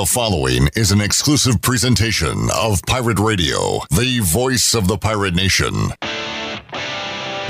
The 0.00 0.06
following 0.06 0.70
is 0.76 0.92
an 0.92 1.02
exclusive 1.02 1.60
presentation 1.60 2.48
of 2.56 2.80
Pirate 2.86 3.18
Radio, 3.18 3.80
the 3.90 4.20
voice 4.20 4.74
of 4.74 4.88
the 4.88 4.96
pirate 4.96 5.34
nation. 5.34 5.74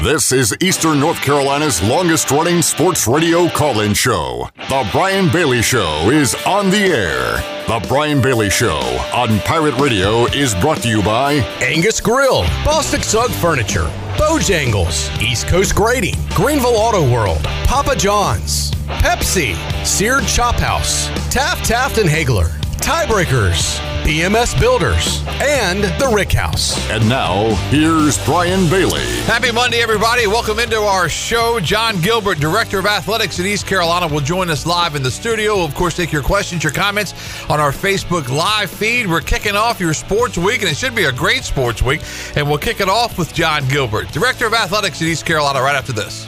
This 0.03 0.33
is 0.33 0.57
Eastern 0.61 0.99
North 0.99 1.21
Carolina's 1.21 1.81
longest 1.81 2.29
running 2.33 2.61
sports 2.61 3.07
radio 3.07 3.49
call 3.51 3.83
in 3.83 3.95
show. 3.95 4.49
The 4.69 4.89
Brian 4.91 5.31
Bailey 5.31 5.63
Show 5.63 6.11
is 6.11 6.35
on 6.45 6.71
the 6.71 6.79
air. 6.79 7.37
The 7.69 7.87
Brian 7.87 8.21
Bailey 8.21 8.51
Show 8.51 8.81
on 9.15 9.39
Pirate 9.41 9.79
Radio 9.79 10.25
is 10.27 10.57
brought 10.57 10.83
to 10.83 10.89
you 10.89 11.05
by 11.05 11.35
Angus 11.61 12.01
Grill, 12.01 12.43
Bostic 12.65 13.05
Sugg 13.05 13.31
Furniture, 13.31 13.87
Bojangles, 14.21 15.09
East 15.23 15.49
Coast 15.49 15.75
Grading, 15.75 16.15
Greenville 16.35 16.77
Auto 16.77 17.11
World, 17.11 17.43
Papa 17.65 17.97
John's, 17.97 18.71
Pepsi, 19.01 19.55
Seared 19.87 20.27
Chop 20.27 20.57
House, 20.57 21.07
Taft 21.33 21.65
Taft 21.65 21.97
and 21.97 22.09
Haigler, 22.09 22.49
Tiebreakers, 22.83 23.81
BMS 24.03 24.59
Builders, 24.59 25.23
and 25.41 25.85
The 26.01 26.11
Rick 26.15 26.33
House. 26.33 26.77
And 26.91 27.09
now, 27.09 27.55
here's 27.69 28.23
Brian 28.25 28.69
Bailey. 28.69 29.05
Happy 29.25 29.53
Monday, 29.53 29.83
everybody. 29.83 30.27
Welcome 30.27 30.59
into 30.59 30.77
our 30.77 31.09
show. 31.09 31.61
Jon 31.61 32.01
Gilbert, 32.01 32.39
Director 32.39 32.79
of 32.79 32.87
Athletics 32.87 33.39
at 33.39 33.47
East 33.47 33.67
Carolina, 33.67 34.07
will 34.07 34.21
join 34.21 34.51
us 34.51 34.67
live 34.67 34.95
in 34.95 35.03
the 35.03 35.11
studio. 35.11 35.57
We'll, 35.57 35.67
of 35.67 35.75
course, 35.75 35.97
take 35.97 36.13
your 36.13 36.23
questions, 36.23 36.65
your 36.65 36.73
comments 36.73 37.15
on 37.51 37.61
our 37.61 37.73
Facebook 37.73 38.29
live 38.29 38.71
feed. 38.71 39.07
We're 39.07 39.21
kicking 39.21 39.55
off 39.55 39.79
your 39.79 39.95
sports 39.95 40.39
week, 40.39 40.63
and 40.63 40.71
it 40.71 40.77
should 40.77 40.95
be 40.95 41.05
a 41.05 41.13
great 41.13 41.45
sports 41.45 41.83
week. 41.83 42.01
And 42.37 42.49
we'll 42.49 42.59
kick 42.59 42.81
it 42.81 42.89
off 42.89 43.19
with 43.19 43.33
Jon 43.35 43.69
Gilbert, 43.69 44.11
Director 44.13 44.47
of 44.47 44.55
Athletics 44.55 45.01
at 45.03 45.09
East 45.09 45.27
Carolina, 45.27 45.61
right 45.61 45.77
after 45.77 45.93
this. 45.93 46.27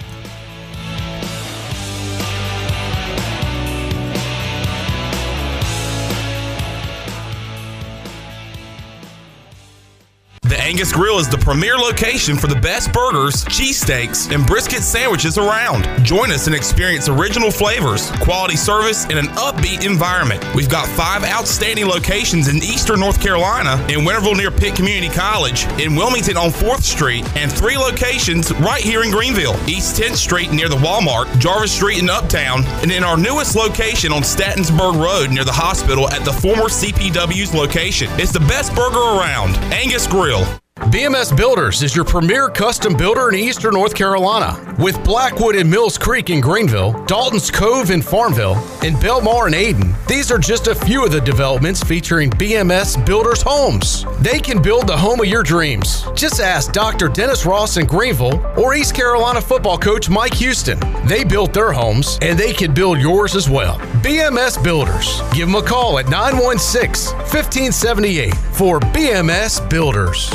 Angus 10.62 10.92
Grill 10.92 11.18
is 11.18 11.28
the 11.28 11.38
premier 11.38 11.76
location 11.76 12.36
for 12.36 12.46
the 12.46 12.54
best 12.54 12.92
burgers, 12.92 13.44
cheesesteaks, 13.46 14.32
and 14.32 14.46
brisket 14.46 14.84
sandwiches 14.84 15.36
around. 15.36 15.82
Join 16.04 16.30
us 16.30 16.46
and 16.46 16.54
experience 16.54 17.08
original 17.08 17.50
flavors, 17.50 18.12
quality 18.20 18.56
service, 18.56 19.02
and 19.06 19.14
an 19.18 19.26
upbeat 19.34 19.84
environment. 19.84 20.40
We've 20.54 20.68
got 20.68 20.86
five 20.86 21.24
outstanding 21.24 21.86
locations 21.86 22.46
in 22.46 22.58
eastern 22.58 23.00
North 23.00 23.20
Carolina, 23.20 23.74
in 23.88 24.06
Winterville 24.06 24.36
near 24.36 24.52
Pitt 24.52 24.76
Community 24.76 25.12
College, 25.12 25.64
in 25.80 25.96
Wilmington 25.96 26.36
on 26.36 26.50
4th 26.50 26.84
Street, 26.84 27.24
and 27.36 27.50
three 27.50 27.76
locations 27.76 28.52
right 28.58 28.82
here 28.82 29.02
in 29.02 29.10
Greenville 29.10 29.56
East 29.68 30.00
10th 30.00 30.14
Street 30.14 30.52
near 30.52 30.68
the 30.68 30.76
Walmart, 30.76 31.26
Jarvis 31.40 31.74
Street 31.74 32.00
in 32.00 32.08
Uptown, 32.08 32.64
and 32.82 32.92
in 32.92 33.02
our 33.02 33.16
newest 33.16 33.56
location 33.56 34.12
on 34.12 34.22
Stantonsburg 34.22 34.94
Road 34.94 35.32
near 35.32 35.44
the 35.44 35.50
hospital 35.50 36.08
at 36.10 36.24
the 36.24 36.32
former 36.32 36.68
CPW's 36.68 37.52
location. 37.52 38.08
It's 38.12 38.32
the 38.32 38.40
best 38.40 38.72
burger 38.76 39.18
around. 39.18 39.56
Angus 39.74 40.06
Grill. 40.06 40.61
BMS 40.90 41.34
Builders 41.34 41.82
is 41.82 41.94
your 41.94 42.04
premier 42.04 42.48
custom 42.50 42.94
builder 42.94 43.28
in 43.28 43.36
eastern 43.36 43.74
North 43.74 43.94
Carolina. 43.94 44.58
With 44.78 45.02
Blackwood 45.04 45.54
and 45.54 45.70
Mills 45.70 45.96
Creek 45.96 46.28
in 46.28 46.40
Greenville, 46.40 46.92
Dalton's 47.06 47.50
Cove 47.50 47.90
in 47.90 48.02
Farmville, 48.02 48.56
and 48.82 48.96
Belmar 48.96 49.46
and 49.46 49.54
Ayden, 49.54 49.94
these 50.06 50.30
are 50.32 50.38
just 50.38 50.66
a 50.66 50.74
few 50.74 51.04
of 51.04 51.12
the 51.12 51.20
developments 51.20 51.82
featuring 51.82 52.30
BMS 52.30 53.06
Builders 53.06 53.42
homes. 53.42 54.04
They 54.20 54.40
can 54.40 54.60
build 54.60 54.88
the 54.88 54.96
home 54.96 55.20
of 55.20 55.26
your 55.26 55.44
dreams. 55.44 56.04
Just 56.14 56.40
ask 56.40 56.72
Dr. 56.72 57.08
Dennis 57.08 57.46
Ross 57.46 57.76
in 57.76 57.86
Greenville 57.86 58.44
or 58.58 58.74
East 58.74 58.94
Carolina 58.94 59.40
football 59.40 59.78
coach 59.78 60.10
Mike 60.10 60.34
Houston. 60.34 60.78
They 61.06 61.22
built 61.22 61.54
their 61.54 61.72
homes 61.72 62.18
and 62.22 62.38
they 62.38 62.52
can 62.52 62.74
build 62.74 62.98
yours 62.98 63.36
as 63.36 63.48
well. 63.48 63.78
BMS 64.02 64.62
Builders. 64.62 65.22
Give 65.32 65.46
them 65.46 65.54
a 65.54 65.62
call 65.62 66.00
at 66.00 66.08
916 66.08 67.16
1578 67.16 68.34
for 68.34 68.80
BMS 68.80 69.70
Builders. 69.70 70.32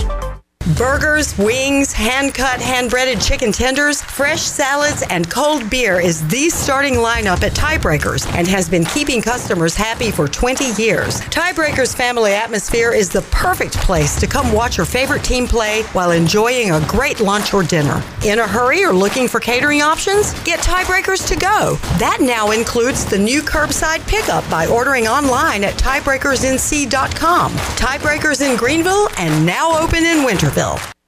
Burgers, 0.76 1.38
wings, 1.38 1.94
hand 1.94 2.34
cut, 2.34 2.60
hand 2.60 2.90
breaded 2.90 3.22
chicken 3.22 3.54
tenders, 3.54 4.02
fresh 4.02 4.42
salads, 4.42 5.02
and 5.10 5.30
cold 5.30 5.70
beer 5.70 5.98
is 6.02 6.28
the 6.28 6.50
starting 6.50 6.96
lineup 6.96 7.42
at 7.42 7.54
Tiebreakers 7.54 8.28
and 8.36 8.46
has 8.48 8.68
been 8.68 8.84
keeping 8.84 9.22
customers 9.22 9.76
happy 9.76 10.12
for 10.12 10.28
20 10.28 10.74
years. 10.82 11.22
Tiebreakers 11.22 11.96
family 11.96 12.34
atmosphere 12.34 12.92
is 12.92 13.08
the 13.08 13.22
perfect 13.32 13.76
place 13.78 14.20
to 14.20 14.28
come 14.28 14.52
watch 14.52 14.76
your 14.76 14.86
favorite 14.86 15.24
team 15.24 15.48
play 15.48 15.84
while 15.94 16.12
enjoying 16.12 16.72
a 16.72 16.86
great 16.86 17.22
lunch 17.22 17.54
or 17.54 17.64
dinner. 17.64 18.04
In 18.26 18.40
a 18.40 18.48
hurry 18.48 18.84
or 18.84 18.92
looking 18.92 19.30
for 19.30 19.40
catering 19.40 19.82
options? 19.82 20.34
Get 20.44 20.60
Tiebreakers 20.60 21.26
to 21.30 21.38
go. 21.38 21.76
That 21.98 22.18
now 22.20 22.52
includes 22.52 23.06
the 23.06 23.18
new 23.18 23.42
curbside 23.42 24.06
pickup 24.06 24.48
by 24.50 24.68
ordering 24.68 25.08
online 25.08 25.64
at 25.64 25.76
tiebreakersnc.com. 25.76 27.52
Tiebreakers 27.54 28.42
in 28.42 28.58
Greenville 28.58 29.08
and 29.18 29.46
now 29.46 29.80
open 29.80 30.04
in 30.04 30.26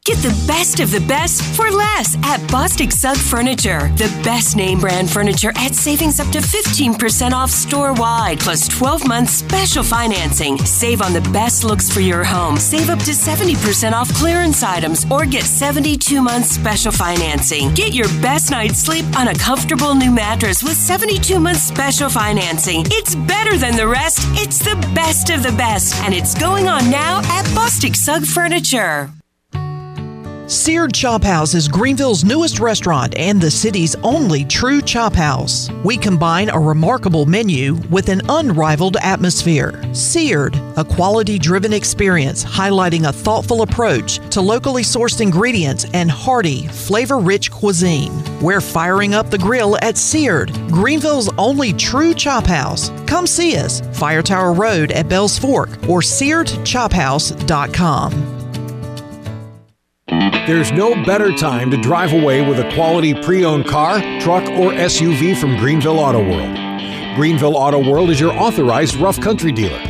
Get 0.06 0.18
the 0.20 0.46
best 0.48 0.80
of 0.80 0.92
the 0.92 1.02
best 1.02 1.42
for 1.56 1.72
less 1.72 2.16
at 2.18 2.40
Bostic 2.52 2.94
Sugg 2.94 3.18
Furniture. 3.18 3.92
The 3.96 4.10
best 4.24 4.56
name 4.56 4.80
brand 4.80 5.10
furniture 5.10 5.52
at 5.56 5.74
savings 5.74 6.20
up 6.20 6.28
to 6.34 6.38
15% 6.38 7.32
off 7.32 7.50
store 7.50 7.94
wide, 7.94 8.40
plus 8.40 8.68
12 8.68 9.08
months 9.08 9.34
special 9.34 9.84
financing. 9.84 10.60
Save 10.60 11.02
on 11.02 11.14
the 11.14 11.28
best 11.32 11.64
looks 11.64 11.92
for 11.92 12.00
your 12.00 12.24
home. 12.24 12.58
Save 12.58 12.92
up 12.92 13.00
to 13.00 13.12
70% 13.12 13.94
off 13.94 14.14
clearance 14.14 14.62
items 14.62 15.04
or 15.10 15.26
get 15.26 15.44
72 15.44 16.22
months 16.22 16.50
special 16.50 16.92
financing. 16.92 17.74
Get 17.74 17.94
your 17.94 18.08
best 18.22 18.52
night's 18.52 18.78
sleep 18.78 19.06
on 19.18 19.30
a 19.30 19.36
comfortable 19.36 19.96
new 19.96 20.12
mattress 20.12 20.62
with 20.62 20.78
72 20.78 21.40
months 21.40 21.64
special 21.64 22.10
financing. 22.10 22.84
It's 22.92 23.16
better 23.16 23.58
than 23.58 23.76
the 23.76 23.88
rest. 23.88 24.20
It's 24.34 24.60
the 24.60 24.76
best 24.94 25.32
of 25.32 25.42
the 25.42 25.54
best. 25.54 25.96
And 26.04 26.14
it's 26.14 26.36
going 26.36 26.68
on 26.68 26.92
now 26.92 27.20
at 27.26 27.46
Bostic 27.56 27.96
Sugg 27.96 28.26
Furniture. 28.26 29.12
Seared 30.50 30.94
Chop 30.96 31.24
House 31.24 31.54
is 31.54 31.68
Greenville's 31.68 32.24
newest 32.24 32.60
restaurant 32.60 33.16
and 33.16 33.40
the 33.40 33.52
city's 33.52 33.94
only 33.98 34.44
true 34.44 34.82
chop 34.82 35.14
house. 35.14 35.70
We 35.84 35.96
combine 35.96 36.50
a 36.50 36.60
remarkable 36.60 37.28
menu 37.28 37.76
with 37.92 38.10
an 38.10 38.24
unrivaled 38.28 38.98
atmosphere. 39.04 39.80
Seared, 39.94 40.56
a 40.76 40.84
quality 40.84 41.38
driven 41.38 41.72
experience 41.72 42.44
highlighting 42.44 43.08
a 43.08 43.14
thoughtful 43.14 43.62
approach 43.62 44.18
to 44.32 44.42
locally 44.42 44.82
sourced 44.82 45.22
ingredients 45.22 45.86
and 45.94 46.10
hearty, 46.10 46.66
flavor 46.70 47.20
rich 47.20 47.52
cuisine. 47.52 48.12
We're 48.42 48.60
firing 48.60 49.14
up 49.14 49.30
the 49.30 49.38
grill 49.38 49.78
at 49.84 49.98
Seared, 49.98 50.52
Greenville's 50.72 51.30
only 51.38 51.74
true 51.74 52.16
chop 52.16 52.48
house. 52.48 52.90
Come 53.06 53.28
see 53.28 53.56
us, 53.56 53.82
Fire 54.00 54.24
Tower 54.24 54.54
Road 54.54 54.92
at 54.94 55.08
Bells 55.08 55.38
Fork 55.38 55.70
or 55.88 56.02
searedchophouse.com. 56.02 58.39
There's 60.20 60.72
no 60.74 61.02
better 61.06 61.32
time 61.32 61.72
to 61.72 61.78
drive 61.78 62.12
away 62.12 62.42
with 62.42 62.60
a 62.60 62.70
quality 62.74 63.14
pre 63.14 63.46
owned 63.46 63.66
car, 63.66 64.00
truck, 64.20 64.44
or 64.50 64.74
SUV 64.74 65.40
from 65.40 65.56
Greenville 65.56 66.00
Auto 66.00 66.20
World. 66.20 66.58
Greenville 67.16 67.56
Auto 67.56 67.80
World 67.90 68.10
is 68.10 68.20
your 68.20 68.34
authorized 68.34 68.96
rough 68.96 69.22
country 69.22 69.54
dealer. 69.54 69.82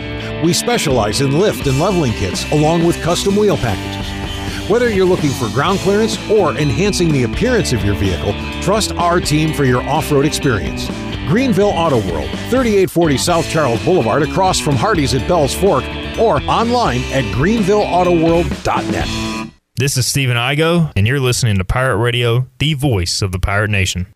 We 0.44 0.53
specialize 0.53 1.22
in 1.22 1.39
lift 1.39 1.66
and 1.66 1.79
leveling 1.79 2.12
kits 2.13 2.50
along 2.51 2.85
with 2.85 3.01
custom 3.01 3.35
wheel 3.35 3.57
packages. 3.57 4.69
Whether 4.69 4.89
you're 4.89 5.07
looking 5.07 5.31
for 5.31 5.50
ground 5.50 5.79
clearance 5.79 6.18
or 6.29 6.56
enhancing 6.56 7.12
the 7.12 7.23
appearance 7.23 7.73
of 7.73 7.84
your 7.84 7.95
vehicle, 7.95 8.34
trust 8.62 8.91
our 8.94 9.19
team 9.19 9.51
for 9.51 9.66
your 9.66 9.81
off 9.89 10.12
road 10.12 10.28
experience. 10.28 10.88
Greenville 11.28 11.69
Auto 11.69 11.97
World, 12.12 12.29
3840 12.51 13.18
South 13.18 13.50
Charles 13.50 13.84
Boulevard, 13.84 14.22
across 14.22 14.59
from 14.59 14.75
Hardee's 14.75 15.16
at 15.16 15.28
Bells 15.28 15.56
Fork, 15.56 15.84
or 16.19 16.39
online 16.44 17.01
at 17.13 17.23
greenvilleautoworld.net. 17.34 19.28
This 19.79 19.95
is 19.95 20.06
Stephen 20.06 20.35
Igo, 20.35 20.91
and 20.97 21.07
you're 21.07 21.22
listening 21.22 21.57
to 21.57 21.63
Pirate 21.63 21.95
Radio, 21.95 22.50
the 22.57 22.73
voice 22.73 23.22
of 23.22 23.31
the 23.31 23.40
pirate 23.40 23.69
nation. 23.69 24.07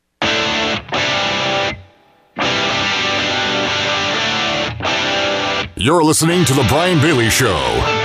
You're 5.78 6.04
listening 6.04 6.44
to 6.44 6.54
The 6.54 6.66
Brian 6.68 7.00
Bailey 7.00 7.30
Show. 7.30 7.56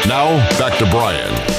Now, 0.07 0.39
back 0.57 0.79
to 0.79 0.89
Brian. 0.89 1.58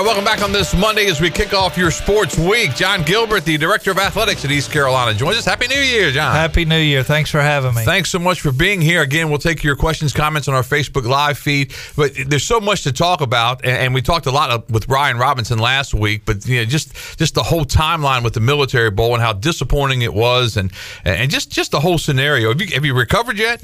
Right, 0.00 0.06
welcome 0.06 0.24
back 0.24 0.42
on 0.42 0.50
this 0.50 0.74
Monday 0.74 1.10
as 1.10 1.20
we 1.20 1.28
kick 1.28 1.52
off 1.52 1.76
your 1.76 1.90
sports 1.90 2.38
week. 2.38 2.74
Jon 2.74 3.02
Gilbert, 3.02 3.44
the 3.44 3.58
director 3.58 3.90
of 3.90 3.98
athletics 3.98 4.46
at 4.46 4.50
East 4.50 4.72
Carolina, 4.72 5.12
joins 5.12 5.36
us. 5.36 5.44
Happy 5.44 5.68
New 5.68 5.78
Year, 5.78 6.10
John. 6.10 6.34
Happy 6.34 6.64
New 6.64 6.78
Year. 6.78 7.02
Thanks 7.02 7.30
for 7.30 7.42
having 7.42 7.74
me. 7.74 7.84
Thanks 7.84 8.08
so 8.08 8.18
much 8.18 8.40
for 8.40 8.50
being 8.50 8.80
here. 8.80 9.02
Again, 9.02 9.28
we'll 9.28 9.38
take 9.38 9.62
your 9.62 9.76
questions, 9.76 10.14
comments 10.14 10.48
on 10.48 10.54
our 10.54 10.62
Facebook 10.62 11.06
Live 11.06 11.36
feed. 11.36 11.74
But 11.96 12.12
there's 12.28 12.44
so 12.44 12.60
much 12.60 12.82
to 12.84 12.92
talk 12.92 13.20
about, 13.20 13.62
and 13.62 13.92
we 13.92 14.00
talked 14.00 14.24
a 14.24 14.30
lot 14.30 14.70
with 14.70 14.86
Brian 14.86 15.18
Robinson 15.18 15.58
last 15.58 15.92
week. 15.92 16.22
But 16.24 16.46
you 16.46 16.60
know, 16.60 16.64
just 16.64 17.18
just 17.18 17.34
the 17.34 17.42
whole 17.42 17.66
timeline 17.66 18.24
with 18.24 18.32
the 18.32 18.40
Military 18.40 18.90
Bowl 18.90 19.12
and 19.12 19.22
how 19.22 19.34
disappointing 19.34 20.00
it 20.00 20.14
was, 20.14 20.56
and 20.56 20.72
and 21.04 21.30
just 21.30 21.50
just 21.50 21.72
the 21.72 21.80
whole 21.80 21.98
scenario. 21.98 22.48
Have 22.48 22.60
you 22.62 22.68
have 22.68 22.86
you 22.86 22.94
recovered 22.94 23.36
yet? 23.36 23.62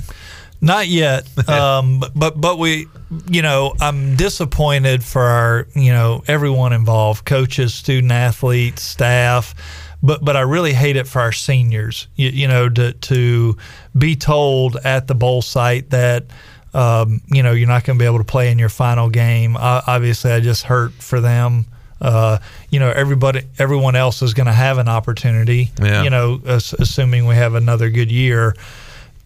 Not 0.60 0.88
yet, 0.88 1.26
um, 1.48 2.02
but 2.14 2.40
but 2.40 2.58
we, 2.58 2.86
you 3.30 3.42
know, 3.42 3.74
I'm 3.80 4.16
disappointed 4.16 5.04
for 5.04 5.22
our, 5.22 5.68
you 5.74 5.92
know, 5.92 6.22
everyone 6.26 6.72
involved, 6.72 7.24
coaches, 7.24 7.74
student 7.74 8.12
athletes, 8.12 8.82
staff, 8.82 9.54
but 10.02 10.24
but 10.24 10.36
I 10.36 10.40
really 10.40 10.72
hate 10.72 10.96
it 10.96 11.06
for 11.06 11.20
our 11.20 11.32
seniors. 11.32 12.08
You, 12.16 12.30
you 12.30 12.48
know, 12.48 12.68
to 12.68 12.92
to 12.92 13.56
be 13.96 14.16
told 14.16 14.76
at 14.76 15.06
the 15.06 15.14
bowl 15.14 15.42
site 15.42 15.90
that 15.90 16.26
um, 16.76 17.22
you 17.28 17.42
know, 17.42 17.52
you're 17.52 17.68
not 17.68 17.84
going 17.84 17.98
to 17.98 18.02
be 18.02 18.06
able 18.06 18.18
to 18.18 18.24
play 18.24 18.50
in 18.50 18.58
your 18.58 18.68
final 18.68 19.08
game. 19.08 19.56
Uh, 19.56 19.80
obviously, 19.86 20.30
I 20.30 20.40
just 20.40 20.64
hurt 20.64 20.92
for 20.92 21.22
them. 21.22 21.64
Uh, 22.02 22.38
you 22.68 22.78
know, 22.78 22.90
everybody, 22.90 23.42
everyone 23.58 23.96
else 23.96 24.20
is 24.20 24.34
going 24.34 24.46
to 24.46 24.52
have 24.52 24.76
an 24.76 24.86
opportunity. 24.86 25.70
Yeah. 25.80 26.02
You 26.02 26.10
know, 26.10 26.40
as, 26.44 26.74
assuming 26.74 27.26
we 27.26 27.34
have 27.34 27.54
another 27.54 27.88
good 27.88 28.12
year 28.12 28.54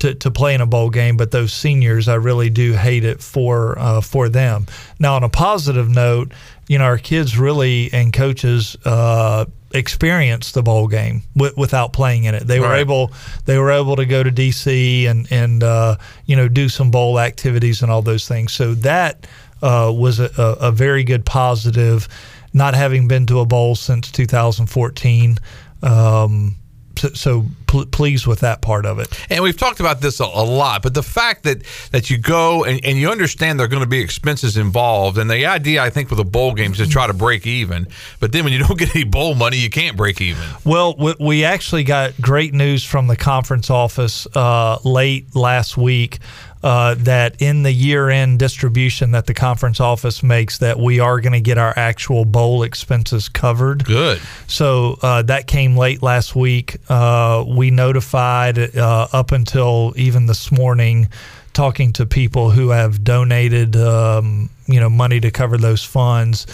to, 0.01 0.15
to 0.17 0.31
play 0.31 0.55
in 0.55 0.61
a 0.61 0.67
bowl 0.67 0.91
game. 0.91 1.17
But 1.17 1.31
those 1.31 1.53
seniors, 1.53 2.09
I 2.09 2.15
really 2.17 2.51
do 2.51 2.73
hate 2.75 3.05
it 3.05 3.21
for 3.23 3.79
uh, 3.79 4.01
for 4.01 4.29
them. 4.29 4.67
Now, 4.99 5.15
on 5.15 5.23
a 5.25 5.29
positive 5.29 5.89
note, 5.89 6.33
you 6.69 6.79
know, 6.79 6.85
our 6.85 6.99
kids 6.99 7.39
really 7.39 7.91
and 7.93 8.13
coaches. 8.13 8.77
Uh, 8.85 9.47
experienced 9.73 10.55
the 10.55 10.65
bowl 10.65 10.89
game 10.89 11.23
w- 11.37 11.55
without 11.57 11.93
playing 11.93 12.25
in 12.25 12.35
it. 12.35 12.45
They 12.45 12.59
were 12.59 12.67
Right. 12.71 12.81
able 12.81 13.13
they 13.45 13.57
were 13.57 13.71
able 13.71 13.95
to 13.95 14.05
go 14.05 14.21
to 14.25 14.31
DC 14.33 15.07
and 15.07 15.29
and 15.31 15.63
uh, 15.63 15.95
you 16.27 16.35
know 16.35 16.49
do 16.49 16.69
some 16.69 16.91
bowl 16.91 17.21
activities 17.21 17.81
and 17.81 17.89
all 17.89 18.03
those 18.03 18.27
things. 18.27 18.53
So 18.53 18.75
that 18.75 19.29
uh, 19.63 19.93
was 19.95 20.19
a, 20.19 20.29
a, 20.37 20.69
a 20.69 20.73
very 20.73 21.05
good 21.05 21.25
positive. 21.25 22.09
Not 22.53 22.75
having 22.75 23.07
been 23.07 23.27
to 23.27 23.39
a 23.39 23.47
bowl 23.47 23.77
since 23.77 24.11
2014. 24.11 25.39
Um, 25.85 26.57
so, 27.01 27.09
so 27.09 27.47
pl- 27.67 27.87
pleased 27.87 28.27
with 28.27 28.41
that 28.41 28.61
part 28.63 28.87
of 28.87 28.99
it. 28.99 29.09
And 29.31 29.43
we've 29.43 29.57
talked 29.57 29.81
about 29.81 30.01
this 30.01 30.21
a, 30.21 30.25
a 30.25 30.45
lot, 30.45 30.83
but 30.83 30.95
the 30.95 31.03
fact 31.03 31.45
that 31.45 31.63
that 31.93 32.11
you 32.11 32.19
go 32.19 32.65
and, 32.65 32.81
and 32.85 32.99
you 32.99 33.11
understand 33.11 33.59
there 33.59 33.65
are 33.65 33.69
going 33.69 33.83
to 33.83 33.89
be 33.89 34.01
expenses 34.01 34.57
involved, 34.57 35.19
and 35.19 35.31
the 35.31 35.47
idea 35.47 35.83
I 35.83 35.91
think 35.91 36.11
with 36.11 36.19
a 36.19 36.25
bowl 36.25 36.55
game 36.55 36.73
is 36.73 36.79
to 36.79 36.87
try 36.87 37.07
to 37.07 37.15
break 37.15 37.47
even. 37.47 37.87
But 38.21 38.33
then 38.33 38.45
when 38.45 38.53
you 38.53 38.59
don't 38.67 38.79
get 38.79 38.95
any 38.95 39.05
bowl 39.05 39.35
money, 39.35 39.57
you 39.57 39.71
can't 39.71 39.97
break 39.97 40.21
even. 40.21 40.43
Well, 40.65 40.95
we- 40.99 41.15
we 41.19 41.45
actually 41.45 41.85
got 41.85 42.21
great 42.21 42.55
news 42.55 42.85
from 42.85 43.07
the 43.07 43.17
conference 43.17 43.71
office 43.71 44.27
uh, 44.35 44.79
late 44.85 45.35
last 45.35 45.77
week. 45.77 46.19
Uh, 46.63 46.95
that 46.95 47.41
in 47.41 47.63
the 47.63 47.73
year-end 47.73 48.39
distribution 48.39 49.13
that 49.13 49.25
the 49.25 49.33
conference 49.33 49.81
office 49.81 50.23
makes, 50.23 50.59
that 50.59 50.79
we 50.79 51.01
are 51.01 51.19
going 51.19 51.33
to 51.33 51.41
get 51.41 51.57
our 51.57 51.73
actual 51.75 52.27
bowl 52.27 52.63
expenses 52.63 53.31
covered. 53.31 53.83
Good. 53.83 54.21
So 54.47 54.99
uh, 55.01 55.23
that 55.23 55.47
came 55.47 55.75
late 55.75 56.03
last 56.03 56.37
week. 56.37 56.77
Uh, 56.91 57.47
we 57.49 57.71
notified 57.71 58.59
uh, 58.77 59.09
up 59.11 59.33
until 59.33 59.95
even 59.97 60.27
this 60.27 60.53
morning, 60.53 61.09
talking 61.55 61.95
to 61.95 62.05
people 62.05 62.51
who 62.51 62.69
have 62.69 63.03
donated, 63.03 63.75
um, 63.77 64.51
you 64.67 64.81
know, 64.81 64.91
money 64.91 65.19
to 65.19 65.31
cover 65.31 65.57
those 65.57 65.83
funds. 65.83 66.47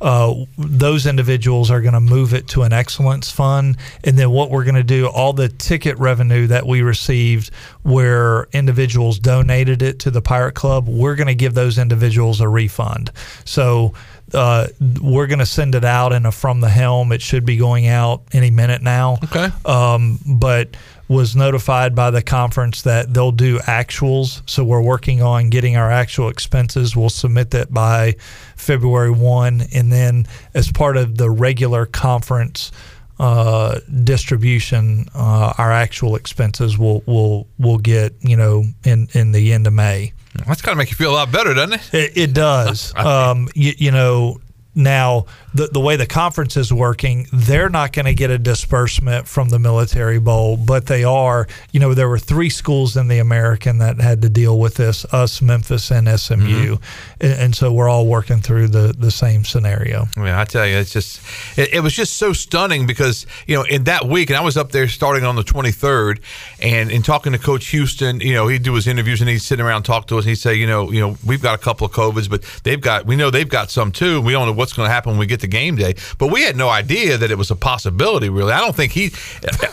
Uh, 0.00 0.44
those 0.56 1.06
individuals 1.06 1.70
are 1.70 1.80
going 1.80 1.94
to 1.94 2.00
move 2.00 2.34
it 2.34 2.46
to 2.48 2.62
an 2.62 2.72
excellence 2.72 3.30
fund, 3.30 3.76
and 4.04 4.18
then 4.18 4.30
what 4.30 4.50
we're 4.50 4.64
going 4.64 4.74
to 4.74 4.82
do, 4.82 5.06
all 5.06 5.32
the 5.32 5.48
ticket 5.48 5.98
revenue 5.98 6.46
that 6.46 6.66
we 6.66 6.82
received, 6.82 7.52
where 7.82 8.44
individuals 8.52 9.18
donated 9.18 9.82
it 9.82 9.98
to 10.00 10.10
the 10.10 10.22
Pirate 10.22 10.54
Club, 10.54 10.88
we're 10.88 11.16
going 11.16 11.26
to 11.26 11.34
give 11.34 11.54
those 11.54 11.78
individuals 11.78 12.40
a 12.40 12.48
refund. 12.48 13.10
So 13.44 13.94
uh, 14.34 14.68
we're 15.00 15.26
going 15.26 15.38
to 15.38 15.46
send 15.46 15.74
it 15.74 15.84
out 15.84 16.12
in 16.12 16.26
a 16.26 16.32
from 16.32 16.60
the 16.60 16.68
helm. 16.68 17.12
It 17.12 17.22
should 17.22 17.44
be 17.44 17.56
going 17.56 17.86
out 17.86 18.22
any 18.32 18.50
minute 18.50 18.82
now. 18.82 19.18
Okay. 19.24 19.48
Um, 19.64 20.18
but 20.26 20.76
was 21.08 21.34
notified 21.34 21.94
by 21.94 22.10
the 22.10 22.22
conference 22.22 22.82
that 22.82 23.14
they'll 23.14 23.32
do 23.32 23.58
actuals. 23.60 24.42
So 24.48 24.62
we're 24.62 24.82
working 24.82 25.22
on 25.22 25.48
getting 25.48 25.76
our 25.76 25.90
actual 25.90 26.28
expenses. 26.28 26.94
We'll 26.94 27.08
submit 27.08 27.50
that 27.52 27.72
by 27.72 28.16
February 28.56 29.10
1. 29.10 29.62
And 29.72 29.90
then, 29.90 30.26
as 30.54 30.70
part 30.70 30.96
of 30.96 31.16
the 31.16 31.30
regular 31.30 31.86
conference 31.86 32.70
uh, 33.18 33.80
distribution, 34.04 35.06
uh, 35.14 35.54
our 35.58 35.72
actual 35.72 36.14
expenses 36.14 36.78
will 36.78 37.02
will 37.06 37.48
will 37.58 37.78
get 37.78 38.14
you 38.20 38.36
know 38.36 38.64
in 38.84 39.08
in 39.12 39.32
the 39.32 39.52
end 39.52 39.66
of 39.66 39.72
May. 39.72 40.12
That's 40.46 40.62
got 40.62 40.72
to 40.72 40.76
make 40.76 40.90
you 40.90 40.96
feel 40.96 41.10
a 41.10 41.14
lot 41.14 41.32
better, 41.32 41.52
doesn't 41.52 41.74
it? 41.74 41.94
It, 41.94 42.16
it 42.16 42.32
does. 42.34 42.94
um, 42.96 43.48
you, 43.54 43.72
you 43.76 43.90
know, 43.90 44.38
now 44.78 45.26
the 45.52 45.66
the 45.66 45.80
way 45.80 45.96
the 45.96 46.06
conference 46.06 46.56
is 46.56 46.72
working, 46.72 47.26
they're 47.32 47.68
not 47.68 47.92
going 47.92 48.06
to 48.06 48.14
get 48.14 48.30
a 48.30 48.38
disbursement 48.38 49.26
from 49.26 49.48
the 49.48 49.58
Military 49.58 50.20
Bowl, 50.20 50.56
but 50.56 50.86
they 50.86 51.04
are. 51.04 51.48
You 51.72 51.80
know, 51.80 51.94
there 51.94 52.08
were 52.08 52.18
three 52.18 52.48
schools 52.48 52.96
in 52.96 53.08
the 53.08 53.18
American 53.18 53.78
that 53.78 54.00
had 54.00 54.22
to 54.22 54.28
deal 54.28 54.58
with 54.58 54.76
this: 54.76 55.04
us, 55.06 55.42
Memphis, 55.42 55.90
and 55.90 56.08
SMU, 56.08 56.76
mm-hmm. 56.76 56.84
and, 57.20 57.32
and 57.40 57.56
so 57.56 57.72
we're 57.72 57.88
all 57.88 58.06
working 58.06 58.40
through 58.40 58.68
the 58.68 58.94
the 58.96 59.10
same 59.10 59.44
scenario. 59.44 60.06
Yeah, 60.16 60.40
I 60.40 60.44
tell 60.44 60.66
you, 60.66 60.76
it's 60.76 60.92
just 60.92 61.20
it, 61.58 61.74
it 61.74 61.80
was 61.80 61.94
just 61.94 62.14
so 62.14 62.32
stunning 62.32 62.86
because 62.86 63.26
you 63.46 63.56
know 63.56 63.64
in 63.64 63.84
that 63.84 64.06
week, 64.06 64.30
and 64.30 64.36
I 64.36 64.42
was 64.42 64.56
up 64.56 64.70
there 64.70 64.86
starting 64.86 65.24
on 65.24 65.34
the 65.34 65.44
23rd, 65.44 66.20
and 66.60 66.90
in 66.90 67.02
talking 67.02 67.32
to 67.32 67.38
Coach 67.38 67.68
Houston, 67.68 68.20
you 68.20 68.34
know 68.34 68.46
he'd 68.46 68.62
do 68.62 68.74
his 68.74 68.86
interviews 68.86 69.20
and 69.20 69.28
he'd 69.28 69.40
sit 69.40 69.60
around 69.60 69.76
and 69.76 69.84
talk 69.84 70.06
to 70.08 70.18
us, 70.18 70.24
and 70.24 70.30
he'd 70.30 70.36
say, 70.36 70.54
you 70.54 70.66
know, 70.66 70.92
you 70.92 71.00
know 71.00 71.16
we've 71.26 71.42
got 71.42 71.54
a 71.54 71.58
couple 71.58 71.86
of 71.86 71.92
covids, 71.92 72.30
but 72.30 72.42
they've 72.62 72.80
got 72.80 73.06
we 73.06 73.16
know 73.16 73.30
they've 73.30 73.48
got 73.48 73.70
some 73.70 73.90
too. 73.90 74.20
We 74.20 74.32
don't 74.32 74.46
know 74.46 74.52
what's 74.68 74.76
going 74.76 74.88
to 74.88 74.92
happen 74.92 75.12
when 75.12 75.18
we 75.18 75.26
get 75.26 75.40
to 75.40 75.46
game 75.46 75.76
day, 75.76 75.94
but 76.18 76.28
we 76.28 76.42
had 76.42 76.56
no 76.56 76.68
idea 76.68 77.16
that 77.16 77.30
it 77.30 77.38
was 77.38 77.50
a 77.50 77.56
possibility. 77.56 78.28
Really, 78.28 78.52
I 78.52 78.60
don't 78.60 78.76
think 78.76 78.92
he, 78.92 79.10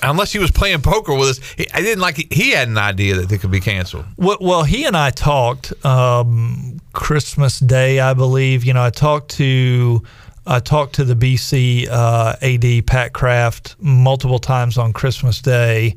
unless 0.03 0.31
he 0.31 0.39
was 0.39 0.51
playing 0.51 0.81
poker 0.81 1.13
with 1.13 1.30
us, 1.30 1.39
he, 1.57 1.69
I 1.74 1.81
didn't 1.81 2.00
like 2.00 2.15
he 2.31 2.51
had 2.51 2.69
an 2.69 2.77
idea 2.77 3.15
that 3.15 3.31
it 3.31 3.39
could 3.39 3.51
be 3.51 3.59
canceled. 3.59 4.06
Well, 4.18 4.38
well, 4.39 4.63
he 4.63 4.86
and 4.86 4.95
I 4.95 5.09
talked 5.09 5.74
um, 5.86 6.80
Christmas 6.94 7.59
Day, 7.59 8.00
I 8.00 8.13
believe. 8.13 8.63
You 8.63 8.74
know, 8.74 8.83
I 8.83 8.89
talked 8.89 9.31
to 9.31 10.01
I 10.47 10.59
talked 10.59 10.95
to 10.95 11.03
the 11.03 11.15
BC 11.15 11.88
uh, 11.89 12.36
AD 12.41 12.88
Pat 12.88 13.13
Kraft 13.13 13.75
multiple 13.80 14.39
times 14.39 14.77
on 14.77 14.94
Christmas 14.94 15.41
Day, 15.41 15.95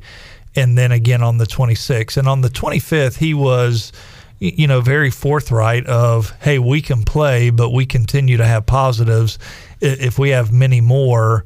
and 0.55 0.77
then 0.77 0.91
again 0.91 1.23
on 1.23 1.37
the 1.37 1.45
26th. 1.45 2.17
And 2.17 2.27
on 2.27 2.41
the 2.41 2.49
25th, 2.49 3.17
he 3.17 3.33
was 3.33 3.93
you 4.39 4.67
know 4.67 4.79
very 4.81 5.09
forthright 5.11 5.85
of 5.87 6.31
hey 6.41 6.59
we 6.59 6.81
can 6.81 7.03
play 7.03 7.49
but 7.49 7.71
we 7.71 7.85
continue 7.85 8.37
to 8.37 8.45
have 8.45 8.65
positives. 8.65 9.37
If 9.81 10.17
we 10.19 10.29
have 10.29 10.51
many 10.51 10.81
more 10.81 11.43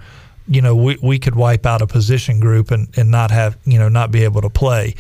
you 0.48 0.62
know 0.62 0.75
we, 0.75 0.98
we 1.01 1.19
could 1.19 1.36
wipe 1.36 1.66
out 1.66 1.81
a 1.81 1.88
position 1.88 2.40
group 2.40 2.69
and, 2.69 2.88
and 2.98 3.10
not 3.10 3.31
have 3.31 3.57
you 3.66 3.80
know 3.80 3.90
not 3.90 4.12
be 4.12 4.24
able 4.24 4.42
to 4.42 4.50
play. 4.50 4.95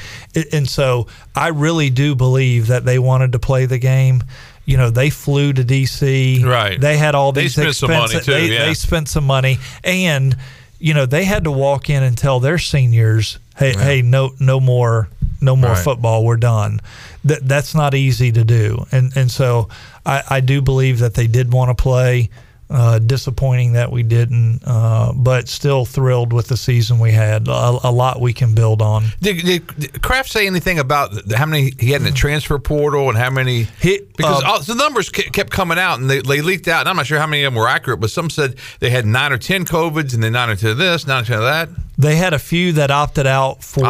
And 0.51 0.67
so 0.67 1.07
i 1.35 1.49
really 1.49 1.89
do 1.89 2.15
believe 2.15 2.67
that 2.67 2.85
they 2.85 2.97
wanted 2.99 3.31
to 3.33 3.39
play 3.39 3.65
the 3.65 3.77
game. 3.79 4.23
You 4.65 4.77
know 4.77 4.89
they 4.89 5.09
flew 5.09 5.51
to 5.53 5.63
dc 5.63 6.43
Right. 6.45 6.79
they 6.79 6.97
had 6.97 7.13
all 7.15 7.31
They 7.33 7.43
these 7.43 7.53
spent 7.55 7.75
some 7.75 7.89
money, 7.91 8.03
expenses- 8.05 8.25
too, 8.25 8.31
they, 8.31 8.53
yeah. 8.53 8.65
they 8.65 8.73
spent 8.73 9.09
some 9.09 9.25
money. 9.25 9.57
And 9.83 10.35
you 10.79 10.93
know 10.93 11.05
they 11.05 11.25
had 11.25 11.43
to 11.43 11.51
walk 11.51 11.89
in 11.89 12.01
and 12.01 12.17
tell 12.17 12.39
their 12.39 12.57
seniors 12.57 13.37
hey 13.57 13.73
hey 13.73 14.01
no 14.01 14.31
no 14.39 14.59
more 14.59 15.09
no 15.41 15.55
more 15.57 15.71
Right. 15.71 15.83
football. 15.83 16.23
We're 16.25 16.37
done 16.37 16.79
that 17.23 17.47
that's 17.47 17.73
not 17.73 17.93
easy 17.93 18.31
to 18.31 18.43
do. 18.43 18.85
And 18.91 19.15
and 19.15 19.31
so 19.31 19.69
i 20.05 20.23
i 20.29 20.39
do 20.39 20.61
believe 20.61 20.99
that 20.99 21.13
they 21.13 21.27
did 21.27 21.53
want 21.53 21.75
to 21.75 21.81
play 21.81 22.29
uh, 22.73 22.99
disappointing 22.99 23.73
that 23.73 23.91
we 23.91 24.03
didn't, 24.03 24.61
uh, 24.65 25.13
but 25.15 25.47
still 25.47 25.85
thrilled 25.85 26.33
with 26.33 26.47
the 26.47 26.57
season 26.57 26.99
we 26.99 27.11
had. 27.11 27.47
A, 27.47 27.79
a 27.83 27.91
lot 27.91 28.19
we 28.19 28.33
can 28.33 28.55
build 28.55 28.81
on. 28.81 29.05
Did, 29.21 29.45
did, 29.45 29.77
did 29.77 30.01
Kraft 30.01 30.29
say 30.29 30.47
anything 30.47 30.79
about 30.79 31.31
how 31.31 31.45
many 31.45 31.71
he 31.79 31.91
had 31.91 32.01
in 32.01 32.05
the 32.05 32.11
transfer 32.11 32.57
portal 32.57 33.09
and 33.09 33.17
how 33.17 33.29
many? 33.29 33.67
He- 33.79 34.01
because 34.17 34.43
uh, 34.43 34.47
all, 34.47 34.59
the 34.61 34.75
numbers 34.75 35.09
kept 35.09 35.51
coming 35.51 35.79
out 35.79 35.99
and 35.99 36.09
they, 36.09 36.21
they 36.21 36.41
leaked 36.41 36.67
out. 36.67 36.81
And 36.81 36.89
I'm 36.89 36.95
not 36.95 37.05
sure 37.07 37.19
how 37.19 37.27
many 37.27 37.43
of 37.43 37.53
them 37.53 37.59
were 37.59 37.67
accurate, 37.67 37.99
but 37.99 38.09
some 38.09 38.29
said 38.29 38.55
they 38.79 38.89
had 38.89 39.05
nine 39.05 39.31
or 39.31 39.37
ten 39.37 39.65
covids 39.65 40.13
and 40.13 40.23
then 40.23 40.33
nine 40.33 40.49
or 40.49 40.55
ten 40.55 40.71
of 40.71 40.77
this, 40.77 41.07
nine 41.07 41.23
or 41.23 41.25
ten 41.25 41.37
of 41.37 41.43
that. 41.43 41.69
They 41.97 42.15
had 42.15 42.33
a 42.33 42.39
few 42.39 42.73
that 42.73 42.89
opted 42.89 43.27
out 43.27 43.63
for 43.63 43.85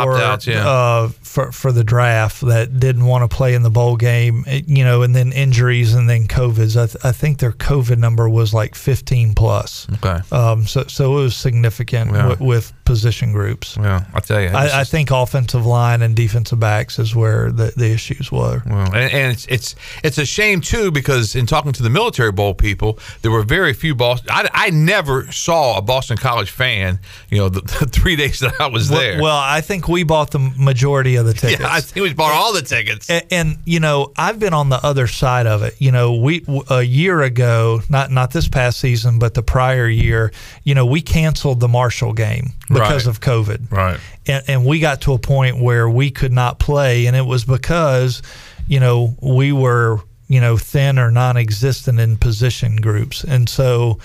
yeah. 0.46 0.68
uh, 0.68 1.08
for 1.08 1.54
for 1.54 1.72
the 1.72 1.86
draft 1.86 2.42
that 2.42 2.78
didn't 2.80 3.06
want 3.06 3.30
to 3.30 3.34
play 3.34 3.54
in 3.54 3.64
the 3.64 3.70
bowl 3.70 3.96
game, 3.96 4.44
you 4.48 4.84
know, 4.84 5.04
and 5.04 5.16
then 5.16 5.32
injuries 5.32 5.94
and 5.94 6.10
then 6.10 6.28
COVIDs. 6.28 6.76
I, 6.76 6.88
th- 6.88 7.06
I 7.06 7.12
think 7.14 7.40
their 7.40 7.54
COVID 7.54 7.98
number 7.98 8.28
was 8.28 8.54
like 8.54 8.73
15 8.76 9.34
plus. 9.34 9.88
Okay. 9.96 10.20
Um, 10.32 10.66
so 10.66 10.84
so 10.88 11.18
it 11.18 11.24
was 11.24 11.36
significant 11.36 12.12
Yeah. 12.12 12.28
with, 12.30 12.40
with 12.40 12.74
position 12.86 13.32
groups. 13.34 13.78
Well, 13.78 14.06
I 14.14 14.20
tell 14.20 14.42
you, 14.42 14.50
I, 14.50 14.82
I 14.82 14.84
think 14.84 15.12
offensive 15.12 15.66
line 15.66 16.02
and 16.02 16.16
defensive 16.16 16.60
backs 16.60 17.00
is 17.00 17.16
where 17.16 17.52
the, 17.52 17.74
the 17.76 17.92
issues 17.92 18.32
were. 18.32 18.62
Well, 18.66 18.94
and, 18.94 19.12
and 19.14 19.32
it's 19.32 19.46
it's 19.48 19.76
it's 20.04 20.18
a 20.18 20.26
shame 20.26 20.62
too 20.62 20.92
because 20.92 21.36
in 21.36 21.46
talking 21.46 21.72
to 21.74 21.84
the 21.84 21.90
military 21.90 22.32
bowl 22.32 22.54
people, 22.54 22.98
there 23.22 23.32
were 23.32 23.44
very 23.44 23.74
few 23.74 23.96
Boston. 23.96 24.30
I, 24.32 24.50
I 24.54 24.70
never 24.70 25.32
saw 25.32 25.78
a 25.78 25.82
Boston 25.82 26.18
College 26.18 26.52
fan. 26.52 27.00
You 27.30 27.40
know, 27.40 27.50
the, 27.50 27.62
the 27.80 27.86
three 27.88 28.16
days 28.16 28.40
that 28.40 28.54
I 28.62 28.68
was 28.68 28.90
there. 28.90 29.16
Well, 29.16 29.24
well, 29.34 29.38
I 29.38 29.62
think 29.62 29.88
we 29.88 30.04
bought 30.04 30.32
the 30.32 30.40
majority 30.40 31.16
of 31.16 31.26
the 31.26 31.34
tickets. 31.34 31.62
yeah, 31.62 31.68
I 31.72 31.82
think 31.82 32.04
we 32.04 32.14
bought 32.14 32.34
all 32.34 32.54
the 32.54 32.62
tickets. 32.62 33.10
and, 33.10 33.24
and 33.32 33.58
you 33.66 33.80
know 33.80 34.12
I've 34.18 34.38
been 34.40 34.54
on 34.54 34.70
the 34.70 34.84
other 34.86 35.08
side 35.08 35.48
of 35.48 35.64
it. 35.64 35.76
You 35.82 35.92
know, 35.92 36.16
we 36.16 36.46
a 36.70 36.82
year 36.84 37.22
ago, 37.22 37.82
not 37.90 38.12
not 38.12 38.32
this 38.32 38.48
past 38.48 38.63
season, 38.72 39.20
but 39.20 39.34
the 39.34 39.44
prior 39.44 39.88
year, 39.88 40.32
you 40.64 40.74
know, 40.76 40.86
we 40.86 41.02
canceled 41.02 41.60
the 41.60 41.68
Marshall 41.68 42.14
game 42.14 42.54
because 42.70 43.06
Right. 43.06 43.08
of 43.08 43.20
COVID. 43.22 43.72
Right. 43.72 44.00
And, 44.26 44.44
and 44.48 44.66
we 44.66 44.80
got 44.80 45.02
to 45.02 45.14
a 45.14 45.20
point 45.20 45.60
where 45.60 45.90
we 45.90 46.12
could 46.12 46.32
not 46.32 46.60
play, 46.60 47.06
and 47.08 47.16
it 47.16 47.26
was 47.26 47.44
because, 47.46 48.22
you 48.68 48.80
know, 48.80 49.16
we 49.22 49.52
were 49.52 50.00
you 50.30 50.40
know 50.40 50.58
thin 50.58 50.98
or 50.98 51.12
non-existent 51.12 52.00
in 52.00 52.18
position 52.18 52.78
groups, 52.78 53.24
and 53.24 53.48
so. 53.50 54.00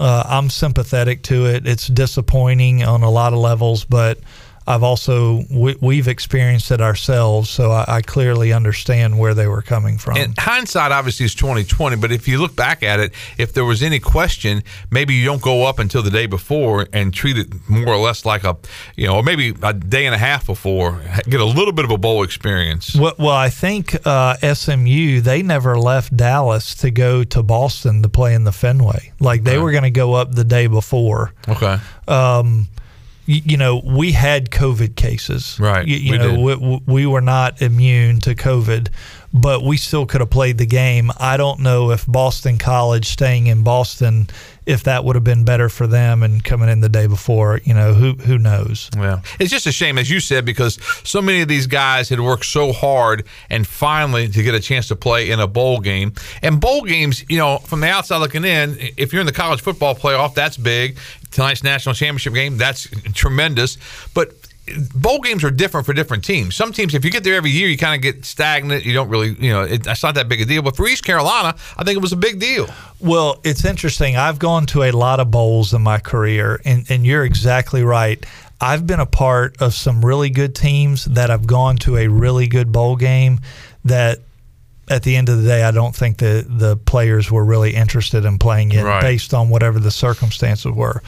Uh, 0.00 0.22
I'm 0.28 0.48
sympathetic 0.48 1.24
to 1.24 1.46
it. 1.46 1.66
It's 1.66 1.88
disappointing 1.88 2.84
on 2.84 3.02
a 3.02 3.10
lot 3.10 3.32
of 3.32 3.40
levels, 3.40 3.84
but 3.84 4.20
I've 4.68 4.82
also 4.82 5.44
we, 5.50 5.76
we've 5.80 6.08
experienced 6.08 6.70
it 6.70 6.82
ourselves, 6.82 7.48
so 7.48 7.72
I, 7.72 7.84
I 7.88 8.02
clearly 8.02 8.52
understand 8.52 9.18
where 9.18 9.32
they 9.32 9.46
were 9.46 9.62
coming 9.62 9.96
from. 9.96 10.18
And 10.18 10.38
hindsight 10.38 10.92
obviously 10.92 11.24
is 11.24 11.34
twenty 11.34 11.64
twenty, 11.64 11.96
but 11.96 12.12
if 12.12 12.28
you 12.28 12.38
look 12.38 12.54
back 12.54 12.82
at 12.82 13.00
it, 13.00 13.14
if 13.38 13.54
there 13.54 13.64
was 13.64 13.82
any 13.82 13.98
question, 13.98 14.62
maybe 14.90 15.14
you 15.14 15.24
don't 15.24 15.40
go 15.40 15.64
up 15.64 15.78
until 15.78 16.02
the 16.02 16.10
day 16.10 16.26
before 16.26 16.86
and 16.92 17.14
treat 17.14 17.38
it 17.38 17.48
more 17.66 17.94
or 17.94 17.96
less 17.96 18.26
like 18.26 18.44
a, 18.44 18.58
you 18.94 19.06
know, 19.06 19.16
or 19.16 19.22
maybe 19.22 19.54
a 19.62 19.72
day 19.72 20.04
and 20.04 20.14
a 20.14 20.18
half 20.18 20.44
before, 20.44 21.02
get 21.26 21.40
a 21.40 21.46
little 21.46 21.72
bit 21.72 21.86
of 21.86 21.90
a 21.90 21.96
bowl 21.96 22.22
experience. 22.22 22.94
Well, 22.94 23.14
well 23.18 23.30
I 23.30 23.48
think 23.48 23.96
uh, 24.06 24.36
SMU 24.36 25.22
they 25.22 25.42
never 25.42 25.78
left 25.78 26.14
Dallas 26.14 26.74
to 26.76 26.90
go 26.90 27.24
to 27.24 27.42
Boston 27.42 28.02
to 28.02 28.10
play 28.10 28.34
in 28.34 28.44
the 28.44 28.52
Fenway. 28.52 29.12
Like 29.18 29.44
they 29.44 29.56
were 29.56 29.70
going 29.70 29.84
to 29.84 29.90
go 29.90 30.12
up 30.12 30.34
the 30.34 30.44
day 30.44 30.66
before. 30.66 31.32
Okay. 31.48 31.78
Um, 32.06 32.68
you 33.28 33.58
know, 33.58 33.82
we 33.84 34.12
had 34.12 34.50
COVID 34.50 34.96
cases. 34.96 35.58
Right, 35.60 35.86
You, 35.86 35.96
you 35.96 36.12
we 36.12 36.18
know, 36.18 36.30
did. 36.48 36.60
we, 36.60 36.80
we 36.86 37.06
were 37.06 37.20
not 37.20 37.60
immune 37.60 38.20
to 38.20 38.34
COVID, 38.34 38.88
but 39.34 39.62
we 39.62 39.76
still 39.76 40.06
could 40.06 40.22
have 40.22 40.30
played 40.30 40.56
the 40.56 40.64
game. 40.66 41.10
I 41.18 41.36
don't 41.36 41.60
know 41.60 41.90
if 41.90 42.06
Boston 42.06 42.56
College 42.56 43.06
staying 43.06 43.48
in 43.48 43.62
Boston, 43.62 44.28
if 44.68 44.82
that 44.84 45.02
would 45.02 45.16
have 45.16 45.24
been 45.24 45.44
better 45.44 45.70
for 45.70 45.86
them 45.86 46.22
and 46.22 46.44
coming 46.44 46.68
in 46.68 46.80
the 46.80 46.90
day 46.90 47.06
before. 47.06 47.58
You 47.64 47.72
know, 47.72 47.94
who 47.94 48.12
who 48.12 48.38
knows? 48.38 48.90
Yeah. 48.94 49.22
It's 49.40 49.50
just 49.50 49.66
a 49.66 49.72
shame, 49.72 49.96
as 49.96 50.10
you 50.10 50.20
said, 50.20 50.44
because 50.44 50.78
so 51.08 51.22
many 51.22 51.40
of 51.40 51.48
these 51.48 51.66
guys 51.66 52.10
had 52.10 52.20
worked 52.20 52.44
so 52.44 52.72
hard 52.72 53.24
and 53.48 53.66
finally 53.66 54.28
to 54.28 54.42
get 54.42 54.54
a 54.54 54.60
chance 54.60 54.86
to 54.88 54.96
play 54.96 55.30
in 55.30 55.40
a 55.40 55.46
bowl 55.46 55.80
game. 55.80 56.12
And 56.42 56.60
bowl 56.60 56.82
games, 56.82 57.24
you 57.30 57.38
know, 57.38 57.58
from 57.58 57.80
the 57.80 57.88
outside 57.88 58.18
looking 58.18 58.44
in, 58.44 58.76
if 58.98 59.12
you're 59.12 59.20
in 59.20 59.26
the 59.26 59.32
college 59.32 59.62
football 59.62 59.94
playoff, 59.94 60.34
that's 60.34 60.58
big. 60.58 60.98
Tonight's 61.30 61.64
national 61.64 61.94
championship 61.94 62.34
game, 62.34 62.58
that's 62.58 62.88
tremendous. 63.14 63.78
But 64.12 64.34
bowl 64.94 65.20
games 65.20 65.44
are 65.44 65.50
different 65.50 65.86
for 65.86 65.92
different 65.92 66.24
teams. 66.24 66.56
Some 66.56 66.72
teams, 66.72 66.94
if 66.94 67.04
you 67.04 67.10
get 67.10 67.24
there 67.24 67.34
every 67.34 67.50
year, 67.50 67.68
you 67.68 67.76
kind 67.76 67.94
of 67.94 68.02
get 68.02 68.24
stagnant. 68.24 68.84
You 68.84 68.92
don't 68.92 69.08
really, 69.08 69.36
you 69.38 69.50
know, 69.50 69.62
it, 69.62 69.86
it's 69.86 70.02
not 70.02 70.14
that 70.14 70.28
big 70.28 70.40
a 70.40 70.44
deal. 70.44 70.62
But 70.62 70.76
for 70.76 70.86
East 70.86 71.04
Carolina, 71.04 71.54
I 71.76 71.84
think 71.84 71.96
it 71.96 72.02
was 72.02 72.12
a 72.12 72.16
big 72.16 72.40
deal. 72.40 72.68
Well, 73.00 73.40
it's 73.44 73.64
interesting. 73.64 74.16
I've 74.16 74.38
gone 74.38 74.66
to 74.66 74.84
a 74.84 74.90
lot 74.92 75.20
of 75.20 75.30
bowls 75.30 75.74
in 75.74 75.82
my 75.82 75.98
career, 75.98 76.60
and, 76.64 76.90
and 76.90 77.06
you're 77.06 77.24
exactly 77.24 77.82
right. 77.82 78.24
I've 78.60 78.86
been 78.86 79.00
a 79.00 79.06
part 79.06 79.60
of 79.62 79.74
some 79.74 80.04
really 80.04 80.30
good 80.30 80.54
teams 80.54 81.04
that 81.04 81.30
have 81.30 81.46
gone 81.46 81.76
to 81.78 81.96
a 81.96 82.08
really 82.08 82.48
good 82.48 82.72
bowl 82.72 82.96
game 82.96 83.40
that 83.84 84.18
at 84.90 85.02
the 85.02 85.16
end 85.16 85.28
of 85.28 85.42
the 85.42 85.48
day, 85.48 85.62
I 85.62 85.70
don't 85.70 85.94
think 85.94 86.18
the, 86.18 86.44
the 86.48 86.76
players 86.76 87.30
were 87.30 87.44
really 87.44 87.74
interested 87.74 88.24
in 88.24 88.38
playing 88.38 88.72
it 88.72 88.82
Right. 88.82 89.00
based 89.02 89.34
on 89.34 89.48
whatever 89.50 89.78
the 89.78 89.90
circumstances 89.90 90.72
were. 90.72 91.02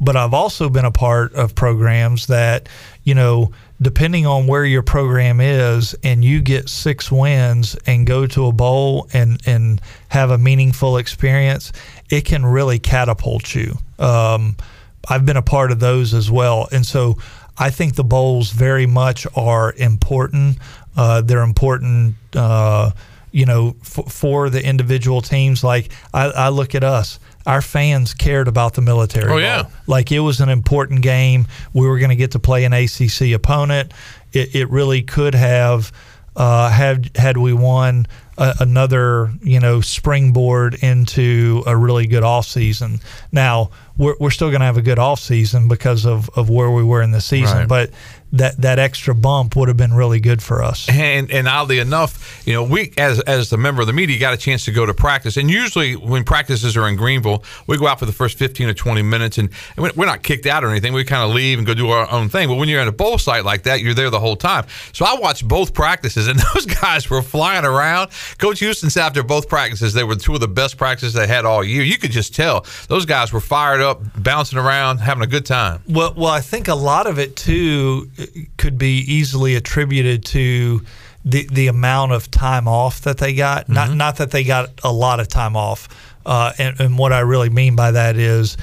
But 0.00 0.16
I've 0.16 0.34
also 0.34 0.68
been 0.68 0.84
a 0.84 0.90
part 0.90 1.34
of 1.34 1.54
programs 1.54 2.26
that, 2.28 2.68
you 3.04 3.14
know, 3.14 3.52
depending 3.80 4.26
on 4.26 4.46
where 4.46 4.64
your 4.64 4.82
program 4.82 5.40
is 5.40 5.94
and 6.02 6.24
you 6.24 6.40
get 6.40 6.68
six 6.68 7.12
wins 7.12 7.76
and 7.86 8.06
go 8.06 8.26
to 8.26 8.46
a 8.46 8.52
bowl 8.52 9.08
and, 9.12 9.40
and 9.46 9.80
have 10.08 10.30
a 10.30 10.38
meaningful 10.38 10.96
experience, 10.96 11.72
it 12.10 12.24
can 12.24 12.44
really 12.46 12.78
catapult 12.78 13.54
you. 13.54 13.76
Um, 13.98 14.56
I've 15.08 15.26
been 15.26 15.36
a 15.36 15.42
part 15.42 15.70
of 15.72 15.78
those 15.80 16.14
as 16.14 16.30
well. 16.30 16.68
And 16.72 16.84
so 16.86 17.18
I 17.58 17.70
think 17.70 17.94
the 17.96 18.04
bowls 18.04 18.50
very 18.50 18.86
much 18.86 19.26
are 19.36 19.72
important. 19.76 20.58
Uh, 20.96 21.20
they're 21.20 21.42
important, 21.42 22.14
uh, 22.34 22.90
you 23.36 23.44
know, 23.44 23.76
f- 23.82 24.10
for 24.10 24.48
the 24.48 24.64
individual 24.66 25.20
teams. 25.20 25.62
Like 25.62 25.90
I, 26.14 26.24
I 26.30 26.48
look 26.48 26.74
at 26.74 26.82
us. 26.82 27.18
Our 27.44 27.60
fans 27.60 28.14
cared 28.14 28.48
about 28.48 28.72
the 28.74 28.80
military. 28.80 29.30
Oh, 29.30 29.36
yeah. 29.36 29.64
like 29.86 30.10
it 30.10 30.20
was 30.20 30.40
an 30.40 30.48
important 30.48 31.02
game. 31.02 31.46
We 31.74 31.86
were 31.86 31.98
going 31.98 32.08
to 32.10 32.16
get 32.16 32.30
to 32.32 32.38
play 32.38 32.64
an 32.64 32.72
ACC 32.72 33.32
opponent. 33.34 33.92
It, 34.32 34.54
it 34.54 34.70
really 34.70 35.02
could 35.02 35.34
have 35.34 35.92
uh, 36.34 36.70
had 36.70 37.10
had 37.16 37.36
we 37.36 37.52
won 37.52 38.06
a, 38.38 38.54
another 38.60 39.30
you 39.42 39.60
know 39.60 39.80
springboard 39.82 40.74
into 40.82 41.62
a 41.66 41.76
really 41.76 42.06
good 42.06 42.22
off 42.24 42.46
season. 42.46 43.00
Now 43.32 43.70
we're, 43.98 44.16
we're 44.18 44.30
still 44.30 44.48
going 44.50 44.60
to 44.60 44.66
have 44.66 44.76
a 44.78 44.82
good 44.82 44.98
off 44.98 45.20
season 45.20 45.68
because 45.68 46.04
of, 46.06 46.28
of 46.36 46.48
where 46.50 46.70
we 46.70 46.82
were 46.84 47.00
in 47.02 47.10
the 47.12 47.20
season, 47.20 47.58
Right. 47.60 47.68
but 47.68 47.90
that 48.38 48.56
that 48.58 48.78
extra 48.78 49.14
bump 49.14 49.56
would 49.56 49.68
have 49.68 49.76
been 49.76 49.92
really 49.94 50.20
good 50.20 50.42
for 50.42 50.62
us. 50.62 50.88
And 50.88 51.30
and 51.30 51.48
oddly 51.48 51.78
enough, 51.78 52.42
you 52.46 52.52
know, 52.52 52.62
we 52.64 52.92
as 52.98 53.20
as 53.20 53.52
a 53.52 53.56
member 53.56 53.80
of 53.80 53.86
the 53.86 53.92
media 53.92 54.18
got 54.18 54.34
a 54.34 54.36
chance 54.36 54.64
to 54.66 54.72
go 54.72 54.86
to 54.86 54.94
practice. 54.94 55.36
And 55.36 55.50
usually 55.50 55.94
when 55.96 56.24
practices 56.24 56.76
are 56.76 56.88
in 56.88 56.96
Greenville, 56.96 57.42
we 57.66 57.76
go 57.78 57.86
out 57.86 57.98
for 57.98 58.06
the 58.06 58.12
first 58.12 58.38
fifteen 58.38 58.68
or 58.68 58.74
twenty 58.74 59.02
minutes, 59.02 59.38
and, 59.38 59.50
and 59.76 59.84
we- 59.84 59.90
we're 59.96 60.06
not 60.06 60.22
kicked 60.22 60.46
out 60.46 60.64
or 60.64 60.70
anything. 60.70 60.92
We 60.92 61.04
kind 61.04 61.28
of 61.28 61.34
leave 61.34 61.58
and 61.58 61.66
go 61.66 61.74
do 61.74 61.88
our 61.90 62.10
own 62.10 62.28
thing. 62.28 62.48
But 62.48 62.54
when 62.56 62.68
you're 62.68 62.80
at 62.80 62.88
a 62.88 62.92
bowl 62.92 63.18
site 63.18 63.44
like 63.44 63.62
that, 63.64 63.80
you're 63.80 63.94
there 63.94 64.10
the 64.10 64.20
whole 64.20 64.36
time. 64.36 64.66
So 64.92 65.04
I 65.04 65.14
watched 65.18 65.46
both 65.46 65.74
practices, 65.74 66.28
and 66.28 66.38
those 66.54 66.66
guys 66.66 67.08
were 67.10 67.22
flying 67.22 67.64
around. 67.64 68.10
Coach 68.38 68.58
Houston 68.60 68.90
said 68.90 69.02
after 69.06 69.22
both 69.22 69.48
practices, 69.48 69.94
they 69.94 70.04
were 70.04 70.16
two 70.16 70.34
of 70.34 70.40
the 70.40 70.48
best 70.48 70.76
practices 70.76 71.12
they 71.14 71.26
had 71.26 71.44
all 71.44 71.64
year. 71.64 71.82
You 71.82 71.98
could 71.98 72.10
just 72.10 72.34
tell 72.34 72.66
those 72.88 73.06
guys 73.06 73.32
were 73.32 73.40
fired 73.40 73.80
up, 73.80 74.00
bouncing 74.16 74.58
around, 74.58 74.98
having 74.98 75.22
a 75.22 75.26
good 75.26 75.46
time. 75.46 75.80
Well, 75.88 76.12
well, 76.16 76.30
I 76.32 76.40
think 76.40 76.68
a 76.68 76.74
lot 76.74 77.06
of 77.06 77.18
it 77.18 77.36
too 77.36 78.10
could 78.56 78.78
be 78.78 78.98
easily 78.98 79.54
attributed 79.54 80.24
to 80.26 80.82
the 81.24 81.48
the 81.50 81.66
amount 81.66 82.12
of 82.12 82.30
time 82.30 82.68
off 82.68 83.00
that 83.02 83.18
they 83.18 83.34
got. 83.34 83.68
Not 83.68 83.92
not 83.94 84.16
that 84.16 84.30
they 84.30 84.44
got 84.44 84.70
a 84.84 84.92
lot 84.92 85.20
of 85.20 85.28
time 85.28 85.56
off. 85.56 85.88
Uh, 86.24 86.52
and, 86.58 86.80
and 86.80 86.98
what 86.98 87.12
I 87.12 87.20
really 87.20 87.50
mean 87.50 87.76
by 87.76 87.92
that 87.92 88.16
is, 88.16 88.56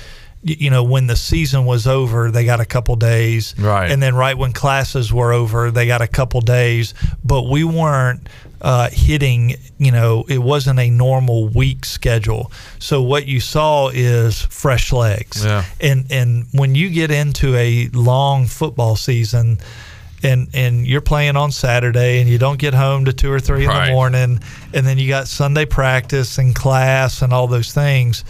you 0.44 0.70
know, 0.70 0.84
when 0.84 1.08
the 1.08 1.16
season 1.16 1.66
was 1.66 1.88
over, 1.88 2.30
they 2.30 2.44
got 2.46 2.60
a 2.60 2.66
couple 2.66 2.96
days, 2.98 3.56
Right. 3.58 3.90
And 3.90 4.04
then 4.04 4.14
right 4.16 4.38
when 4.38 4.52
classes 4.52 5.12
were 5.14 5.32
over, 5.32 5.72
they 5.72 5.88
got 5.88 6.02
a 6.02 6.08
couple 6.08 6.42
days. 6.42 6.94
But 7.24 7.44
we 7.44 7.64
weren't 7.64 8.28
uh, 8.62 8.90
hitting. 8.92 9.56
You 9.78 9.92
know, 9.92 10.26
it 10.28 10.40
wasn't 10.40 10.80
a 10.80 10.90
normal 10.90 11.48
week 11.48 11.86
schedule. 11.86 12.52
So 12.80 13.02
what 13.02 13.26
you 13.26 13.40
saw 13.40 13.90
is 13.94 14.42
fresh 14.42 14.92
legs 14.92 15.44
Yeah. 15.46 15.64
and 15.80 16.06
and 16.12 16.46
when 16.52 16.76
you 16.76 16.90
get 16.90 17.10
into 17.12 17.56
a 17.56 17.88
long 17.94 18.46
football 18.48 18.96
season 18.98 19.60
and 20.24 20.48
and 20.54 20.88
you're 20.88 21.02
playing 21.02 21.36
on 21.38 21.52
Saturday 21.52 22.20
and 22.22 22.30
you 22.30 22.38
don't 22.38 22.60
get 22.60 22.74
home 22.74 23.06
to 23.06 23.14
two 23.14 23.32
or 23.32 23.40
three 23.42 23.64
in 23.64 23.70
Right. 23.70 23.88
the 23.88 23.92
morning 23.94 24.40
and 24.74 24.86
then 24.86 24.98
you 24.98 25.08
got 25.10 25.28
Sunday 25.28 25.66
practice 25.66 26.38
and 26.38 26.56
class 26.56 27.22
and 27.22 27.34
all 27.34 27.48
those 27.48 27.74
things 27.74 28.24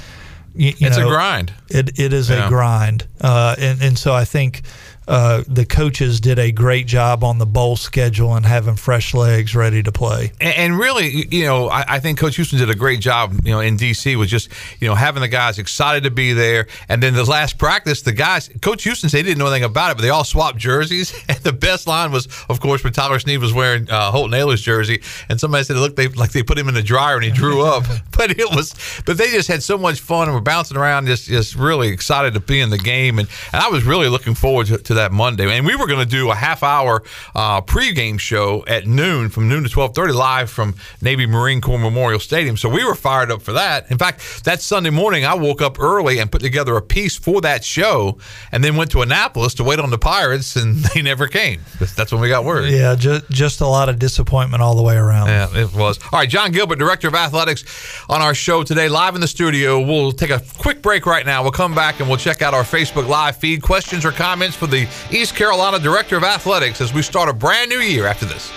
you, 0.56 0.74
you 0.78 0.88
It's 0.88 0.98
a 0.98 1.04
grind. 1.04 1.54
it, 1.70 2.00
it 2.00 2.14
is 2.14 2.30
Yeah. 2.30 2.46
a 2.46 2.50
grind 2.50 3.08
uh, 3.22 3.56
and, 3.60 3.82
and 3.82 3.98
so 3.98 4.14
I 4.14 4.26
think 4.26 4.62
uh, 5.08 5.44
the 5.48 5.66
coaches 5.66 6.20
did 6.20 6.40
a 6.40 6.52
great 6.52 6.88
job 6.88 7.24
on 7.24 7.38
the 7.38 7.46
bowl 7.46 7.76
schedule 7.76 8.36
and 8.36 8.46
having 8.46 8.76
fresh 8.76 9.14
legs 9.14 9.56
ready 9.56 9.84
to 9.84 9.92
play 9.92 10.32
And, 10.40 10.56
and 10.56 10.80
really, 10.80 11.28
you 11.30 11.46
know, 11.46 11.70
I, 11.70 11.86
I 11.88 12.00
think 12.00 12.20
Coach 12.20 12.36
Houston 12.36 12.60
did 12.60 12.70
a 12.70 12.76
great 12.76 13.00
job, 13.00 13.34
you 13.44 13.52
know, 13.52 13.60
in 13.60 13.78
DC 13.78 14.18
with 14.18 14.30
just, 14.30 14.50
you 14.80 14.88
know, 14.88 14.96
having 14.96 15.22
the 15.22 15.28
guys 15.28 15.60
excited 15.60 16.04
to 16.04 16.12
be 16.12 16.34
there. 16.34 16.68
And 16.90 17.02
then 17.02 17.14
the 17.14 17.24
last 17.24 17.58
practice, 17.58 18.02
the 18.02 18.12
guys, 18.12 18.50
Coach 18.62 18.84
Houston 18.84 19.10
said 19.10 19.18
he 19.18 19.24
didn't 19.24 19.40
know 19.40 19.48
anything 19.48 19.64
about 19.64 19.92
it, 19.92 19.96
but 19.96 20.04
they 20.04 20.10
all 20.10 20.24
swapped 20.24 20.58
jerseys. 20.58 21.14
And 21.34 21.38
the 21.40 21.54
best 21.54 21.88
line 21.88 22.12
was, 22.12 22.28
of 22.50 22.60
course, 22.60 22.84
when 22.84 22.92
Tyler 22.92 23.18
Snead 23.18 23.40
was 23.40 23.54
wearing 23.54 23.90
uh, 23.90 24.12
Holton 24.12 24.38
Ahlers' 24.38 24.62
jersey, 24.62 25.02
and 25.30 25.40
somebody 25.40 25.64
said, 25.64 25.78
look, 25.78 25.96
they 25.96 26.10
like 26.10 26.32
they 26.32 26.44
put 26.44 26.58
him 26.58 26.68
in 26.68 26.74
the 26.74 26.84
dryer 26.84 27.16
and 27.16 27.24
he 27.24 27.32
drew 27.32 27.62
up. 27.66 27.86
but 28.16 28.32
it 28.32 28.54
was, 28.54 28.76
but 29.06 29.18
they 29.18 29.32
just 29.32 29.48
had 29.48 29.64
so 29.64 29.78
much 29.78 30.00
fun 30.02 30.28
and 30.28 30.36
were 30.36 30.42
bouncing 30.42 30.78
around, 30.78 31.06
just 31.08 31.28
just 31.28 31.56
really 31.56 31.88
excited 31.88 32.34
to 32.34 32.40
be 32.40 32.60
in 32.60 32.70
the 32.70 32.78
game. 32.78 33.20
And, 33.20 33.30
and 33.54 33.64
I 33.64 33.70
was 33.70 33.84
really 33.84 34.10
looking 34.10 34.36
forward 34.36 34.68
to, 34.68 34.78
to 34.78 34.93
that 34.96 35.12
Monday. 35.12 35.50
And 35.56 35.66
we 35.66 35.76
were 35.76 35.88
going 35.88 36.00
to 36.00 36.06
do 36.10 36.32
a 36.32 36.36
half 36.36 36.64
hour 36.64 37.04
uh, 37.36 37.62
pregame 37.62 38.20
show 38.20 38.64
at 38.68 38.88
noon, 38.88 39.30
from 39.30 39.48
noon 39.50 39.64
to 39.64 39.70
twelve 39.70 39.96
thirty, 39.96 40.14
live 40.14 40.50
from 40.50 40.76
Navy 41.02 41.26
Marine 41.26 41.62
Corps 41.62 41.80
Memorial 41.80 42.20
Stadium. 42.20 42.58
So 42.58 42.70
we 42.70 42.84
were 42.84 42.96
fired 42.96 43.32
up 43.32 43.42
for 43.42 43.54
that. 43.54 43.90
In 43.92 43.98
fact, 43.98 44.44
that 44.46 44.62
Sunday 44.62 44.90
morning, 44.90 45.26
I 45.26 45.34
woke 45.36 45.62
up 45.62 45.80
early 45.80 46.20
and 46.20 46.32
put 46.32 46.42
together 46.42 46.76
a 46.78 46.82
piece 46.82 47.18
for 47.18 47.42
that 47.42 47.64
show, 47.64 48.18
and 48.52 48.64
then 48.64 48.76
went 48.76 48.92
to 48.92 49.02
Annapolis 49.02 49.54
to 49.56 49.64
wait 49.64 49.80
on 49.80 49.90
the 49.90 49.98
Pirates, 49.98 50.56
and 50.56 50.76
they 50.94 51.02
never 51.02 51.28
came. 51.28 51.62
That's 51.96 52.12
when 52.12 52.22
we 52.22 52.30
got 52.30 52.44
word. 52.46 52.70
yeah 52.72 52.96
just 52.96 53.30
just 53.30 53.62
a 53.62 53.68
lot 53.68 53.90
of 53.90 54.00
disappointment 54.00 54.62
all 54.64 54.76
the 54.76 54.82
way 54.84 54.96
around 54.96 55.28
Yeah, 55.28 55.48
it 55.56 55.74
was. 55.74 56.00
All 56.12 56.20
right, 56.20 56.30
Jon 56.30 56.52
Gilbert, 56.52 56.80
Director 56.80 57.08
of 57.08 57.16
Athletics, 57.16 57.64
on 58.10 58.22
our 58.22 58.34
show 58.34 58.64
today, 58.64 58.90
live 58.90 59.16
in 59.16 59.22
the 59.22 59.28
studio. 59.28 59.80
We'll 59.80 60.12
take 60.12 60.30
a 60.30 60.42
quick 60.58 60.82
break 60.82 61.06
right 61.06 61.26
now. 61.26 61.42
We'll 61.44 61.52
come 61.52 61.74
back 61.76 62.00
and 62.00 62.08
we'll 62.10 62.18
check 62.18 62.42
out 62.42 62.54
our 62.54 62.64
Facebook 62.64 63.08
Live 63.08 63.38
feed. 63.38 63.62
Questions 63.62 64.06
or 64.06 64.12
comments 64.12 64.56
for 64.56 64.68
the 64.68 64.83
East 65.12 65.36
Carolina 65.36 65.80
Director 65.80 66.18
of 66.18 66.24
Athletics 66.24 66.82
as 66.82 66.94
we 66.94 67.02
start 67.02 67.30
a 67.30 67.34
brand 67.34 67.70
new 67.70 67.80
year 67.80 68.06
after 68.08 68.26
this. 68.26 68.52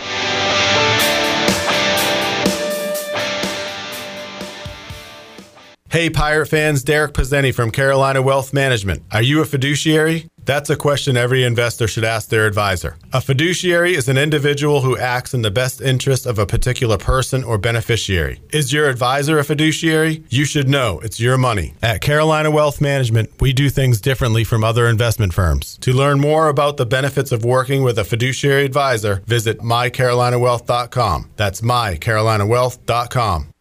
Hey, 5.96 6.10
Pirate 6.10 6.48
fans, 6.48 6.84
Derek 6.84 7.14
Pizzeni 7.14 7.54
from 7.54 7.70
Carolina 7.70 8.20
Wealth 8.20 8.52
Management. 8.52 9.02
Are 9.12 9.22
you 9.22 9.40
a 9.40 9.46
fiduciary? 9.46 10.28
That's 10.44 10.68
a 10.68 10.76
question 10.76 11.16
every 11.16 11.42
investor 11.42 11.88
should 11.88 12.04
ask 12.04 12.28
their 12.28 12.44
advisor. 12.44 12.98
A 13.14 13.22
fiduciary 13.22 13.94
is 13.94 14.06
an 14.06 14.18
individual 14.18 14.82
who 14.82 14.98
acts 14.98 15.32
in 15.32 15.40
the 15.40 15.50
best 15.50 15.80
interest 15.80 16.26
of 16.26 16.38
a 16.38 16.44
particular 16.44 16.98
person 16.98 17.42
or 17.42 17.56
beneficiary. 17.56 18.42
Is 18.52 18.74
your 18.74 18.90
advisor 18.90 19.38
a 19.38 19.44
fiduciary? 19.44 20.22
You 20.28 20.44
should 20.44 20.68
know 20.68 21.00
it's 21.00 21.18
your 21.18 21.38
money. 21.38 21.72
At 21.82 22.02
Carolina 22.02 22.50
Wealth 22.50 22.78
Management, 22.78 23.30
we 23.40 23.54
do 23.54 23.70
things 23.70 23.98
differently 23.98 24.44
from 24.44 24.64
other 24.64 24.88
investment 24.88 25.32
firms. 25.32 25.78
To 25.78 25.94
learn 25.94 26.20
more 26.20 26.50
about 26.50 26.76
the 26.76 26.84
benefits 26.84 27.32
of 27.32 27.42
working 27.42 27.82
with 27.82 27.98
a 27.98 28.04
fiduciary 28.04 28.66
advisor, 28.66 29.22
visit 29.24 29.60
mycarolinawealth.com. 29.60 31.30
That's 31.36 31.62
mycarolinawealth.com. 31.62 33.54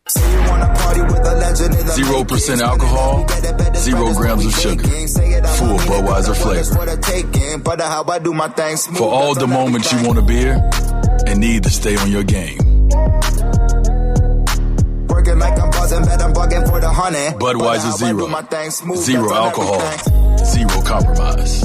Zero 1.95 2.23
percent 2.23 2.61
alcohol, 2.61 3.25
zero 3.75 4.13
grams 4.13 4.45
of 4.45 4.53
sugar, 4.53 4.83
full 4.87 5.77
Budweiser 5.89 6.35
flavor. 6.35 6.63
For 8.97 9.09
all 9.11 9.33
the 9.33 9.47
moments 9.47 9.91
you 9.91 10.05
want 10.05 10.19
a 10.19 10.21
beer 10.21 10.61
and 11.25 11.39
need 11.39 11.63
to 11.63 11.69
stay 11.71 11.95
on 11.97 12.11
your 12.11 12.23
game. 12.23 12.59
Budweiser 17.39 17.97
Zero. 17.97 18.27
Zero 18.97 19.33
alcohol, 19.33 19.81
zero 20.45 20.81
compromise. 20.83 21.63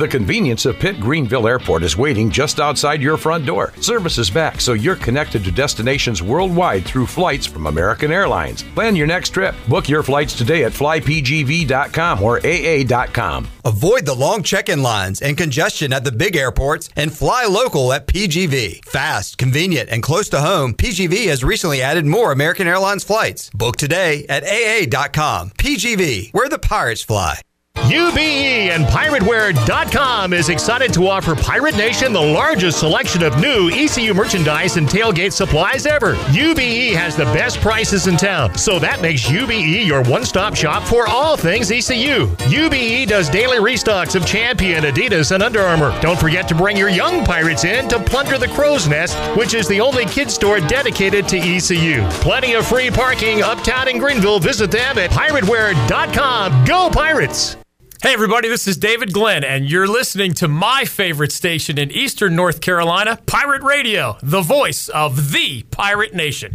The 0.00 0.08
convenience 0.08 0.64
of 0.64 0.78
Pitt 0.78 0.98
Greenville 0.98 1.46
Airport 1.46 1.82
is 1.82 1.94
waiting 1.94 2.30
just 2.30 2.58
outside 2.58 3.02
your 3.02 3.18
front 3.18 3.44
door. 3.44 3.74
Service 3.82 4.16
is 4.16 4.30
back, 4.30 4.58
so 4.58 4.72
you're 4.72 4.96
connected 4.96 5.44
to 5.44 5.50
destinations 5.50 6.22
worldwide 6.22 6.86
through 6.86 7.04
flights 7.04 7.44
from 7.44 7.66
American 7.66 8.10
Airlines. 8.10 8.62
Plan 8.62 8.96
your 8.96 9.06
next 9.06 9.28
trip. 9.34 9.54
Book 9.68 9.90
your 9.90 10.02
flights 10.02 10.32
today 10.32 10.64
at 10.64 10.72
flypgv.com 10.72 12.22
or 12.22 12.40
aa.com. 12.42 13.46
Avoid 13.66 14.06
the 14.06 14.14
long 14.14 14.42
check 14.42 14.70
in 14.70 14.82
lines 14.82 15.20
and 15.20 15.36
congestion 15.36 15.92
at 15.92 16.02
the 16.02 16.12
big 16.12 16.34
airports 16.34 16.88
and 16.96 17.12
fly 17.12 17.44
local 17.44 17.92
at 17.92 18.06
PGV. 18.06 18.82
Fast, 18.86 19.36
convenient, 19.36 19.90
and 19.90 20.02
close 20.02 20.30
to 20.30 20.40
home, 20.40 20.72
PGV 20.72 21.26
has 21.26 21.44
recently 21.44 21.82
added 21.82 22.06
more 22.06 22.32
American 22.32 22.66
Airlines 22.66 23.04
flights. 23.04 23.50
Book 23.50 23.76
today 23.76 24.24
at 24.30 24.44
aa.com. 24.44 25.50
PGV, 25.50 26.32
where 26.32 26.48
the 26.48 26.58
pirates 26.58 27.02
fly. 27.02 27.42
UBE 27.90 28.70
and 28.70 28.84
PirateWear.com 28.84 30.32
is 30.32 30.48
excited 30.48 30.92
to 30.92 31.08
offer 31.08 31.34
Pirate 31.34 31.76
Nation 31.76 32.12
the 32.12 32.20
largest 32.20 32.78
selection 32.78 33.24
of 33.24 33.40
new 33.40 33.68
ECU 33.70 34.14
merchandise 34.14 34.76
and 34.76 34.86
tailgate 34.86 35.32
supplies 35.32 35.86
ever. 35.86 36.14
UBE 36.32 36.94
has 36.94 37.16
the 37.16 37.24
best 37.24 37.58
prices 37.58 38.06
in 38.06 38.16
town, 38.16 38.56
so 38.56 38.78
that 38.78 39.02
makes 39.02 39.28
UBE 39.28 39.84
your 39.84 40.02
one 40.04 40.24
stop 40.24 40.54
shop 40.54 40.84
for 40.84 41.08
all 41.08 41.36
things 41.36 41.72
ECU. 41.72 42.26
UBE 42.48 43.08
does 43.08 43.28
daily 43.28 43.58
restocks 43.58 44.14
of 44.14 44.24
Champion, 44.24 44.84
Adidas, 44.84 45.32
and 45.32 45.42
Under 45.42 45.60
Armour. 45.60 45.98
Don't 46.00 46.18
forget 46.18 46.46
to 46.46 46.54
bring 46.54 46.76
your 46.76 46.90
young 46.90 47.24
pirates 47.24 47.64
in 47.64 47.88
to 47.88 47.98
plunder 47.98 48.38
the 48.38 48.48
Crow's 48.48 48.86
Nest, 48.86 49.16
which 49.36 49.52
is 49.54 49.66
the 49.66 49.80
only 49.80 50.04
kid 50.06 50.30
store 50.30 50.60
dedicated 50.60 51.26
to 51.26 51.38
ECU. 51.38 52.06
Plenty 52.20 52.54
of 52.54 52.66
free 52.68 52.90
parking 52.90 53.42
uptown 53.42 53.88
in 53.88 53.98
Greenville. 53.98 54.38
Visit 54.38 54.70
them 54.70 54.96
at 54.96 55.10
PirateWear.com. 55.10 56.64
Go 56.64 56.88
Pirates! 56.88 57.56
Hey, 58.02 58.14
everybody, 58.14 58.48
this 58.48 58.66
is 58.66 58.78
David 58.78 59.12
Glenn, 59.12 59.44
and 59.44 59.70
you're 59.70 59.86
listening 59.86 60.32
to 60.36 60.48
my 60.48 60.86
favorite 60.86 61.32
station 61.32 61.76
in 61.76 61.90
Eastern 61.90 62.34
North 62.34 62.62
Carolina, 62.62 63.18
Pirate 63.26 63.62
Radio, 63.62 64.16
the 64.22 64.40
voice 64.40 64.88
of 64.88 65.32
the 65.32 65.64
Pirate 65.64 66.14
Nation. 66.14 66.54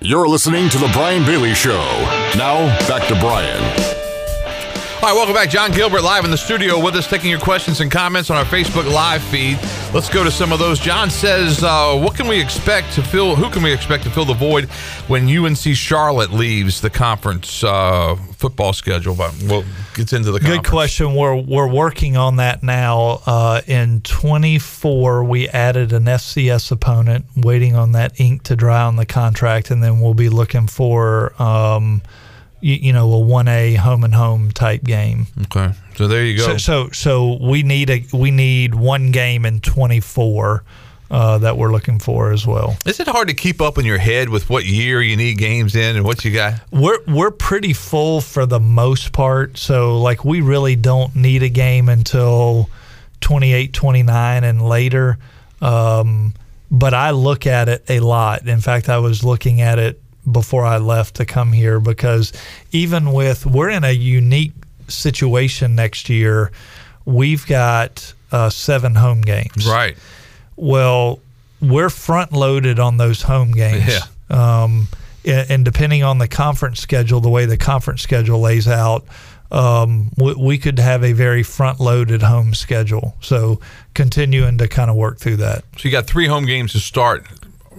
You're 0.00 0.26
listening 0.26 0.70
to 0.70 0.78
The 0.78 0.88
Brian 0.94 1.26
Bailey 1.26 1.52
Show. 1.52 1.84
Now, 2.34 2.66
back 2.88 3.06
to 3.08 3.20
Brian. 3.20 3.62
All 5.02 5.12
right, 5.12 5.14
welcome 5.14 5.34
back. 5.34 5.50
Jon 5.50 5.70
Gilbert 5.70 6.00
live 6.00 6.24
in 6.24 6.30
the 6.30 6.38
studio 6.38 6.82
with 6.82 6.94
us, 6.94 7.06
taking 7.06 7.28
your 7.28 7.40
questions 7.40 7.82
and 7.82 7.92
comments 7.92 8.30
on 8.30 8.38
our 8.38 8.46
Facebook 8.46 8.90
live 8.90 9.22
feed. 9.24 9.58
Let's 9.96 10.10
go 10.10 10.22
to 10.22 10.30
some 10.30 10.52
of 10.52 10.58
those. 10.58 10.78
John 10.78 11.08
says, 11.08 11.64
uh, 11.64 11.98
"What 11.98 12.14
can 12.16 12.28
we 12.28 12.38
expect 12.38 12.92
to 12.96 13.02
fill? 13.02 13.34
Who 13.34 13.48
can 13.48 13.62
we 13.62 13.72
expect 13.72 14.04
to 14.04 14.10
fill 14.10 14.26
the 14.26 14.34
void 14.34 14.66
when 15.08 15.26
UNC 15.26 15.74
Charlotte 15.74 16.34
leaves 16.34 16.82
the 16.82 16.90
conference 16.90 17.64
uh, 17.64 18.14
football 18.36 18.74
schedule?" 18.74 19.14
But 19.14 19.34
we'll 19.44 19.64
get 19.94 20.12
into 20.12 20.32
the 20.32 20.38
Good 20.38 20.48
conference. 20.48 20.68
question. 20.68 21.14
We're 21.14 21.36
we're 21.36 21.66
working 21.66 22.18
on 22.18 22.36
that 22.36 22.62
now. 22.62 23.22
Uh, 23.24 23.62
in 23.66 24.02
24, 24.02 25.24
we 25.24 25.48
added 25.48 25.94
an 25.94 26.04
FCS 26.04 26.70
opponent, 26.70 27.24
waiting 27.34 27.74
on 27.74 27.92
that 27.92 28.20
ink 28.20 28.42
to 28.42 28.54
dry 28.54 28.82
on 28.82 28.96
the 28.96 29.06
contract, 29.06 29.70
and 29.70 29.82
then 29.82 30.00
we'll 30.00 30.12
be 30.12 30.28
looking 30.28 30.66
for. 30.66 31.32
Um, 31.42 32.02
you, 32.60 32.74
you 32.74 32.92
know, 32.92 33.10
a 33.12 33.20
one 33.20 33.48
A 33.48 33.74
home 33.74 34.04
and 34.04 34.14
home 34.14 34.50
type 34.50 34.82
game. 34.82 35.26
Okay, 35.44 35.72
so 35.96 36.08
there 36.08 36.24
you 36.24 36.36
go. 36.36 36.44
So, 36.44 36.56
so, 36.58 36.90
so 36.90 37.38
we 37.40 37.62
need 37.62 37.90
a 37.90 38.04
we 38.12 38.30
need 38.30 38.74
one 38.74 39.10
game 39.10 39.44
in 39.46 39.60
twenty 39.60 40.00
four 40.00 40.64
uh, 41.10 41.38
that 41.38 41.56
we're 41.56 41.72
looking 41.72 41.98
for 41.98 42.32
as 42.32 42.46
well. 42.46 42.76
Is 42.84 43.00
it 43.00 43.06
hard 43.06 43.28
to 43.28 43.34
keep 43.34 43.60
up 43.60 43.78
in 43.78 43.84
your 43.84 43.98
head 43.98 44.28
with 44.28 44.50
what 44.50 44.64
year 44.64 45.00
you 45.00 45.16
need 45.16 45.38
games 45.38 45.76
in 45.76 45.96
and 45.96 46.04
what 46.04 46.24
you 46.24 46.32
got? 46.32 46.54
We're 46.70 46.98
we're 47.06 47.30
pretty 47.30 47.72
full 47.72 48.20
for 48.20 48.46
the 48.46 48.60
most 48.60 49.12
part. 49.12 49.56
So 49.58 50.00
like 50.00 50.24
we 50.24 50.40
really 50.40 50.76
don't 50.76 51.14
need 51.14 51.42
a 51.42 51.48
game 51.48 51.88
until 51.88 52.68
28, 53.20 53.72
29 53.72 54.44
and 54.44 54.62
later. 54.62 55.18
Um, 55.60 56.34
but 56.70 56.94
I 56.94 57.10
look 57.12 57.46
at 57.46 57.68
it 57.68 57.84
a 57.88 58.00
lot. 58.00 58.46
In 58.46 58.60
fact, 58.60 58.88
I 58.88 58.98
was 58.98 59.22
looking 59.22 59.60
at 59.60 59.78
it 59.78 60.00
before 60.30 60.64
I 60.64 60.78
left 60.78 61.16
to 61.16 61.24
come 61.24 61.52
here 61.52 61.78
because 61.78 62.32
even 62.72 63.12
with 63.12 63.46
we're 63.46 63.70
in 63.70 63.84
a 63.84 63.92
unique 63.92 64.52
situation 64.88 65.74
next 65.74 66.08
year. 66.08 66.52
We've 67.04 67.46
got 67.46 68.12
uh, 68.32 68.50
seven 68.50 68.94
home 68.94 69.20
games. 69.20 69.66
Right. 69.66 69.96
Well, 70.56 71.20
we're 71.60 71.90
front 71.90 72.32
loaded 72.32 72.78
on 72.78 72.96
those 72.96 73.22
home 73.22 73.52
games. 73.52 73.88
Yeah. 73.88 74.00
Um, 74.62 74.88
and, 75.24 75.50
and 75.50 75.64
depending 75.64 76.02
on 76.02 76.18
the 76.18 76.28
conference 76.28 76.80
schedule, 76.80 77.20
the 77.20 77.30
way 77.30 77.46
the 77.46 77.56
conference 77.56 78.02
schedule 78.02 78.40
lays 78.40 78.68
out, 78.68 79.04
um, 79.50 80.10
we, 80.16 80.34
we 80.34 80.58
could 80.58 80.78
have 80.78 81.04
a 81.04 81.12
very 81.12 81.42
front 81.42 81.80
loaded 81.80 82.22
home 82.22 82.54
schedule. 82.54 83.16
So 83.20 83.60
continuing 83.94 84.58
to 84.58 84.68
kind 84.68 84.90
of 84.90 84.96
work 84.96 85.18
through 85.18 85.36
that. 85.36 85.64
So 85.78 85.88
you 85.88 85.90
got 85.92 86.06
three 86.06 86.26
home 86.26 86.46
games 86.46 86.72
to 86.72 86.80
start 86.80 87.26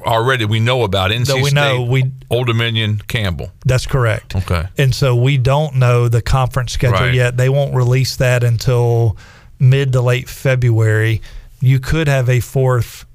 already. 0.06 0.46
We 0.46 0.60
know 0.60 0.84
about 0.84 1.12
NC 1.12 1.26
That 1.28 1.36
we 1.38 1.44
State, 1.50 1.54
know, 1.56 1.82
we- 1.84 2.12
Old 2.30 2.48
Dominion, 2.48 3.02
Campbell. 3.08 3.52
That's 3.66 3.86
correct. 3.86 4.36
Okay. 4.36 4.66
And 4.78 4.94
so 4.94 5.16
we 5.16 5.38
don't 5.38 5.76
know 5.76 6.08
the 6.08 6.22
conference 6.22 6.74
schedule 6.74 7.00
Right. 7.08 7.14
yet. 7.14 7.38
They 7.38 7.50
won't 7.50 7.74
release 7.74 8.16
that 8.18 8.44
until 8.44 9.16
mid 9.60 9.94
to 9.94 10.02
late 10.02 10.28
February. 10.30 11.22
You 11.62 11.80
could 11.80 12.08
have 12.08 12.30
a 12.30 12.40
fourth. 12.40 13.06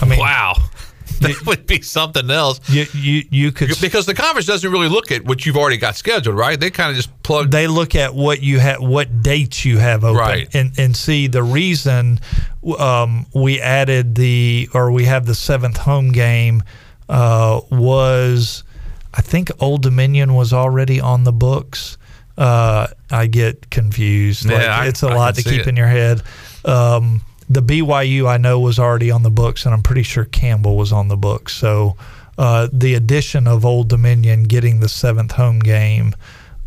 I 0.00 0.06
mean, 0.06 0.18
wow, 0.18 0.54
that 1.20 1.46
would 1.46 1.66
be 1.66 1.80
something 1.82 2.30
else. 2.30 2.60
You 2.68 2.86
you 2.94 3.22
you 3.30 3.52
could 3.52 3.70
because 3.80 4.06
the 4.06 4.14
conference 4.14 4.46
doesn't 4.46 4.70
really 4.70 4.88
look 4.88 5.10
at 5.12 5.24
what 5.24 5.44
you've 5.46 5.56
already 5.56 5.76
got 5.76 5.96
scheduled, 5.96 6.36
right? 6.36 6.58
They 6.58 6.70
kind 6.70 6.90
of 6.90 6.96
just 6.96 7.10
plug. 7.22 7.50
They 7.50 7.66
look 7.66 7.94
at 7.94 8.14
what 8.14 8.42
you 8.42 8.58
have, 8.58 8.80
what 8.80 9.22
dates 9.22 9.64
you 9.64 9.78
have 9.78 10.04
open, 10.04 10.16
Right. 10.18 10.54
and 10.54 10.72
and 10.78 10.96
see 10.96 11.26
the 11.26 11.42
reason 11.42 12.20
um, 12.78 13.26
we 13.34 13.60
added 13.60 14.14
the 14.14 14.68
or 14.74 14.90
we 14.90 15.04
have 15.04 15.26
the 15.26 15.34
seventh 15.34 15.76
home 15.78 16.12
game 16.12 16.62
uh, 17.08 17.60
was 17.70 18.64
I 19.12 19.20
think 19.20 19.50
Old 19.60 19.82
Dominion 19.82 20.34
was 20.34 20.52
already 20.52 21.00
on 21.00 21.24
the 21.24 21.32
books. 21.32 21.98
Uh, 22.36 22.88
I 23.10 23.26
get 23.28 23.70
confused. 23.70 24.44
Yeah, 24.46 24.56
Like, 24.56 24.66
I- 24.66 24.86
it's 24.88 25.02
a 25.04 25.08
I 25.08 25.14
lot 25.14 25.34
to 25.36 25.42
keep 25.42 25.60
it. 25.60 25.66
in 25.68 25.76
your 25.76 25.86
head. 25.86 26.22
Um, 26.64 27.20
the 27.48 27.62
BYU 27.62 28.28
I 28.28 28.36
know 28.36 28.60
was 28.60 28.78
already 28.78 29.10
on 29.10 29.22
the 29.22 29.30
books, 29.30 29.64
and 29.64 29.74
I'm 29.74 29.82
pretty 29.82 30.02
sure 30.02 30.24
Campbell 30.24 30.76
was 30.76 30.92
on 30.92 31.08
the 31.08 31.16
books. 31.16 31.54
So 31.54 31.96
uh, 32.38 32.68
the 32.72 32.94
addition 32.94 33.46
of 33.46 33.64
Old 33.64 33.88
Dominion 33.88 34.44
getting 34.44 34.80
the 34.80 34.88
seventh 34.88 35.32
home 35.32 35.60
game 35.60 36.14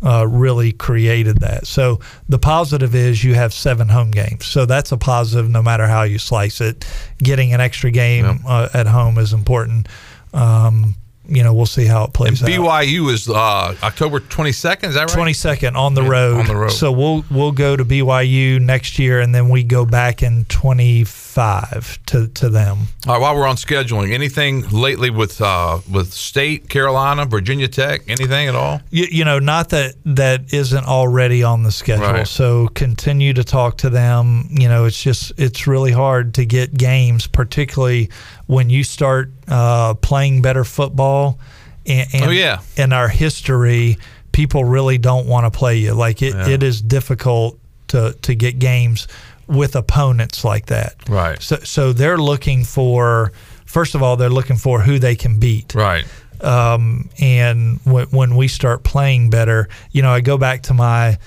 uh, 0.02 0.26
really 0.28 0.72
created 0.72 1.40
that. 1.40 1.66
So 1.66 2.00
the 2.28 2.38
positive 2.38 2.94
is 2.94 3.24
you 3.24 3.34
have 3.34 3.52
seven 3.52 3.88
home 3.88 4.10
games. 4.10 4.46
So 4.46 4.64
that's 4.64 4.92
a 4.92 4.96
positive 4.96 5.50
no 5.50 5.62
matter 5.62 5.86
how 5.86 6.02
you 6.02 6.18
slice 6.18 6.60
it. 6.60 6.86
Getting 7.18 7.52
an 7.52 7.60
extra 7.60 7.90
game 7.90 8.40
uh, 8.46 8.68
at 8.72 8.86
home 8.86 9.18
is 9.18 9.32
important. 9.32 9.88
Um, 10.32 10.94
you 11.28 11.42
know 11.42 11.52
we'll 11.54 11.66
see 11.66 11.84
how 11.84 12.04
it 12.04 12.12
plays 12.12 12.42
out. 12.42 12.48
BYU 12.48 13.12
is 13.12 13.28
uh, 13.28 13.74
October 13.82 14.20
22nd. 14.20 14.84
Is 14.88 14.94
that 14.94 15.00
right? 15.02 15.08
Twenty 15.08 15.32
second 15.32 15.76
on 15.76 15.94
the 15.94 16.02
Yeah, 16.02 16.08
road. 16.08 16.40
on 16.40 16.46
the 16.46 16.56
road. 16.56 16.70
So 16.72 16.90
we'll 16.90 17.24
we'll 17.30 17.52
go 17.52 17.76
to 17.76 17.84
BYU 17.84 18.60
next 18.60 18.98
year, 18.98 19.20
and 19.20 19.34
then 19.34 19.48
we 19.48 19.62
go 19.62 19.84
back 19.84 20.22
in 20.22 20.44
twenty 20.46 21.04
five 21.04 21.98
to 22.06 22.28
to 22.28 22.48
them. 22.48 22.78
All 23.06 23.14
right. 23.14 23.20
While 23.20 23.36
we're 23.36 23.46
on 23.46 23.56
scheduling, 23.56 24.12
anything 24.12 24.68
lately 24.70 25.10
with 25.10 25.40
uh, 25.40 25.78
with 25.90 26.12
State, 26.12 26.68
Carolina, 26.68 27.26
Virginia 27.26 27.68
Tech, 27.68 28.02
anything 28.08 28.48
at 28.48 28.54
all? 28.54 28.80
You, 28.90 29.06
you 29.10 29.24
know, 29.24 29.38
not 29.38 29.68
that 29.70 29.94
that 30.04 30.52
isn't 30.52 30.86
already 30.86 31.42
on 31.42 31.62
the 31.62 31.72
schedule. 31.72 32.06
Right. 32.06 32.26
So 32.26 32.68
continue 32.68 33.32
to 33.34 33.44
talk 33.44 33.78
to 33.78 33.90
them. 33.90 34.48
You 34.50 34.68
know, 34.68 34.86
it's 34.86 35.02
just 35.02 35.32
it's 35.36 35.66
really 35.66 35.92
hard 35.92 36.34
to 36.34 36.44
get 36.46 36.74
games, 36.76 37.26
particularly 37.26 38.10
when 38.48 38.68
you 38.70 38.82
start 38.82 39.30
uh, 39.46 39.94
playing 39.94 40.42
better 40.42 40.64
football. 40.64 41.38
And, 41.86 42.08
and 42.12 42.24
Oh, 42.24 42.30
yeah. 42.30 42.60
in 42.76 42.92
our 42.92 43.08
history, 43.08 43.96
people 44.32 44.64
really 44.64 44.98
don't 44.98 45.26
want 45.26 45.50
to 45.50 45.56
play 45.56 45.76
you. 45.76 45.94
Like 45.94 46.20
it, 46.22 46.34
Yeah. 46.34 46.48
it 46.48 46.62
is 46.62 46.82
difficult 46.82 47.58
to 47.88 48.12
to 48.22 48.34
get 48.34 48.58
games 48.58 49.08
with 49.46 49.74
opponents 49.76 50.44
like 50.44 50.66
that. 50.66 50.94
Right. 51.08 51.40
So 51.42 51.56
so 51.62 51.92
they're 51.94 52.18
looking 52.18 52.64
for 52.64 53.32
first 53.64 53.94
of 53.94 54.02
all 54.02 54.16
they're 54.16 54.28
looking 54.28 54.56
for 54.58 54.80
who 54.82 54.98
they 54.98 55.14
can 55.16 55.38
beat. 55.38 55.74
Right. 55.74 56.04
Um, 56.40 57.08
and 57.18 57.80
when, 57.84 58.06
when 58.10 58.36
we 58.36 58.48
start 58.48 58.82
playing 58.84 59.30
better, 59.30 59.68
you 59.92 60.02
know, 60.02 60.10
I 60.12 60.20
go 60.20 60.36
back 60.38 60.62
to 60.64 60.74
my 60.74 61.18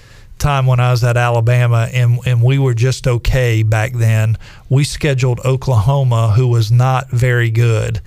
time 0.41 0.65
when 0.65 0.79
I 0.79 0.91
was 0.91 1.03
at 1.03 1.15
Alabama 1.17 1.87
and, 1.93 2.19
and 2.25 2.41
we 2.43 2.57
were 2.59 2.73
just 2.73 3.07
okay 3.07 3.63
back 3.63 3.93
then. 3.93 4.37
We 4.69 4.83
scheduled 4.83 5.39
Oklahoma, 5.45 6.31
who 6.35 6.47
was 6.47 6.71
not 6.71 7.09
very 7.09 7.49
good. 7.51 8.01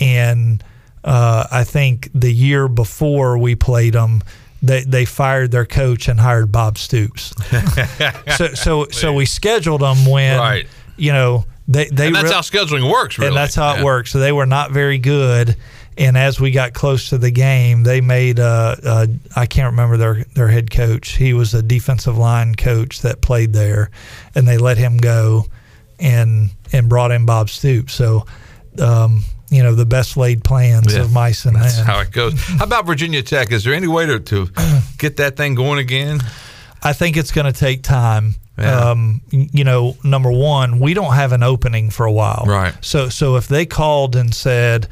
And 0.00 0.62
uh, 1.04 1.44
I 1.50 1.64
think 1.64 2.08
the 2.14 2.32
year 2.32 2.68
before 2.68 3.36
we 3.38 3.54
played 3.56 3.92
them, 3.94 4.22
they, 4.62 4.82
they 4.84 5.04
fired 5.04 5.50
their 5.50 5.66
coach 5.66 6.08
and 6.08 6.20
hired 6.20 6.52
Bob 6.52 6.78
Stoops. 6.78 7.34
so 8.36 8.48
so 8.54 8.86
so 8.90 9.12
we 9.12 9.26
scheduled 9.26 9.80
them 9.80 10.06
when 10.06 10.38
Right. 10.38 10.66
you 10.96 11.12
know 11.12 11.44
they 11.66 11.86
they 11.86 12.06
and 12.06 12.14
that's 12.14 12.28
re- 12.28 12.32
how 12.32 12.40
scheduling 12.40 12.90
works, 12.90 13.18
really. 13.18 13.28
and 13.28 13.36
that's 13.36 13.54
how 13.56 13.74
Yeah. 13.74 13.80
it 13.80 13.84
works. 13.84 14.12
So 14.12 14.20
they 14.20 14.30
were 14.32 14.46
not 14.46 14.70
very 14.70 14.98
good. 14.98 15.56
And 15.98 16.16
as 16.16 16.40
we 16.40 16.50
got 16.52 16.72
close 16.72 17.10
to 17.10 17.18
the 17.18 17.30
game, 17.30 17.82
they 17.82 18.00
made 18.00 18.40
uh, 18.40 18.76
uh, 18.82 19.06
I 19.36 19.46
can't 19.46 19.70
remember 19.72 19.96
their 19.98 20.24
their 20.34 20.48
head 20.48 20.70
coach. 20.70 21.10
He 21.16 21.34
was 21.34 21.52
a 21.54 21.62
defensive 21.62 22.16
line 22.16 22.54
coach 22.54 23.02
that 23.02 23.20
played 23.20 23.52
there, 23.52 23.90
and 24.34 24.48
they 24.48 24.56
let 24.58 24.78
him 24.78 24.96
go, 24.96 25.44
and 26.00 26.50
and 26.72 26.88
brought 26.88 27.10
in 27.10 27.26
Bob 27.26 27.50
Stoops. 27.50 27.92
So, 27.92 28.24
um, 28.78 29.22
you 29.50 29.62
know, 29.62 29.74
the 29.74 29.84
best 29.84 30.16
laid 30.16 30.42
plans 30.44 30.94
Yeah. 30.94 31.02
of 31.02 31.12
mice 31.12 31.44
and 31.44 31.56
That's 31.56 31.76
men. 31.76 31.84
how 31.86 32.00
it 32.00 32.10
goes. 32.10 32.40
How 32.42 32.64
about 32.64 32.86
Virginia 32.86 33.22
Tech? 33.22 33.52
Is 33.52 33.64
there 33.64 33.74
any 33.74 33.86
way 33.88 34.06
to, 34.06 34.18
to 34.18 34.48
get 34.98 35.18
that 35.18 35.36
thing 35.36 35.54
going 35.54 35.78
again? 35.78 36.20
I 36.82 36.92
think 36.92 37.16
it's 37.16 37.30
going 37.30 37.52
to 37.52 37.58
take 37.58 37.82
time. 37.82 38.34
Yeah. 38.58 38.90
Um, 38.90 39.22
you 39.30 39.64
know, 39.64 39.96
number 40.04 40.30
one, 40.30 40.78
we 40.78 40.92
don't 40.92 41.14
have 41.14 41.32
an 41.32 41.42
opening 41.42 41.90
for 41.90 42.04
a 42.04 42.12
while. 42.12 42.44
Right. 42.46 42.74
So, 42.82 43.08
so 43.08 43.36
if 43.36 43.48
they 43.48 43.64
called 43.64 44.14
and 44.14 44.34
said, 44.34 44.88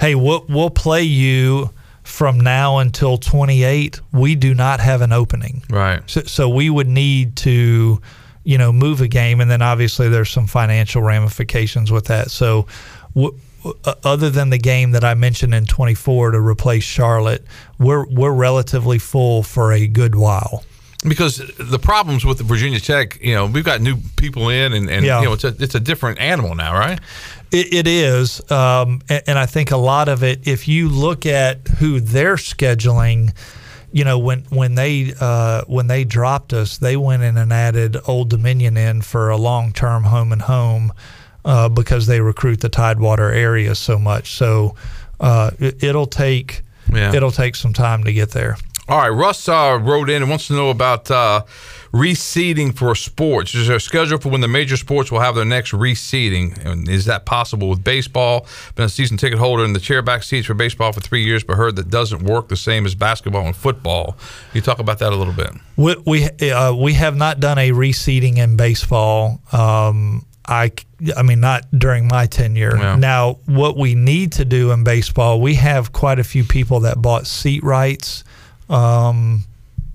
"Hey, 0.00 0.14
we'll 0.16 0.44
we'll 0.48 0.70
play 0.70 1.02
you 1.04 1.70
from 2.02 2.40
now 2.40 2.78
until 2.78 3.16
28," 3.16 4.00
we 4.12 4.34
do 4.34 4.52
not 4.52 4.80
have 4.80 5.00
an 5.00 5.12
opening. 5.12 5.62
Right. 5.70 6.02
So, 6.10 6.22
so 6.22 6.48
we 6.48 6.68
would 6.70 6.88
need 6.88 7.36
to, 7.36 8.00
you 8.42 8.58
know, 8.58 8.72
move 8.72 9.00
a 9.00 9.08
game, 9.08 9.40
and 9.40 9.48
then 9.48 9.62
obviously 9.62 10.08
there's 10.08 10.30
some 10.30 10.48
financial 10.48 11.00
ramifications 11.00 11.92
with 11.92 12.06
that. 12.06 12.32
So, 12.32 12.66
w- 13.14 13.38
uh, 13.84 13.94
other 14.02 14.28
than 14.28 14.50
the 14.50 14.58
game 14.58 14.90
that 14.90 15.04
I 15.04 15.14
mentioned 15.14 15.54
in 15.54 15.66
24 15.66 16.32
to 16.32 16.40
replace 16.40 16.82
Charlotte, 16.84 17.44
we're 17.78 18.06
we're 18.06 18.32
relatively 18.34 18.98
full 18.98 19.44
for 19.44 19.72
a 19.72 19.86
good 19.86 20.16
while. 20.16 20.64
Because 21.06 21.36
the 21.58 21.78
problems 21.78 22.24
with 22.24 22.38
the 22.38 22.44
Virginia 22.44 22.80
Tech, 22.80 23.18
you 23.22 23.34
know, 23.34 23.46
we've 23.46 23.64
got 23.64 23.80
new 23.80 23.96
people 24.16 24.48
in, 24.48 24.72
and, 24.72 24.88
and 24.88 25.04
Yeah. 25.04 25.20
you 25.20 25.26
know, 25.26 25.32
it's 25.34 25.44
a 25.44 25.54
it's 25.58 25.74
a 25.74 25.80
different 25.80 26.18
animal 26.18 26.54
now, 26.54 26.72
right? 26.74 26.98
It, 27.52 27.72
it 27.74 27.86
is, 27.86 28.40
um, 28.50 29.00
and, 29.08 29.22
and 29.26 29.38
I 29.38 29.46
think 29.46 29.70
a 29.70 29.76
lot 29.76 30.08
of 30.08 30.22
it. 30.22 30.46
If 30.48 30.66
you 30.66 30.88
look 30.88 31.26
at 31.26 31.68
who 31.78 32.00
they're 32.00 32.36
scheduling, 32.36 33.32
you 33.92 34.04
know, 34.04 34.18
when 34.18 34.40
when 34.48 34.74
they 34.76 35.12
uh, 35.20 35.62
when 35.66 35.86
they 35.88 36.04
dropped 36.04 36.52
us, 36.52 36.78
they 36.78 36.96
went 36.96 37.22
in 37.22 37.36
and 37.36 37.52
added 37.52 37.96
Old 38.06 38.30
Dominion 38.30 38.76
in 38.76 39.02
for 39.02 39.28
a 39.30 39.36
long 39.36 39.72
term 39.72 40.04
home 40.04 40.32
and 40.32 40.42
home 40.42 40.92
uh, 41.44 41.68
because 41.68 42.06
they 42.06 42.20
recruit 42.20 42.60
the 42.60 42.68
Tidewater 42.70 43.30
area 43.30 43.74
so 43.74 43.98
much. 43.98 44.32
So 44.32 44.74
uh, 45.20 45.50
it, 45.60 45.82
it'll 45.84 46.06
take 46.06 46.62
Yeah. 46.92 47.14
it'll 47.14 47.30
take 47.30 47.54
some 47.56 47.72
time 47.74 48.04
to 48.04 48.12
get 48.12 48.30
there. 48.30 48.56
All 48.86 48.98
right, 48.98 49.08
Russ 49.08 49.48
uh, 49.48 49.78
wrote 49.80 50.10
in 50.10 50.20
and 50.20 50.28
wants 50.28 50.48
to 50.48 50.52
know 50.52 50.68
about 50.68 51.10
uh, 51.10 51.44
reseeding 51.90 52.76
for 52.76 52.94
sports. 52.94 53.54
Is 53.54 53.68
there 53.68 53.76
a 53.76 53.80
schedule 53.80 54.18
for 54.18 54.28
when 54.28 54.42
the 54.42 54.48
major 54.48 54.76
sports 54.76 55.10
will 55.10 55.20
have 55.20 55.34
their 55.36 55.46
next 55.46 55.72
reseeding? 55.72 56.62
And 56.66 56.86
is 56.86 57.06
that 57.06 57.24
possible 57.24 57.70
with 57.70 57.82
baseball? 57.82 58.46
Been 58.74 58.84
a 58.84 58.88
season 58.90 59.16
ticket 59.16 59.38
holder 59.38 59.64
in 59.64 59.72
the 59.72 59.78
chairback 59.78 60.22
seats 60.22 60.46
for 60.48 60.54
baseball 60.54 60.92
for 60.92 61.00
three 61.00 61.24
years, 61.24 61.42
but 61.42 61.56
heard 61.56 61.76
that 61.76 61.88
doesn't 61.88 62.24
work 62.24 62.48
the 62.48 62.56
same 62.56 62.84
as 62.84 62.94
basketball 62.94 63.46
and 63.46 63.56
football. 63.56 64.18
Can 64.50 64.56
you 64.56 64.60
talk 64.60 64.80
about 64.80 64.98
that 64.98 65.14
a 65.14 65.16
little 65.16 65.32
bit? 65.32 65.50
We 65.76 65.96
we, 66.04 66.50
uh, 66.50 66.74
we 66.74 66.92
have 66.92 67.16
not 67.16 67.40
done 67.40 67.56
a 67.56 67.70
reseeding 67.70 68.36
in 68.36 68.56
baseball. 68.58 69.40
Um, 69.50 70.26
I 70.46 70.72
I 71.16 71.22
mean 71.22 71.40
not 71.40 71.64
during 71.76 72.06
my 72.08 72.26
tenure. 72.26 72.76
Yeah. 72.76 72.96
Now 72.96 73.38
what 73.46 73.76
we 73.78 73.94
need 73.94 74.32
to 74.32 74.44
do 74.44 74.72
in 74.72 74.84
baseball, 74.84 75.40
we 75.40 75.54
have 75.54 75.92
quite 75.92 76.18
a 76.18 76.24
few 76.24 76.44
people 76.44 76.80
that 76.80 77.00
bought 77.00 77.26
seat 77.26 77.62
rights. 77.62 78.23
Um, 78.68 79.44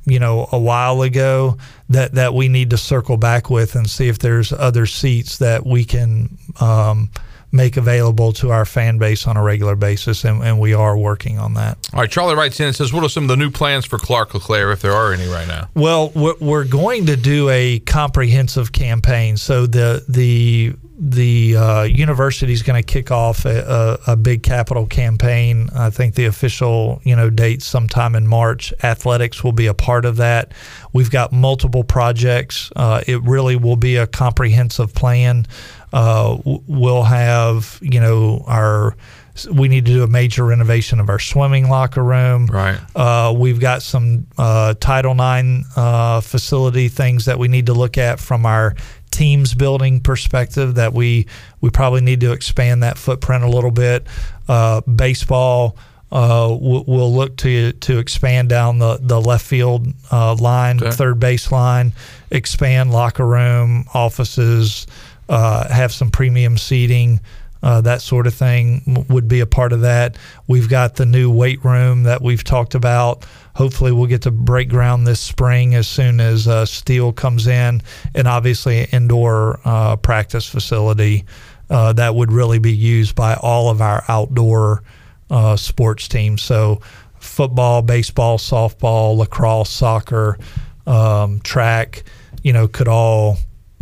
you 0.05 0.19
know, 0.19 0.49
a 0.51 0.59
while 0.59 1.01
ago 1.01 1.57
that 1.89 2.13
that 2.13 2.33
we 2.33 2.47
need 2.47 2.71
to 2.71 2.77
circle 2.77 3.17
back 3.17 3.49
with 3.49 3.75
and 3.75 3.89
see 3.89 4.07
if 4.07 4.19
there's 4.19 4.51
other 4.51 4.85
seats 4.85 5.37
that 5.37 5.65
we 5.65 5.85
can 5.85 6.37
um, 6.59 7.11
make 7.51 7.77
available 7.77 8.33
to 8.33 8.51
our 8.51 8.65
fan 8.65 8.97
base 8.97 9.27
on 9.27 9.37
a 9.37 9.43
regular 9.43 9.75
basis, 9.75 10.23
and, 10.23 10.43
and 10.43 10.59
we 10.59 10.73
are 10.73 10.97
working 10.97 11.39
on 11.39 11.55
that. 11.55 11.77
All 11.93 12.01
right, 12.01 12.09
Charlie 12.09 12.35
writes 12.35 12.59
in 12.59 12.67
and 12.67 12.75
says, 12.75 12.93
"What 12.93 13.03
are 13.03 13.09
some 13.09 13.23
of 13.23 13.29
the 13.29 13.37
new 13.37 13.49
plans 13.49 13.85
for 13.85 13.97
Clark 13.97 14.33
LeClair, 14.33 14.71
if 14.71 14.81
there 14.81 14.93
are 14.93 15.13
any 15.13 15.27
right 15.27 15.47
now?" 15.47 15.69
Well, 15.73 16.09
we're, 16.09 16.35
we're 16.39 16.65
going 16.65 17.07
to 17.07 17.15
do 17.15 17.49
a 17.49 17.79
comprehensive 17.79 18.71
campaign. 18.71 19.37
So 19.37 19.65
the 19.65 20.03
the 20.07 20.73
the 21.01 21.55
uh, 21.55 21.83
university 21.83 22.51
is 22.51 22.61
going 22.61 22.81
to 22.81 22.85
kick 22.85 23.09
off 23.09 23.45
a, 23.45 23.97
a, 24.07 24.11
a 24.11 24.15
big 24.17 24.43
capital 24.43 24.85
campaign. 24.85 25.69
I 25.73 25.89
think 25.89 26.15
the 26.15 26.25
official 26.25 27.01
you 27.03 27.15
know 27.15 27.29
date 27.29 27.61
sometime 27.61 28.15
in 28.15 28.27
March. 28.27 28.73
Athletics 28.83 29.43
will 29.43 29.53
be 29.53 29.67
a 29.67 29.73
part 29.73 30.05
of 30.05 30.17
that. 30.17 30.51
We've 30.91 31.09
got 31.09 31.31
multiple 31.31 31.83
projects. 31.83 32.71
Uh, 32.75 33.01
it 33.07 33.21
really 33.23 33.55
will 33.55 33.77
be 33.77 33.95
a 33.95 34.07
comprehensive 34.07 34.93
plan. 34.93 35.47
Uh, 35.91 36.37
we'll 36.43 37.03
have 37.03 37.79
you 37.81 37.99
know 37.99 38.43
our 38.47 38.95
we 39.53 39.69
need 39.69 39.85
to 39.85 39.93
do 39.93 40.03
a 40.03 40.07
major 40.07 40.43
renovation 40.45 40.99
of 40.99 41.07
our 41.09 41.19
swimming 41.19 41.69
locker 41.69 42.03
room. 42.03 42.45
Right. 42.47 42.77
Uh, 42.95 43.33
we've 43.35 43.59
got 43.59 43.81
some 43.81 44.27
uh, 44.37 44.73
Title 44.79 45.13
IX 45.13 45.65
uh, 45.77 46.19
facility 46.21 46.89
things 46.89 47.25
that 47.25 47.39
we 47.39 47.47
need 47.47 47.67
to 47.67 47.73
look 47.73 47.97
at 47.97 48.19
from 48.19 48.45
our 48.45 48.75
teams 49.11 49.53
building 49.53 50.01
perspective. 50.01 50.75
That 50.75 50.93
we 50.93 51.25
we 51.61 51.69
probably 51.69 52.01
need 52.01 52.19
to 52.21 52.33
expand 52.33 52.83
that 52.83 52.97
footprint 52.97 53.43
a 53.43 53.49
little 53.49 53.71
bit. 53.71 54.05
Uh, 54.47 54.81
baseball. 54.81 55.77
Uh, 56.11 56.57
we'll, 56.59 56.83
we'll 56.87 57.13
look 57.13 57.37
to 57.37 57.71
to 57.73 57.99
expand 57.99 58.49
down 58.49 58.79
the, 58.79 58.97
the 58.99 59.21
left 59.21 59.45
field 59.45 59.87
uh, 60.11 60.33
line, 60.33 60.81
Okay. 60.81 60.89
third 60.89 61.19
base 61.19 61.51
line, 61.51 61.93
expand 62.31 62.91
locker 62.91 63.27
room, 63.27 63.85
offices, 63.93 64.87
uh, 65.29 65.71
have 65.71 65.93
some 65.93 66.11
premium 66.11 66.57
seating, 66.57 67.21
uh, 67.61 67.81
that 67.81 68.01
sort 68.01 68.25
of 68.25 68.33
thing 68.33 69.05
would 69.09 69.27
be 69.27 69.41
a 69.41 69.45
part 69.45 69.73
of 69.73 69.81
that. 69.81 70.17
We've 70.47 70.69
got 70.69 70.95
the 70.95 71.05
new 71.05 71.29
weight 71.29 71.63
room 71.63 72.03
that 72.03 72.21
we've 72.21 72.43
talked 72.43 72.73
about. 72.73 73.25
Hopefully, 73.55 73.91
we'll 73.91 74.07
get 74.07 74.21
to 74.23 74.31
break 74.31 74.69
ground 74.69 75.05
this 75.05 75.19
spring 75.19 75.75
as 75.75 75.87
soon 75.87 76.21
as 76.21 76.47
uh, 76.47 76.65
steel 76.65 77.11
comes 77.11 77.47
in, 77.47 77.81
and 78.15 78.27
obviously, 78.27 78.79
an 78.79 78.87
indoor 78.91 79.59
uh, 79.65 79.97
practice 79.97 80.47
facility 80.47 81.25
uh, 81.69 81.93
that 81.93 82.15
would 82.15 82.31
really 82.31 82.59
be 82.59 82.73
used 82.73 83.15
by 83.15 83.35
all 83.35 83.69
of 83.69 83.81
our 83.81 84.03
outdoor 84.07 84.83
uh, 85.29 85.57
sports 85.57 86.07
teams. 86.07 86.41
So, 86.41 86.79
football, 87.19 87.81
baseball, 87.81 88.37
softball, 88.37 89.17
lacrosse, 89.17 89.69
soccer, 89.69 90.37
um, 90.87 91.41
track, 91.41 92.03
you 92.41 92.53
know, 92.53 92.69
could 92.69 92.87
all 92.87 93.37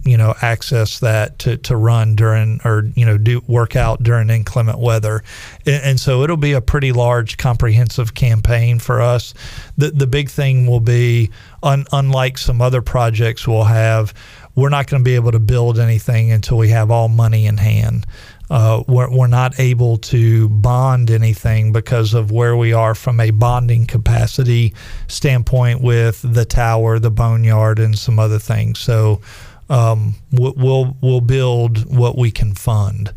you 0.08 0.17
know 0.17 0.34
access 0.41 1.00
that 1.00 1.39
to, 1.39 1.58
to 1.58 1.76
run 1.76 2.15
during 2.15 2.60
or 2.63 2.89
you 2.96 3.06
know 3.06 3.17
do 3.17 3.41
work 3.48 3.76
out 3.76 4.04
during 4.04 4.30
inclement 4.30 4.80
weather. 4.80 5.24
And, 5.65 5.84
and 5.84 6.00
so 6.00 6.24
it'll 6.24 6.38
be 6.38 6.54
a 6.54 6.62
pretty 6.62 6.91
large 6.91 7.38
comprehensive 7.38 8.13
campaign 8.13 8.80
for 8.80 9.02
us. 9.02 9.34
The 9.78 9.91
the 9.91 10.08
big 10.08 10.30
thing 10.30 10.67
will 10.67 10.80
be 10.80 11.32
un, 11.63 11.86
unlike 11.91 12.38
some 12.38 12.62
other 12.62 12.82
projects 12.82 13.48
we'll 13.48 13.63
have 13.63 14.13
we're 14.58 14.70
not 14.70 14.88
going 14.88 15.02
to 15.02 15.06
be 15.06 15.13
able 15.13 15.32
to 15.32 15.39
build 15.39 15.78
anything 15.78 16.32
until 16.32 16.58
we 16.58 16.70
have 16.70 16.89
all 16.89 17.08
money 17.08 17.46
in 17.46 17.58
hand. 17.58 18.08
Uh, 18.50 18.84
we're, 18.88 19.10
we're 19.15 19.28
not 19.28 19.60
able 19.60 19.98
to 19.98 20.50
bond 20.50 21.12
anything 21.12 21.72
because 21.72 22.15
of 22.15 22.32
where 22.32 22.58
we 22.58 22.74
are 22.74 22.96
from 22.96 23.20
a 23.20 23.30
bonding 23.30 23.86
capacity 23.86 24.74
standpoint 25.08 25.82
with 25.82 26.24
the 26.24 26.43
tower, 26.43 26.98
the 26.98 27.12
boneyard, 27.12 27.78
and 27.78 28.00
some 28.00 28.17
other 28.17 28.39
things. 28.39 28.80
So 28.80 29.22
um, 29.69 30.15
we'll 30.32 30.97
we'll 31.01 31.21
build 31.21 31.93
what 31.93 32.17
we 32.17 32.32
can 32.32 32.56
fund. 32.56 33.13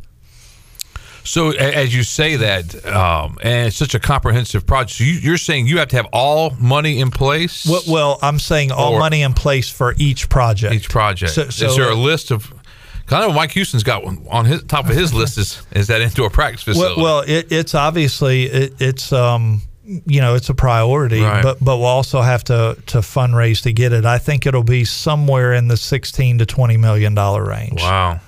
So 1.23 1.51
as 1.51 1.95
you 1.95 2.03
say 2.03 2.37
that, 2.37 2.87
um, 2.87 3.39
and 3.43 3.69
it's 3.69 3.77
such 3.77 3.95
a 3.95 4.01
comprehensive 4.01 4.67
project, 4.67 4.99
so 4.99 5.05
you, 5.05 5.35
are 5.35 5.39
saying 5.39 5.67
you 5.67 5.79
have 5.79 5.89
to 5.89 5.97
have 5.97 6.07
all 6.13 6.51
money 6.59 6.99
in 6.99 7.11
place. 7.11 7.67
Well, 7.67 7.83
well 7.87 8.19
I'm 8.23 8.39
saying 8.39 8.73
all 8.73 8.99
money 8.99 9.23
in 9.23 9.35
place 9.35 9.69
for 9.69 9.95
each 9.99 10.29
project. 10.29 10.75
Each 10.75 10.89
project. 10.89 11.33
So, 11.33 11.51
so, 11.51 11.67
is 11.67 11.77
there 11.77 11.91
a 11.91 11.95
list 11.95 12.31
of? 12.31 12.53
I 13.11 13.27
know 13.27 13.33
Mike 13.33 13.51
Houston's 13.53 13.83
got 13.83 14.05
one 14.05 14.25
on 14.31 14.45
his 14.45 14.63
top 14.65 14.89
of 14.89 14.95
his 14.95 15.13
list 15.13 15.37
is 15.37 15.63
is 15.73 15.89
that 15.89 16.01
indoor 16.01 16.31
practice 16.31 16.63
facility. 16.65 17.01
Well, 17.01 17.19
well 17.19 17.25
it, 17.27 17.51
it's 17.51 17.75
obviously 17.75 18.45
it, 18.45 18.81
it's 18.81 19.13
um, 19.13 19.63
you 20.07 20.21
know 20.21 20.35
it's 20.35 20.49
a 20.49 20.55
priority, 20.55 21.23
right. 21.23 21.43
but 21.43 21.59
but 21.61 21.79
we'll 21.79 21.87
also 21.87 22.21
have 22.21 22.45
to 22.45 22.77
to 22.87 22.99
fundraise 22.99 23.63
to 23.63 23.73
get 23.73 23.93
it. 23.93 24.05
I 24.05 24.19
think 24.19 24.47
it'll 24.47 24.63
be 24.63 24.85
somewhere 24.85 25.53
in 25.53 25.69
the 25.69 25.77
sixteen 25.77 26.39
to 26.39 26.47
twenty 26.47 26.77
million 26.77 27.15
dollar 27.15 27.45
range. 27.45 27.83
Wow. 27.83 28.21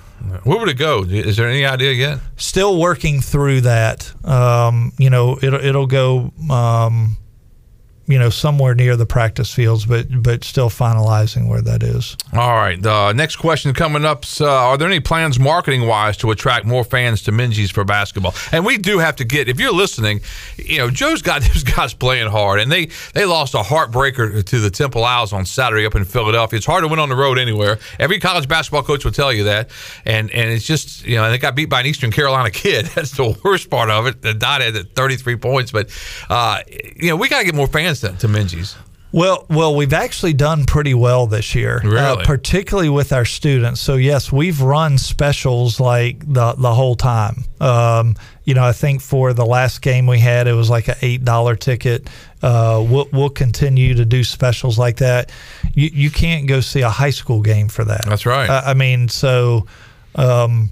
Where 0.45 0.59
would 0.59 0.69
it 0.69 0.79
go? 0.79 1.03
Is 1.03 1.37
there 1.37 1.49
any 1.49 1.65
idea 1.65 1.93
yet? 1.93 2.19
Still 2.37 2.79
working 2.79 3.21
through 3.21 3.63
that. 3.63 4.13
Um, 4.25 4.93
you 4.97 5.11
know, 5.11 5.39
it'll 5.43 5.61
it'll 5.61 5.87
go. 5.87 6.33
Um, 6.49 7.17
you 8.07 8.19
know, 8.19 8.31
somewhere 8.31 8.75
near 8.75 8.97
the 8.97 9.07
practice 9.07 9.53
fields, 9.53 9.87
but 9.87 10.07
but 10.23 10.43
still 10.43 10.69
finalizing 10.69 11.49
where 11.49 11.63
that 11.63 11.83
is. 11.83 12.17
All 12.33 12.55
right. 12.55 12.81
The 12.81 13.13
next 13.13 13.37
question 13.37 13.73
coming 13.75 14.05
up: 14.05 14.25
uh, 14.41 14.47
Are 14.47 14.77
there 14.77 14.89
any 14.89 15.01
plans, 15.01 15.39
marketing 15.39 15.87
wise, 15.87 16.17
to 16.19 16.31
attract 16.33 16.67
more 16.67 16.83
fans 16.83 17.23
to 17.23 17.33
Minges 17.33 17.73
for 17.73 17.85
basketball? 17.85 18.35
And 18.51 18.67
we 18.67 18.77
do 18.77 18.99
have 18.99 19.17
to 19.17 19.25
get. 19.25 19.49
If 19.49 19.61
you're 19.61 19.73
listening, 19.73 20.21
you 20.57 20.79
know, 20.79 20.91
Joe's 20.91 21.23
got 21.23 21.43
those 21.53 21.63
guys 21.63 21.95
playing 21.95 22.29
hard, 22.29 22.61
and 22.61 22.73
they 22.73 22.87
they 23.15 23.25
lost 23.25 23.55
a 23.55 23.59
heartbreaker 23.59 24.45
to 24.45 24.61
the 24.61 24.71
Temple 24.71 25.05
Owls 25.05 25.33
on 25.33 25.47
Saturday 25.47 25.87
up 25.87 25.95
in 25.95 26.05
Philadelphia. 26.05 26.57
It's 26.57 26.67
hard 26.67 26.83
to 26.83 26.89
win 26.89 26.99
on 26.99 27.09
the 27.09 27.17
road 27.17 27.39
anywhere. 27.39 27.79
Every 28.01 28.19
college 28.19 28.49
basketball 28.49 28.83
coach 28.83 29.05
will 29.05 29.13
tell 29.13 29.33
you 29.33 29.45
that, 29.45 29.71
and 30.05 30.29
and 30.33 30.51
it's 30.51 30.67
just 30.67 31.07
you 31.07 31.17
know 31.17 31.31
they 31.31 31.39
got 31.39 31.55
beat 31.55 31.67
by 31.67 31.81
an 31.81 31.87
Eastern 31.87 32.11
Carolina 32.11 32.51
kid. 32.63 32.87
That's 32.87 33.13
the 33.13 33.39
worst 33.45 33.71
part 33.71 33.91
of 33.91 34.07
it. 34.07 34.23
The 34.23 34.35
dot 34.35 34.61
at 34.61 34.75
33 34.95 35.37
points, 35.37 35.71
but 35.71 35.89
uh, 36.29 36.61
you 36.97 37.11
know 37.11 37.17
we 37.17 37.29
got 37.29 37.39
to 37.39 37.45
get 37.45 37.55
more 37.55 37.69
fans 37.69 37.92
to, 38.01 38.13
to 38.13 38.29
Minges? 38.29 38.77
Well, 39.13 39.45
well, 39.51 39.77
we've 39.77 39.93
actually 39.93 40.33
done 40.33 40.65
pretty 40.65 40.95
well 40.95 41.27
this 41.27 41.55
year, 41.55 41.83
uh, 41.85 41.89
really? 41.89 42.23
uh, 42.23 42.25
particularly 42.25 42.89
with 42.89 43.13
our 43.13 43.27
students. 43.27 43.79
So 43.79 43.97
yes, 43.97 44.33
we've 44.33 44.63
run 44.63 44.97
specials 44.97 45.79
like 45.79 46.21
the 46.21 46.55
the 46.55 46.73
whole 46.73 46.97
time. 46.97 47.45
Um, 47.61 48.17
you 48.45 48.55
know, 48.55 48.65
I 48.65 48.73
think 48.73 49.03
for 49.03 49.35
the 49.35 49.45
last 49.45 49.83
game 49.83 50.07
we 50.07 50.19
had, 50.19 50.49
it 50.49 50.55
was 50.55 50.71
like 50.71 50.89
an 50.89 50.95
eight 51.03 51.25
dollar 51.25 51.57
ticket. 51.57 52.09
Uh, 52.41 52.85
we'll, 52.89 53.07
we'll 53.13 53.29
continue 53.29 53.95
to 53.95 54.07
do 54.07 54.25
specials 54.25 54.79
like 54.79 54.97
that. 54.97 55.31
You 55.75 55.91
you 55.93 56.11
can't 56.11 56.49
go 56.49 56.61
see 56.61 56.81
a 56.81 56.91
high 56.91 57.11
school 57.11 57.43
game 57.43 57.69
for 57.69 57.85
that. 57.85 58.07
That's 58.07 58.25
right. 58.25 58.49
Uh, 58.49 58.63
I 58.65 58.75
mean, 58.75 59.09
so. 59.09 59.67
Um, 60.15 60.71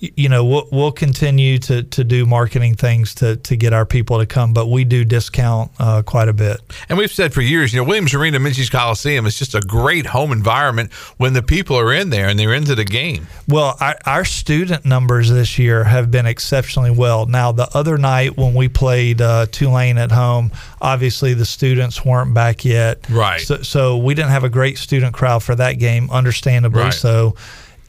you 0.00 0.28
know 0.28 0.44
we'll, 0.44 0.68
we'll 0.72 0.92
continue 0.92 1.58
to, 1.58 1.82
to 1.82 2.02
do 2.04 2.24
marketing 2.24 2.74
things 2.74 3.14
to, 3.14 3.36
to 3.36 3.54
get 3.54 3.72
our 3.72 3.84
people 3.84 4.18
to 4.18 4.26
come 4.26 4.54
but 4.54 4.66
we 4.66 4.82
do 4.82 5.04
discount 5.04 5.70
uh, 5.78 6.02
quite 6.02 6.28
a 6.28 6.32
bit. 6.32 6.60
And 6.88 6.96
we've 6.96 7.12
said 7.12 7.34
for 7.34 7.42
years 7.42 7.72
you 7.72 7.80
know 7.80 7.84
williams 7.84 8.14
arena 8.14 8.38
minges 8.38 8.70
coliseum 8.70 9.26
is 9.26 9.38
just 9.38 9.54
a 9.54 9.60
great 9.60 10.06
home 10.06 10.32
environment 10.32 10.92
when 11.18 11.34
the 11.34 11.42
people 11.42 11.76
are 11.76 11.92
in 11.92 12.10
there 12.10 12.28
and 12.28 12.38
they're 12.38 12.54
into 12.54 12.74
the 12.74 12.84
game. 12.84 13.26
Well 13.46 13.76
our, 13.80 13.96
our 14.06 14.24
student 14.24 14.84
numbers 14.84 15.30
this 15.30 15.58
year 15.58 15.84
have 15.84 16.10
been 16.10 16.26
exceptionally 16.26 16.90
well. 16.90 17.26
Now 17.26 17.52
the 17.52 17.68
other 17.76 17.98
night 17.98 18.36
when 18.36 18.54
we 18.54 18.68
played 18.68 19.20
uh, 19.20 19.46
tulane 19.46 19.98
at 19.98 20.12
home 20.12 20.50
obviously 20.80 21.34
the 21.34 21.44
students 21.44 22.04
weren't 22.04 22.32
back 22.32 22.64
yet. 22.64 23.08
Right. 23.10 23.40
So, 23.40 23.62
so 23.62 23.98
we 23.98 24.14
didn't 24.14 24.30
have 24.30 24.44
a 24.44 24.48
great 24.48 24.78
student 24.78 25.14
crowd 25.14 25.42
for 25.42 25.54
that 25.56 25.74
game 25.74 26.10
understandably 26.10 26.84
right. 26.84 26.94
so 26.94 27.34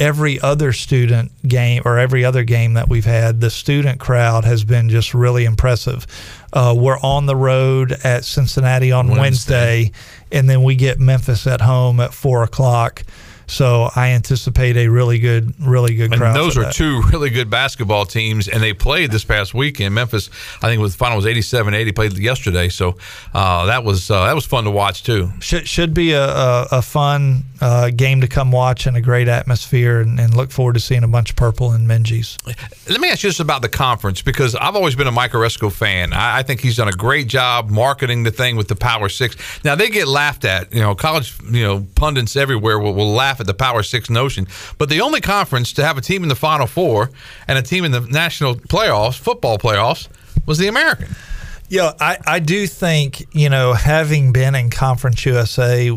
every 0.02 0.40
other 0.42 0.74
student 0.74 1.32
game 1.48 1.84
or 1.86 2.00
every 2.00 2.26
other 2.26 2.44
game 2.44 2.74
that 2.74 2.90
we've 2.90 3.06
had, 3.06 3.40
the 3.40 3.52
student 3.52 4.00
crowd 4.00 4.44
has 4.44 4.64
been 4.64 4.90
just 4.90 5.14
really 5.14 5.46
impressive. 5.46 6.08
Uh, 6.52 6.76
we're 6.76 7.00
on 7.02 7.28
the 7.28 7.36
road 7.36 7.92
at 8.04 8.26
Cincinnati 8.26 8.92
on 8.92 9.08
Wednesday. 9.08 9.22
Wednesday, 9.22 9.92
and 10.32 10.50
then 10.50 10.64
we 10.64 10.76
get 10.76 11.00
Memphis 11.00 11.46
at 11.46 11.62
home 11.62 12.00
at 12.00 12.14
four 12.16 12.42
o'clock. 12.44 13.04
So 13.52 13.90
I 13.98 14.12
anticipate 14.12 14.78
a 14.78 14.88
really 14.88 15.20
good, 15.20 15.54
really 15.60 15.94
good 15.96 16.14
crowd. 16.14 16.28
And 16.28 16.36
those 16.38 16.58
are 16.58 16.72
two 16.72 17.02
really 17.12 17.30
good 17.30 17.50
basketball 17.50 18.06
teams, 18.06 18.48
and 18.48 18.64
they 18.64 18.72
played 18.72 19.12
this 19.12 19.26
past 19.26 19.54
weekend. 19.54 19.94
Memphis, 19.94 20.30
I 20.62 20.70
think, 20.70 20.82
was 20.82 20.94
the 20.94 20.98
final 20.98 21.18
was 21.18 21.26
87-80. 21.26 21.94
Played 21.94 22.18
yesterday, 22.18 22.70
so 22.70 22.96
uh, 23.34 23.66
that 23.66 23.84
was 23.84 24.10
uh, 24.10 24.26
that 24.26 24.36
was 24.36 24.46
fun 24.46 24.64
to 24.64 24.72
watch 24.72 25.04
too. 25.04 25.30
Should 25.42 25.68
should 25.68 25.94
be 25.94 26.14
a, 26.14 26.24
a, 26.24 26.68
a 26.72 26.82
fun 26.82 27.44
uh, 27.60 27.90
game 27.90 28.22
to 28.22 28.28
come 28.28 28.54
watch 28.54 28.88
and 28.88 28.96
a 28.96 29.02
great 29.02 29.28
atmosphere, 29.28 30.00
and, 30.00 30.20
and, 30.20 30.34
look 30.34 30.50
forward 30.50 30.74
to 30.74 30.80
seeing 30.80 31.04
a 31.04 31.08
bunch 31.08 31.32
of 31.32 31.36
purple 31.36 31.72
and 31.72 31.88
Minges. 31.88 32.38
Let 32.90 33.02
me 33.02 33.10
ask 33.10 33.22
you 33.22 33.30
this 33.30 33.42
about 33.42 33.62
the 33.62 33.70
conference 33.70 34.22
because 34.22 34.56
I've 34.56 34.76
always 34.76 34.96
been 34.96 35.08
a 35.08 35.12
Mike 35.12 35.32
Aresco 35.32 35.72
fan. 35.72 36.14
I, 36.14 36.40
I 36.40 36.44
think 36.44 36.62
he's 36.62 36.78
done 36.78 36.88
a 36.88 36.94
great 36.94 37.28
job 37.28 37.70
marketing 37.70 38.24
the 38.24 38.32
thing 38.32 38.56
with 38.56 38.70
the 38.70 38.76
Power 38.76 39.10
Six. 39.10 39.36
Now 39.66 39.76
they 39.76 39.90
get 39.90 40.08
laughed 40.08 40.46
at. 40.46 40.74
You 40.74 40.80
know, 40.80 40.96
college, 40.96 41.38
you 41.52 41.64
know, 41.64 41.86
pundits 41.96 42.38
everywhere 42.38 42.80
will, 42.80 42.94
will 42.94 43.12
laugh 43.12 43.41
at 43.42 43.48
the 43.48 43.54
Power 43.54 43.84
Six 43.84 44.10
notion. 44.10 44.48
But 44.78 44.90
the 44.90 45.02
only 45.02 45.20
conference 45.20 45.74
to 45.74 45.84
have 45.84 45.98
a 45.98 46.02
team 46.02 46.24
in 46.24 46.30
the 46.30 46.36
Final 46.36 46.68
Four 46.68 47.12
and 47.48 47.58
a 47.58 47.62
team 47.62 47.84
in 47.84 47.92
the 47.92 48.00
national 48.02 48.56
playoffs, 48.56 49.18
football 49.20 49.58
playoffs, 49.58 50.08
was 50.46 50.58
the 50.58 50.68
American. 50.68 51.16
Yeah, 51.68 51.94
I, 52.02 52.18
I 52.28 52.40
do 52.40 52.68
think 52.68 53.26
you 53.34 53.50
know 53.50 53.74
having 53.74 54.34
been 54.34 54.56
in 54.56 54.70
Conference 54.70 55.26
USA, 55.26 55.90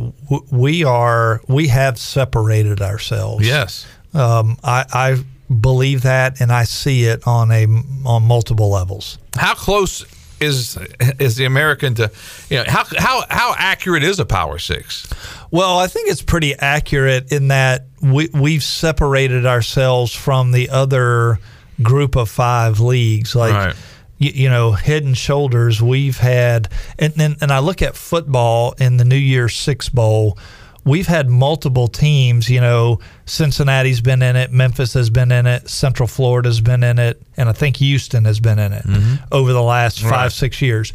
we 0.51 0.85
are 0.85 1.41
we 1.49 1.69
have 1.69 1.99
separated 1.99 2.81
ourselves. 2.81 3.47
Yes, 3.47 3.87
um, 4.13 4.57
I, 4.63 4.85
I 4.93 5.25
believe 5.53 6.03
that, 6.03 6.41
and 6.41 6.53
I 6.53 6.63
see 6.63 7.05
it 7.05 7.27
on 7.27 7.51
a 7.51 7.67
on 8.07 8.23
multiple 8.23 8.71
levels. 8.71 9.19
How 9.35 9.55
close 9.55 10.05
is 10.45 10.79
is 11.19 11.37
the 11.37 11.45
American 11.45 11.95
to 11.97 12.11
you 12.49 12.59
know 12.59 12.65
how 12.67 12.85
how 12.97 13.25
how 13.29 13.55
accurate 13.59 14.03
is 14.03 14.21
a 14.21 14.27
Power 14.27 14.59
Six? 14.59 15.09
Well, 15.51 15.79
I 15.79 15.87
think 15.87 16.11
it's 16.11 16.23
pretty 16.23 16.55
accurate 16.55 17.33
in 17.33 17.49
that 17.49 17.87
we 18.03 18.29
we've 18.33 18.63
separated 18.63 19.47
ourselves 19.47 20.15
from 20.15 20.53
the 20.53 20.71
other 20.71 21.39
group 21.83 22.17
of 22.17 22.29
five 22.29 22.81
leagues. 22.81 23.35
Like 23.35 23.55
right. 23.55 23.77
you, 24.19 24.31
you, 24.31 24.49
know, 24.49 24.73
head 24.73 25.05
and 25.05 25.17
shoulders. 25.17 25.83
We've 25.83 26.19
had 26.19 26.69
and, 26.99 27.15
and 27.19 27.37
and 27.41 27.51
I 27.51 27.59
look 27.61 27.83
at 27.83 27.97
football 27.97 28.75
in 28.79 28.97
the 28.97 29.05
New 29.05 29.17
Year's 29.17 29.57
Six 29.57 29.89
Bowl 29.89 30.39
we've 30.85 31.07
had 31.07 31.29
multiple 31.29 31.89
teams. 31.89 32.49
You 32.49 32.61
know, 32.61 33.01
Cincinnati's 33.27 34.01
been 34.01 34.23
in 34.23 34.37
it, 34.37 34.53
Memphis 34.53 34.95
has 34.95 35.11
been 35.11 35.33
in 35.33 35.47
it, 35.47 35.69
Central 35.69 36.07
Florida's 36.07 36.61
been 36.61 36.83
in 36.83 36.99
it, 36.99 37.21
and 37.37 37.49
I 37.49 37.53
think 37.53 37.77
Houston 37.79 38.25
has 38.25 38.41
been 38.41 38.59
in 38.59 38.73
it 38.73 38.85
mm-hmm. 38.85 39.25
over 39.33 39.53
the 39.53 39.63
last 39.63 40.01
five, 40.01 40.11
right. 40.11 40.33
six 40.33 40.61
years. 40.63 40.93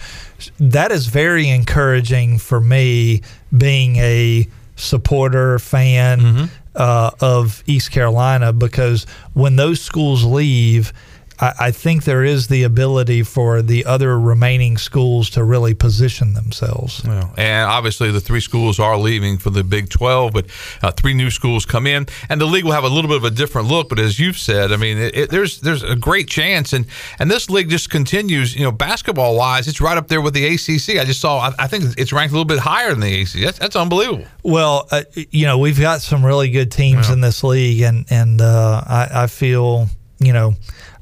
That 0.59 0.91
is 0.91 1.07
very 1.07 1.49
encouraging 1.49 2.37
for 2.37 2.61
me, 2.61 3.21
being 3.55 3.97
a 3.97 4.47
supporter, 4.75 5.59
fan 5.59 6.19
mm-hmm. 6.19 6.45
uh, 6.75 7.11
of 7.19 7.63
East 7.65 7.91
Carolina, 7.91 8.53
because 8.53 9.05
when 9.33 9.55
those 9.55 9.81
schools 9.81 10.23
leave, 10.23 10.93
I, 11.39 11.53
I 11.59 11.71
think 11.71 12.03
there 12.03 12.23
is 12.23 12.47
the 12.47 12.63
ability 12.63 13.23
for 13.23 13.61
the 13.61 13.85
other 13.85 14.19
remaining 14.19 14.77
schools 14.77 15.29
to 15.31 15.43
really 15.43 15.73
position 15.73 16.33
themselves. 16.33 17.03
Well, 17.05 17.33
and 17.37 17.69
obviously, 17.69 18.11
the 18.11 18.19
three 18.19 18.41
schools 18.41 18.79
are 18.79 18.97
leaving 18.97 19.37
for 19.37 19.49
the 19.49 19.63
Big 19.63 19.89
12, 19.89 20.33
but 20.33 20.45
uh, 20.81 20.91
three 20.91 21.13
new 21.13 21.29
schools 21.29 21.65
come 21.65 21.87
in, 21.87 22.07
and 22.29 22.39
the 22.41 22.45
league 22.45 22.65
will 22.65 22.71
have 22.71 22.83
a 22.83 22.89
little 22.89 23.09
bit 23.09 23.17
of 23.17 23.23
a 23.23 23.31
different 23.31 23.67
look. 23.67 23.89
But 23.89 23.99
as 23.99 24.19
you've 24.19 24.37
said, 24.37 24.71
I 24.71 24.77
mean, 24.77 24.97
it, 24.97 25.15
it, 25.15 25.29
there's 25.29 25.61
there's 25.61 25.83
a 25.83 25.95
great 25.95 26.27
chance, 26.27 26.73
and 26.73 26.85
and 27.19 27.29
this 27.29 27.49
league 27.49 27.69
just 27.69 27.89
continues. 27.89 28.55
You 28.55 28.63
know, 28.63 28.71
basketball 28.71 29.35
wise, 29.35 29.67
it's 29.67 29.81
right 29.81 29.97
up 29.97 30.07
there 30.07 30.21
with 30.21 30.33
the 30.33 30.45
ACC. 30.45 30.99
I 30.99 31.05
just 31.05 31.21
saw, 31.21 31.39
I, 31.39 31.53
I 31.59 31.67
think 31.67 31.97
it's 31.97 32.11
ranked 32.11 32.31
a 32.31 32.35
little 32.35 32.45
bit 32.45 32.59
higher 32.59 32.89
than 32.91 32.99
the 32.99 33.21
ACC. 33.21 33.41
That's, 33.43 33.59
that's 33.59 33.75
unbelievable. 33.75 34.25
Well, 34.43 34.87
uh, 34.91 35.03
you 35.15 35.45
know, 35.45 35.57
we've 35.57 35.79
got 35.79 36.01
some 36.01 36.25
really 36.25 36.49
good 36.49 36.71
teams 36.71 37.07
yeah. 37.07 37.13
in 37.13 37.21
this 37.21 37.43
league, 37.43 37.81
and 37.81 38.05
and 38.09 38.41
uh, 38.41 38.83
I, 38.85 39.09
I 39.23 39.27
feel, 39.27 39.87
you 40.19 40.33
know. 40.33 40.55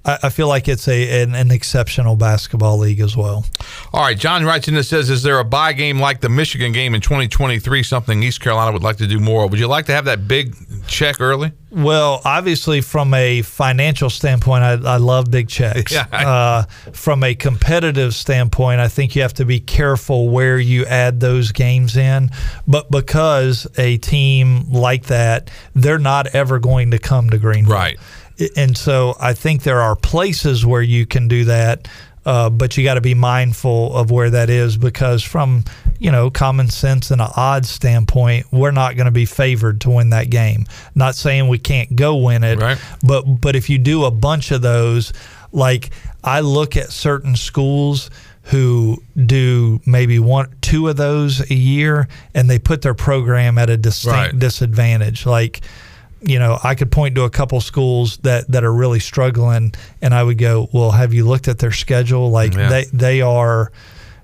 I, 0.08 0.30
feel 0.30 0.48
like 0.48 0.67
it's 0.67 0.88
a 0.88 1.22
an, 1.22 1.36
an, 1.36 1.52
exceptional 1.52 2.15
basketball 2.15 2.78
league 2.78 3.02
as 3.02 3.17
well. 3.17 3.46
All 3.91 4.02
right, 4.02 4.17
John 4.17 4.46
writes 4.46 4.67
in 4.67 4.82
says, 4.84 5.10
"Is 5.10 5.24
there 5.24 5.39
a 5.39 5.43
buy 5.43 5.74
game 5.74 6.00
like 6.00 6.22
the 6.22 6.30
Michigan 6.30 6.72
game 6.72 6.96
in 6.96 7.02
2023? 7.02 7.84
Something 7.84 8.24
East 8.24 8.39
Carolina 8.39 8.72
would 8.72 8.84
like 8.84 8.98
to 8.98 9.08
do 9.08 9.20
more? 9.20 9.48
Would 9.48 9.60
you 9.60 9.67
like 9.67 9.86
to 9.88 9.91
have 9.91 10.06
that 10.06 10.28
big 10.28 10.56
check 10.88 11.20
early?" 11.20 11.52
Well, 11.70 12.22
obviously, 12.24 12.80
from 12.80 13.13
a 13.13 13.41
financial 13.41 14.10
standpoint, 14.10 14.63
I, 14.63 14.93
I 14.93 14.98
love 14.98 15.30
big 15.30 15.50
checks. 15.50 15.93
Yeah. 15.98 16.06
Uh, 16.12 16.63
from 16.91 17.24
a 17.24 17.34
competitive 17.34 18.13
standpoint, 18.13 18.80
I 18.80 18.88
think 18.88 19.15
you 19.15 19.24
have 19.24 19.34
to 19.36 19.46
be 19.46 19.60
careful 19.60 20.30
where 20.30 20.60
you 20.60 20.86
add 20.86 21.20
those 21.20 21.52
games 21.52 21.98
in. 21.98 22.30
But 22.67 22.91
because 22.91 23.67
a 23.78 23.98
team 23.98 24.72
like 24.72 25.06
that, 25.06 25.50
they're 25.74 25.98
not 25.98 26.28
ever 26.36 26.60
going 26.60 26.91
to 26.91 27.00
come 27.00 27.30
to 27.32 27.38
Greenville. 27.38 27.74
Right 27.74 27.98
and 28.56 28.78
so 28.78 29.15
I 29.19 29.34
think 29.34 29.63
there 29.63 29.82
are 29.82 29.95
places 29.95 30.65
where 30.65 30.82
you 30.82 31.06
can 31.06 31.28
do 31.28 31.45
that. 31.45 31.88
Uh, 32.26 32.50
but 32.50 32.76
you 32.76 32.84
got 32.84 32.95
to 32.95 33.02
be 33.02 33.13
mindful 33.13 33.95
of 33.95 34.12
where 34.12 34.30
that 34.30 34.50
is 34.50 34.76
because 34.76 35.23
from 35.23 35.63
you 35.97 36.12
know 36.12 36.30
common 36.30 36.67
sense 36.67 37.10
and 37.10 37.21
an 37.21 37.30
odds 37.38 37.69
standpoint 37.69 38.45
we're 38.52 38.69
not 38.71 38.97
going 38.97 39.06
to 39.06 39.12
be 39.12 39.23
favored 39.26 39.80
to 39.80 39.89
win 39.89 40.10
that 40.10 40.30
game 40.30 40.65
not 40.93 41.15
saying 41.15 41.47
we 41.47 41.58
can't 41.58 41.95
go 41.95 42.17
win 42.17 42.43
it 42.43 42.60
Right. 42.60 42.78
but 43.02 43.21
but 43.39 43.56
if 43.56 43.69
you 43.69 43.78
do 43.78 44.04
a 44.04 44.12
bunch 44.12 44.52
of 44.52 44.62
those 44.62 45.13
like 45.54 45.89
i 46.21 46.41
look 46.41 46.76
at 46.76 46.89
certain 46.91 47.38
schools 47.38 48.10
who 48.43 49.02
do 49.26 49.80
maybe 49.86 50.19
one 50.19 50.54
two 50.60 50.89
of 50.89 50.97
those 50.97 51.50
a 51.50 51.56
year 51.56 52.10
and 52.34 52.50
they 52.50 52.60
put 52.60 52.82
their 52.82 52.93
program 52.93 53.58
at 53.58 53.69
a 53.69 53.78
distinct 53.78 54.15
Right. 54.34 54.38
disadvantage 54.38 55.26
like 55.26 55.62
you 56.21 56.39
know 56.39 56.58
i 56.63 56.73
could 56.73 56.91
point 56.91 57.13
to 57.15 57.23
a 57.23 57.30
couple 57.30 57.60
schools 57.62 58.17
that 58.17 58.47
that 58.47 58.63
are 58.63 58.73
really 58.73 58.99
struggling 58.99 59.73
and 60.01 60.13
i 60.13 60.23
would 60.23 60.38
go 60.38 60.67
well 60.73 60.91
have 60.91 61.13
you 61.13 61.25
looked 61.27 61.47
at 61.47 61.60
their 61.60 61.71
schedule 61.71 62.30
like 62.32 62.53
Yeah. 62.53 62.69
they 62.69 62.86
they 62.86 63.21
are 63.21 63.71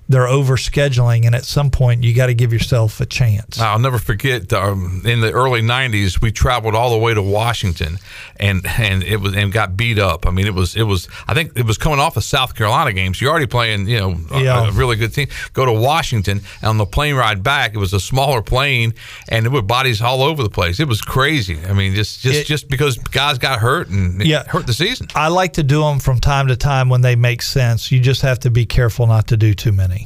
they're 0.08 0.28
over 0.28 0.56
scheduling 0.56 1.24
and 1.24 1.34
at 1.34 1.44
some 1.44 1.70
point 1.70 2.04
you 2.04 2.14
got 2.14 2.26
to 2.26 2.34
give 2.34 2.52
yourself 2.52 3.00
a 3.00 3.06
chance 3.06 3.58
I'll 3.58 3.78
never 3.78 3.98
forget. 3.98 4.52
Um, 4.52 5.02
in 5.04 5.20
the 5.20 5.32
early 5.32 5.62
'90s, 5.62 6.20
we 6.20 6.30
traveled 6.32 6.74
all 6.74 6.90
the 6.90 6.98
way 6.98 7.14
to 7.14 7.22
Washington, 7.22 7.98
and 8.38 8.66
and 8.78 9.02
it 9.02 9.16
was 9.18 9.34
and 9.34 9.52
got 9.52 9.76
beat 9.76 9.98
up. 9.98 10.26
I 10.26 10.30
mean, 10.30 10.46
it 10.46 10.54
was 10.54 10.76
it 10.76 10.82
was. 10.82 11.08
I 11.28 11.34
think 11.34 11.56
it 11.56 11.64
was 11.66 11.78
coming 11.78 11.98
off 12.00 12.16
a 12.16 12.20
South 12.22 12.54
Carolina 12.54 12.92
game. 12.92 13.14
So 13.14 13.22
you're 13.24 13.30
already 13.30 13.46
playing, 13.46 13.86
you 13.88 13.98
know, 13.98 14.16
a- 14.32 14.40
Yeah. 14.42 14.68
a, 14.68 14.72
really 14.72 14.96
good 14.96 15.14
team. 15.14 15.28
Go 15.52 15.64
to 15.64 15.72
Washington, 15.72 16.40
and 16.60 16.68
on 16.68 16.78
the 16.78 16.86
plane 16.86 17.14
ride 17.14 17.42
back, 17.42 17.74
it 17.74 17.78
was 17.78 17.92
a 17.92 18.00
smaller 18.00 18.42
plane, 18.42 18.94
and 19.28 19.44
there 19.44 19.52
were 19.52 19.62
bodies 19.62 20.00
all 20.02 20.22
over 20.22 20.42
the 20.42 20.50
place. 20.50 20.80
It 20.80 20.88
was 20.88 21.00
crazy. 21.00 21.58
I 21.68 21.72
mean, 21.72 21.94
just 21.94 22.20
just 22.20 22.40
It- 22.40 22.46
just 22.46 22.68
because 22.68 22.98
guys 22.98 23.38
got 23.38 23.60
hurt 23.60 23.88
and 23.88 24.24
Yeah. 24.24 24.44
hurt 24.46 24.66
the 24.66 24.74
season. 24.74 25.08
I 25.14 25.28
like 25.28 25.54
to 25.54 25.62
do 25.62 25.80
them 25.82 25.98
from 26.00 26.20
time 26.20 26.48
to 26.48 26.56
time 26.56 26.88
when 26.88 27.00
they 27.02 27.16
make 27.16 27.42
sense. 27.42 27.90
You 27.92 28.00
just 28.00 28.22
have 28.22 28.40
to 28.40 28.50
be 28.50 28.66
careful 28.66 29.06
not 29.06 29.28
to 29.28 29.36
do 29.36 29.54
too 29.54 29.72
many. 29.72 30.03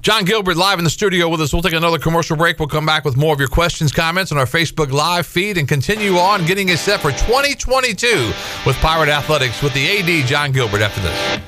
Jon 0.00 0.24
Gilbert 0.24 0.56
live 0.56 0.78
in 0.78 0.84
the 0.84 0.90
studio 0.90 1.28
with 1.28 1.40
us. 1.40 1.52
We'll 1.52 1.62
take 1.62 1.72
another 1.72 1.98
commercial 1.98 2.36
break. 2.36 2.58
We'll 2.58 2.68
come 2.68 2.86
back 2.86 3.04
with 3.04 3.16
more 3.16 3.32
of 3.32 3.38
your 3.38 3.48
questions, 3.48 3.92
comments 3.92 4.32
on 4.32 4.38
our 4.38 4.46
Facebook 4.46 4.90
Live 4.90 5.26
feed 5.26 5.58
and 5.58 5.68
continue 5.68 6.16
on 6.16 6.44
getting 6.44 6.70
us 6.70 6.80
set 6.80 7.00
for 7.00 7.10
2022 7.10 8.32
with 8.66 8.76
Pirate 8.76 9.08
Athletics 9.08 9.62
with 9.62 9.74
the 9.74 9.98
AD 9.98 10.26
Jon 10.26 10.52
Gilbert 10.52 10.80
after 10.80 11.00
this. 11.00 11.40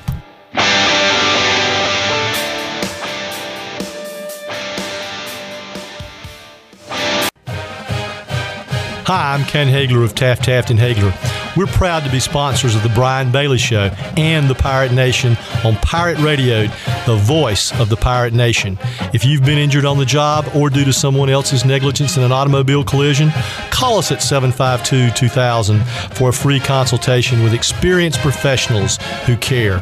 Hi, 9.07 9.35
I'm 9.35 9.45
Ken 9.45 9.67
Haigler 9.67 10.03
of 10.03 10.15
Taft 10.15 10.45
Taft 10.45 10.71
and 10.71 10.79
Haigler. 10.79 11.34
We're 11.55 11.67
proud 11.67 12.03
to 12.03 12.11
be 12.11 12.19
sponsors 12.19 12.75
of 12.75 12.83
the 12.83 12.89
Brian 12.89 13.31
Bailey 13.31 13.57
Show 13.57 13.89
and 14.17 14.49
the 14.49 14.55
Pirate 14.55 14.91
Nation 14.91 15.37
on 15.63 15.75
Pirate 15.77 16.19
Radio, 16.19 16.63
the 17.05 17.15
voice 17.15 17.71
of 17.79 17.87
the 17.87 17.95
Pirate 17.95 18.33
Nation. 18.33 18.77
If 19.13 19.23
you've 19.23 19.45
been 19.45 19.57
injured 19.57 19.85
on 19.85 19.97
the 19.97 20.05
job 20.05 20.49
or 20.53 20.69
due 20.69 20.83
to 20.83 20.91
someone 20.91 21.29
else's 21.29 21.63
negligence 21.63 22.17
in 22.17 22.23
an 22.23 22.33
automobile 22.33 22.83
collision, 22.83 23.31
call 23.71 23.97
us 23.97 24.11
at 24.11 24.21
752 24.21 25.15
2000 25.15 25.81
for 26.13 26.29
a 26.29 26.33
free 26.33 26.59
consultation 26.59 27.41
with 27.41 27.53
experienced 27.53 28.19
professionals 28.19 28.97
who 29.25 29.37
care. 29.37 29.81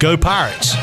Go 0.00 0.16
Pirates! 0.16 0.74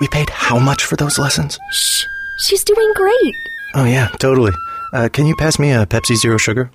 We 0.00 0.08
paid 0.08 0.30
how 0.30 0.58
much 0.58 0.84
for 0.84 0.96
those 0.96 1.20
lessons? 1.20 1.56
Shh. 1.70 2.04
She's 2.40 2.64
doing 2.64 2.92
great. 2.96 3.34
Oh, 3.76 3.84
yeah, 3.84 4.08
totally. 4.18 4.50
Uh, 4.92 5.08
can 5.08 5.26
you 5.26 5.34
pass 5.36 5.58
me 5.58 5.72
a 5.72 5.86
Pepsi 5.86 6.16
Zero 6.16 6.36
Sugar? 6.36 6.70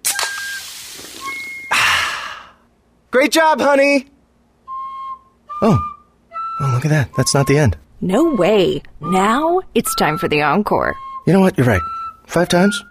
Great 3.11 3.31
job, 3.31 3.61
honey! 3.61 4.07
Oh. 5.61 5.77
Oh, 6.59 6.71
look 6.73 6.85
at 6.85 6.89
that. 6.89 7.09
That's 7.15 7.33
not 7.33 7.47
the 7.47 7.57
end. 7.57 7.77
No 8.01 8.33
way. 8.33 8.81
Now 9.01 9.61
it's 9.75 9.93
time 9.95 10.17
for 10.17 10.27
the 10.27 10.41
encore. 10.41 10.95
You 11.25 11.33
know 11.33 11.39
what? 11.39 11.57
You're 11.57 11.67
right. 11.67 11.81
Five 12.25 12.49
times? 12.49 12.83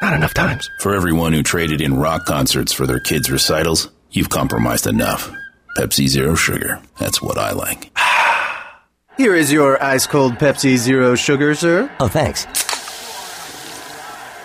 Not 0.00 0.14
enough 0.14 0.32
times. 0.32 0.68
For 0.80 0.94
everyone 0.94 1.32
who 1.34 1.42
traded 1.42 1.80
in 1.82 1.98
rock 1.98 2.24
concerts 2.24 2.72
for 2.72 2.86
their 2.86 3.00
kids' 3.00 3.30
recitals, 3.30 3.90
you've 4.10 4.30
compromised 4.30 4.86
enough. 4.86 5.30
Pepsi 5.78 6.08
Zero 6.08 6.34
Sugar. 6.34 6.80
That's 6.98 7.20
what 7.22 7.38
I 7.38 7.52
like. 7.52 7.90
Here 9.18 9.34
is 9.34 9.52
your 9.52 9.82
ice 9.82 10.06
cold 10.06 10.34
Pepsi 10.34 10.76
Zero 10.76 11.14
Sugar, 11.14 11.54
sir. 11.54 11.90
Oh, 12.00 12.08
thanks. 12.08 12.46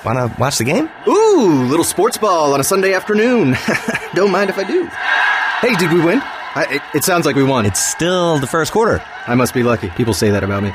Wanna 0.06 0.34
watch 0.38 0.60
the 0.60 0.63
game? 0.63 0.89
Ooh, 1.08 1.65
little 1.68 1.84
sports 1.84 2.18
ball 2.18 2.54
on 2.54 2.60
a 2.60 2.63
Sunday 2.63 2.94
afternoon. 2.94 3.56
Don't 4.13 4.32
mind 4.32 4.50
if 4.52 4.58
I 4.58 4.63
do. 4.63 4.86
Hey, 5.62 5.76
did 5.78 5.91
we 5.91 6.04
win? 6.04 6.22
I, 6.22 6.68
it, 6.70 6.82
it 6.98 7.04
sounds 7.04 7.26
like 7.26 7.36
we 7.36 7.44
won. 7.44 7.65
It's 7.65 7.84
still 7.84 8.38
the 8.38 8.48
first 8.48 8.72
quarter. 8.72 9.04
I 9.28 9.34
must 9.36 9.54
be 9.54 9.63
lucky. 9.63 9.89
People 9.89 10.13
say 10.13 10.30
that 10.30 10.44
about 10.44 10.63
me. 10.63 10.70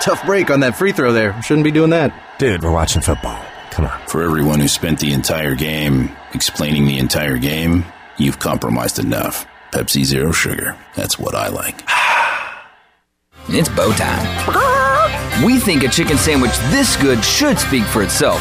Tough 0.00 0.24
break 0.24 0.50
on 0.50 0.60
that 0.60 0.76
free 0.76 0.92
throw 0.92 1.12
there. 1.12 1.40
Shouldn't 1.42 1.64
be 1.64 1.70
doing 1.72 1.90
that. 1.90 2.14
Dude, 2.38 2.62
we're 2.62 2.70
watching 2.70 3.02
football. 3.02 3.44
Come 3.70 3.86
on. 3.86 4.06
For 4.06 4.22
everyone 4.22 4.60
who 4.60 4.68
spent 4.68 5.00
the 5.00 5.12
entire 5.12 5.54
game 5.54 6.14
explaining 6.32 6.86
the 6.86 6.98
entire 6.98 7.38
game, 7.38 7.84
you've 8.16 8.38
compromised 8.38 8.98
enough. 8.98 9.46
Pepsi 9.72 10.04
Zero 10.04 10.32
Sugar. 10.32 10.76
That's 10.94 11.18
what 11.18 11.34
I 11.34 11.48
like. 11.48 11.82
It's 13.48 13.68
bow 13.68 13.92
time. 13.92 14.95
We 15.44 15.58
think 15.58 15.82
a 15.82 15.88
chicken 15.88 16.16
sandwich 16.16 16.56
this 16.70 16.96
good 16.96 17.22
should 17.22 17.58
speak 17.58 17.84
for 17.84 18.02
itself. 18.02 18.40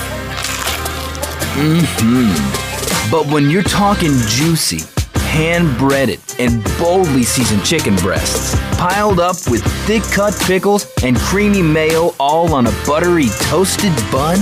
hmm 1.58 3.12
But 3.12 3.28
when 3.28 3.50
you're 3.50 3.64
talking 3.64 4.12
juicy, 4.28 4.82
hand 5.20 5.78
breaded, 5.78 6.22
and 6.40 6.64
boldly 6.80 7.24
seasoned 7.24 7.66
chicken 7.66 7.98
breasts, 7.98 8.56
piled 8.78 9.20
up 9.20 9.36
with 9.50 9.62
thick 9.86 10.04
cut 10.04 10.34
pickles 10.48 10.90
and 11.04 11.18
creamy 11.18 11.62
mayo 11.62 12.14
all 12.18 12.54
on 12.54 12.68
a 12.68 12.72
buttery 12.88 13.28
toasted 13.42 13.94
bun, 14.10 14.40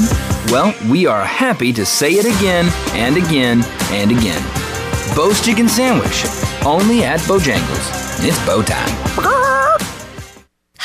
well, 0.52 0.76
we 0.92 1.08
are 1.08 1.26
happy 1.26 1.74
to 1.74 1.84
say 1.86 2.12
it 2.14 2.26
again 2.38 2.72
and 2.94 3.18
again 3.18 3.64
and 3.92 4.12
again. 4.12 4.44
Bo's 5.16 5.44
Chicken 5.44 5.68
Sandwich, 5.68 6.26
only 6.66 7.04
at 7.04 7.20
Bojangles. 7.22 8.26
It's 8.26 8.38
bow 8.46 8.62
time. 8.62 9.63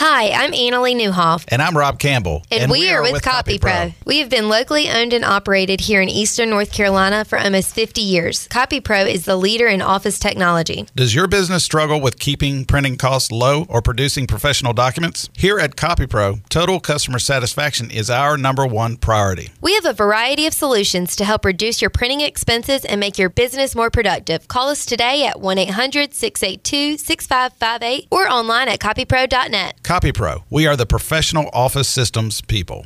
Hi, 0.00 0.30
I'm 0.30 0.52
Annalie 0.52 0.94
Newhoff. 0.94 1.44
And 1.48 1.61
I'm 1.61 1.76
Rob 1.76 1.98
Campbell. 1.98 2.44
And, 2.52 2.70
we, 2.70 2.88
are, 2.88 3.02
with, 3.02 3.20
Copy 3.20 3.58
Pro. 3.58 3.92
We 4.06 4.20
have 4.20 4.30
been 4.30 4.48
locally 4.48 4.88
owned 4.88 5.12
and 5.12 5.24
operated 5.24 5.80
here 5.80 6.00
in 6.00 6.08
Eastern 6.08 6.50
North 6.50 6.70
Carolina 6.70 7.24
for 7.24 7.37
almost 7.37 7.74
50 7.74 8.00
years. 8.00 8.46
Copy 8.46 8.78
Pro 8.80 9.00
is 9.00 9.24
the 9.24 9.34
leader 9.34 9.66
in 9.66 9.82
office 9.82 10.20
technology. 10.20 10.87
Does 10.94 11.16
your 11.16 11.26
business 11.26 11.64
struggle 11.64 12.00
with 12.00 12.20
keeping 12.20 12.64
printing 12.64 12.96
costs 12.96 13.32
low 13.32 13.66
or 13.68 13.82
producing 13.82 14.28
professional 14.28 14.72
documents? 14.72 15.30
Here 15.32 15.58
at 15.58 15.74
CopyPro, 15.74 16.48
total 16.48 16.78
customer 16.78 17.18
satisfaction 17.18 17.90
is 17.90 18.08
our 18.08 18.38
number 18.38 18.68
one 18.68 18.98
priority. 18.98 19.50
We 19.61 19.74
have 19.74 19.84
a 19.84 19.92
variety 19.92 20.46
of 20.46 20.54
solutions 20.54 21.16
to 21.16 21.24
help 21.24 21.44
reduce 21.44 21.82
your 21.82 21.90
printing 21.90 22.20
expenses 22.20 22.84
and 22.84 23.00
make 23.00 23.18
your 23.18 23.30
business 23.30 23.74
more 23.74 23.90
productive. 23.90 24.46
Call 24.46 24.68
us 24.68 24.87
today 24.87 25.26
at 25.26 25.40
1 25.40 25.58
800 25.58 26.14
682 26.14 26.98
6558 26.98 28.06
or 28.12 28.28
online 28.28 28.68
at 28.68 28.78
copypro.net. 28.78 29.82
CopyPro, 29.88 30.44
we 30.51 30.66
are 30.66 30.77
the 30.77 30.85
professional 30.85 31.48
office 31.55 31.88
systems 31.88 32.42
people. 32.42 32.85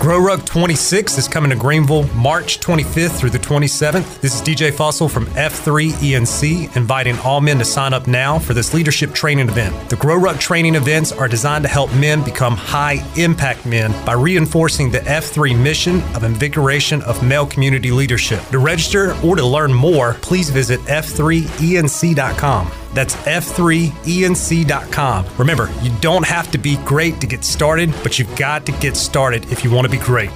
GrowRuck 0.00 0.46
26 0.46 1.18
is 1.18 1.28
coming 1.28 1.50
to 1.50 1.56
Greenville 1.56 2.04
March 2.14 2.58
25th 2.60 3.18
through 3.18 3.28
the 3.28 3.38
27th. 3.38 4.22
This 4.22 4.34
is 4.34 4.40
DJ 4.40 4.72
Fossil 4.72 5.10
from 5.10 5.26
F3 5.26 5.90
ENC 5.90 6.74
inviting 6.74 7.18
all 7.18 7.42
men 7.42 7.58
to 7.58 7.66
sign 7.66 7.92
up 7.92 8.06
now 8.06 8.38
for 8.38 8.54
this 8.54 8.72
leadership 8.72 9.12
training 9.12 9.50
event. 9.50 9.90
The 9.90 9.96
GrowRuck 9.96 10.40
training 10.40 10.74
events 10.74 11.12
are 11.12 11.28
designed 11.28 11.64
to 11.64 11.68
help 11.68 11.92
men 11.92 12.24
become 12.24 12.56
high 12.56 13.04
impact 13.18 13.66
men 13.66 13.92
by 14.06 14.14
reinforcing 14.14 14.90
the 14.90 15.00
F3 15.00 15.62
mission 15.62 16.00
of 16.14 16.24
invigoration 16.24 17.02
of 17.02 17.22
male 17.22 17.44
community 17.44 17.90
leadership. 17.90 18.42
To 18.52 18.58
register 18.58 19.14
or 19.22 19.36
to 19.36 19.44
learn 19.44 19.70
more, 19.70 20.14
please 20.22 20.48
visit 20.48 20.80
f3enc.com. 20.80 22.70
That's 22.92 23.14
f3enc.com. 23.16 25.26
Remember, 25.38 25.70
you 25.82 25.92
don't 26.00 26.26
have 26.26 26.50
to 26.50 26.58
be 26.58 26.76
great 26.78 27.20
to 27.20 27.26
get 27.26 27.44
started, 27.44 27.94
but 28.02 28.18
you've 28.18 28.34
got 28.36 28.66
to 28.66 28.72
get 28.72 28.96
started 28.96 29.50
if 29.52 29.64
you 29.64 29.70
want 29.70 29.86
to 29.86 29.89
be 29.90 29.98
great. 29.98 30.30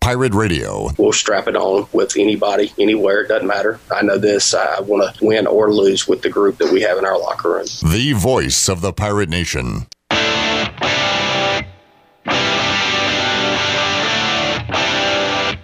Pirate 0.00 0.34
Radio. 0.34 0.90
We'll 0.98 1.12
strap 1.12 1.48
it 1.48 1.56
on 1.56 1.86
with 1.92 2.16
anybody, 2.16 2.72
anywhere. 2.78 3.22
It 3.22 3.28
doesn't 3.28 3.46
matter. 3.46 3.78
I 3.92 4.02
know 4.02 4.18
this. 4.18 4.54
I 4.54 4.80
want 4.80 5.16
to 5.16 5.24
win 5.24 5.46
or 5.46 5.72
lose 5.72 6.08
with 6.08 6.22
the 6.22 6.30
group 6.30 6.58
that 6.58 6.72
we 6.72 6.80
have 6.82 6.98
in 6.98 7.04
our 7.04 7.18
locker 7.18 7.50
room. 7.50 7.66
The 7.82 8.12
voice 8.14 8.68
of 8.68 8.80
the 8.80 8.92
Pirate 8.92 9.28
Nation. 9.28 9.86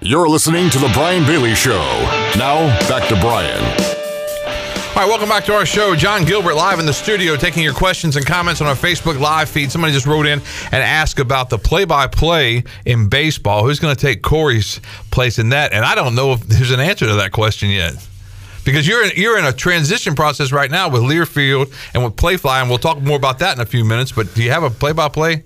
You're 0.00 0.28
listening 0.28 0.68
to 0.70 0.78
The 0.78 0.90
Brian 0.92 1.24
Bailey 1.24 1.54
Show. 1.54 1.80
Now, 2.36 2.66
back 2.88 3.08
to 3.08 3.18
Brian. 3.20 3.83
All 4.94 5.00
right, 5.00 5.08
welcome 5.08 5.28
back 5.28 5.44
to 5.46 5.54
our 5.54 5.66
show. 5.66 5.96
Jon 5.96 6.24
Gilbert 6.24 6.54
live 6.54 6.78
in 6.78 6.86
the 6.86 6.92
studio 6.92 7.34
taking 7.34 7.64
your 7.64 7.74
questions 7.74 8.14
and 8.14 8.24
comments 8.24 8.60
on 8.60 8.68
our 8.68 8.76
Facebook 8.76 9.18
live 9.18 9.48
feed. 9.48 9.72
Somebody 9.72 9.92
just 9.92 10.06
wrote 10.06 10.24
in 10.24 10.40
and 10.70 10.74
asked 10.84 11.18
about 11.18 11.50
the 11.50 11.58
play 11.58 11.84
by 11.84 12.06
play 12.06 12.62
in 12.86 13.08
baseball. 13.08 13.64
Who's 13.64 13.80
going 13.80 13.92
to 13.92 14.00
take 14.00 14.22
Corey's 14.22 14.80
place 15.10 15.40
in 15.40 15.48
that? 15.48 15.72
And 15.72 15.84
I 15.84 15.96
don't 15.96 16.14
know 16.14 16.34
if 16.34 16.42
there's 16.42 16.70
an 16.70 16.78
answer 16.78 17.08
to 17.08 17.14
that 17.14 17.32
question 17.32 17.70
yet. 17.70 17.94
Because 18.64 18.86
you're 18.86 19.04
in, 19.04 19.10
you're 19.16 19.36
in 19.36 19.44
a 19.44 19.52
transition 19.52 20.14
process 20.14 20.52
right 20.52 20.70
now 20.70 20.88
with 20.88 21.02
Learfield 21.02 21.74
and 21.92 22.04
with 22.04 22.14
Playfly, 22.14 22.60
and 22.60 22.68
we'll 22.68 22.78
talk 22.78 23.02
more 23.02 23.16
about 23.16 23.40
that 23.40 23.56
in 23.56 23.60
a 23.60 23.66
few 23.66 23.84
minutes. 23.84 24.12
But 24.12 24.32
do 24.34 24.44
you 24.44 24.52
have 24.52 24.62
a 24.62 24.70
play 24.70 24.92
by 24.92 25.08
play? 25.08 25.42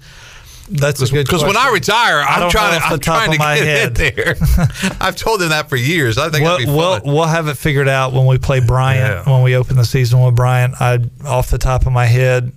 That's 0.71 1.01
a 1.03 1.07
good 1.07 1.27
because 1.27 1.43
when 1.43 1.57
I 1.57 1.71
retire, 1.71 2.19
I 2.21 2.35
I'm 2.35 2.41
don't 2.41 2.51
trying 2.51 2.79
to 2.79 2.87
I'm 2.87 2.99
top 2.99 3.01
trying 3.01 3.29
of 3.31 3.35
to 3.35 3.39
my 3.39 3.57
get 3.57 3.66
head. 3.97 4.01
in 4.01 4.14
there. 4.14 4.35
I've 5.01 5.16
told 5.16 5.41
them 5.41 5.51
that 5.51 5.69
for 5.69 5.77
years. 5.77 6.19
I 6.19 6.29
think 6.31 6.45
we'll, 6.45 6.77
we'll, 6.77 7.01
we'll 7.05 7.27
have 7.27 7.49
it 7.49 7.57
figured 7.57 7.89
out 7.89 8.12
when 8.12 8.27
we 8.27 8.39
play 8.39 8.61
Bryant 8.61 9.27
when 9.27 9.43
we 9.43 9.55
open 9.57 9.77
the 9.77 9.85
season 9.85 10.23
with 10.23 10.35
Bryant. 10.37 10.75
I 10.81 10.99
off 11.25 11.51
the 11.51 11.59
top 11.59 11.87
of 11.87 11.93
my 11.93 12.07
head, 12.07 12.53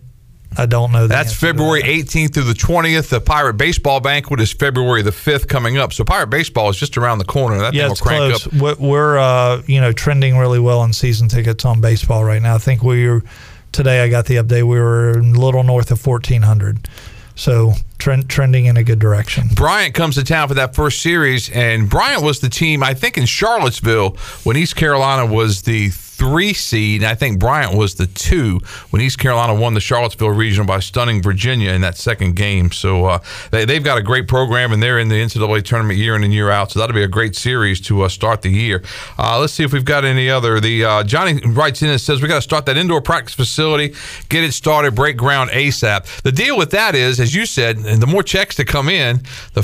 I 0.58 0.66
don't 0.66 0.92
know. 0.92 1.08
That's 1.08 1.34
February 1.34 1.82
18th 1.84 2.34
through 2.34 2.44
the 2.44 2.54
20th. 2.54 3.10
The 3.10 3.22
Pirate 3.22 3.54
Baseball 3.54 4.02
Banquet 4.02 4.42
is 4.42 4.52
February 4.52 5.02
the 5.02 5.12
5th 5.12 5.48
coming 5.48 5.78
up. 5.78 5.94
So 5.94 6.04
Pirate 6.04 6.28
Baseball 6.30 6.70
is 6.70 6.78
just 6.78 6.98
around 6.98 7.20
the 7.20 7.26
corner. 7.26 7.58
That 7.60 7.74
yeah, 7.74 7.84
thing 7.84 7.88
will 7.88 7.92
it's 7.94 8.02
crank 8.02 8.36
close. 8.52 8.72
up. 8.72 8.80
We're, 8.80 9.18
uh, 9.18 9.62
you 9.68 9.80
know 9.80 9.94
trending 9.94 10.38
really 10.38 10.60
well 10.60 10.82
on 10.82 10.92
season 10.92 11.30
tickets 11.30 11.64
on 11.64 11.80
baseball 11.80 12.24
right 12.26 12.42
now. 12.42 12.56
I 12.56 12.58
think 12.58 12.84
we 12.84 13.08
were 13.08 13.24
today. 13.72 14.04
I 14.04 14.10
got 14.10 14.26
the 14.26 14.36
update. 14.36 14.64
We 14.64 14.78
were 14.78 15.12
a 15.12 15.22
little 15.24 15.64
north 15.64 15.90
of 15.92 16.02
fourteen 16.02 16.42
hundred, 16.42 16.90
so 17.36 17.74
trend, 18.02 18.30
trending 18.30 18.66
in 18.66 18.76
a 18.78 18.84
good 18.84 19.00
direction. 19.00 19.48
Bryant 19.54 19.94
comes 19.94 20.16
to 20.16 20.24
town 20.24 20.48
for 20.48 20.56
that 20.56 20.76
first 20.76 21.02
series, 21.02 21.50
and 21.52 21.90
Bryant 21.90 22.24
was 22.24 22.40
the 22.40 22.50
team, 22.50 22.84
I 22.84 22.94
think, 22.94 23.18
in 23.18 23.26
Charlottesville 23.26 24.18
when 24.44 24.58
East 24.58 24.76
Carolina 24.76 25.32
was 25.32 25.62
the 25.62 25.90
three 26.22 26.54
seed. 26.54 27.02
And 27.02 27.10
I 27.10 27.16
think 27.16 27.40
Bryant 27.40 27.76
was 27.76 27.96
the 27.96 28.06
two 28.06 28.60
when 28.92 29.02
East 29.02 29.18
Carolina 29.18 29.56
won 29.56 29.74
the 29.74 29.80
Charlottesville 29.80 30.30
regional 30.30 30.68
by 30.68 30.80
stunning 30.80 31.24
Virginia 31.24 31.72
in 31.72 31.82
that 31.82 31.98
second 31.98 32.36
game. 32.36 32.72
So 32.72 33.06
uh, 33.06 33.20
they, 33.50 33.66
they've 33.66 33.84
got 33.84 33.98
a 33.98 34.04
great 34.04 34.28
program, 34.28 34.72
and 34.72 34.84
they're 34.84 35.00
in 35.00 35.08
the 35.08 35.16
NCAA 35.16 35.64
tournament 35.64 35.98
year 35.98 36.16
in 36.16 36.24
and 36.24 36.32
year 36.32 36.52
out. 36.52 36.72
So 36.72 36.80
that'll 36.80 36.94
be 36.94 37.02
a 37.02 37.08
great 37.08 37.36
series 37.36 37.82
to 37.82 38.04
uh, 38.04 38.08
start 38.08 38.44
the 38.44 38.50
year. 38.52 38.84
Uh, 39.18 39.40
let's 39.40 39.54
see 39.54 39.64
if 39.64 39.74
we've 39.74 39.84
got 39.84 40.06
any 40.06 40.30
other. 40.30 40.60
The 40.60 40.86
uh, 40.86 41.04
Johnny 41.04 41.42
writes 41.44 41.82
in 41.82 41.90
and 41.90 42.00
says 42.00 42.22
we 42.22 42.28
got 42.28 42.36
to 42.36 42.42
start 42.44 42.68
that 42.68 42.78
indoor 42.78 43.02
practice 43.02 43.34
facility, 43.34 43.96
get 44.30 44.44
it 44.44 44.52
started, 44.52 44.94
break 44.94 45.18
ground 45.18 45.50
ASAP. 45.50 46.22
The 46.22 46.32
deal 46.32 46.56
with 46.56 46.70
that 46.70 46.94
is, 46.94 47.20
as 47.20 47.34
you 47.34 47.48
said, 47.48 47.78
and 47.92 48.02
the 48.02 48.08
more 48.08 48.24
checks 48.24 48.58
that 48.58 48.66
come 48.66 48.90
in, 48.90 49.22
the 49.54 49.64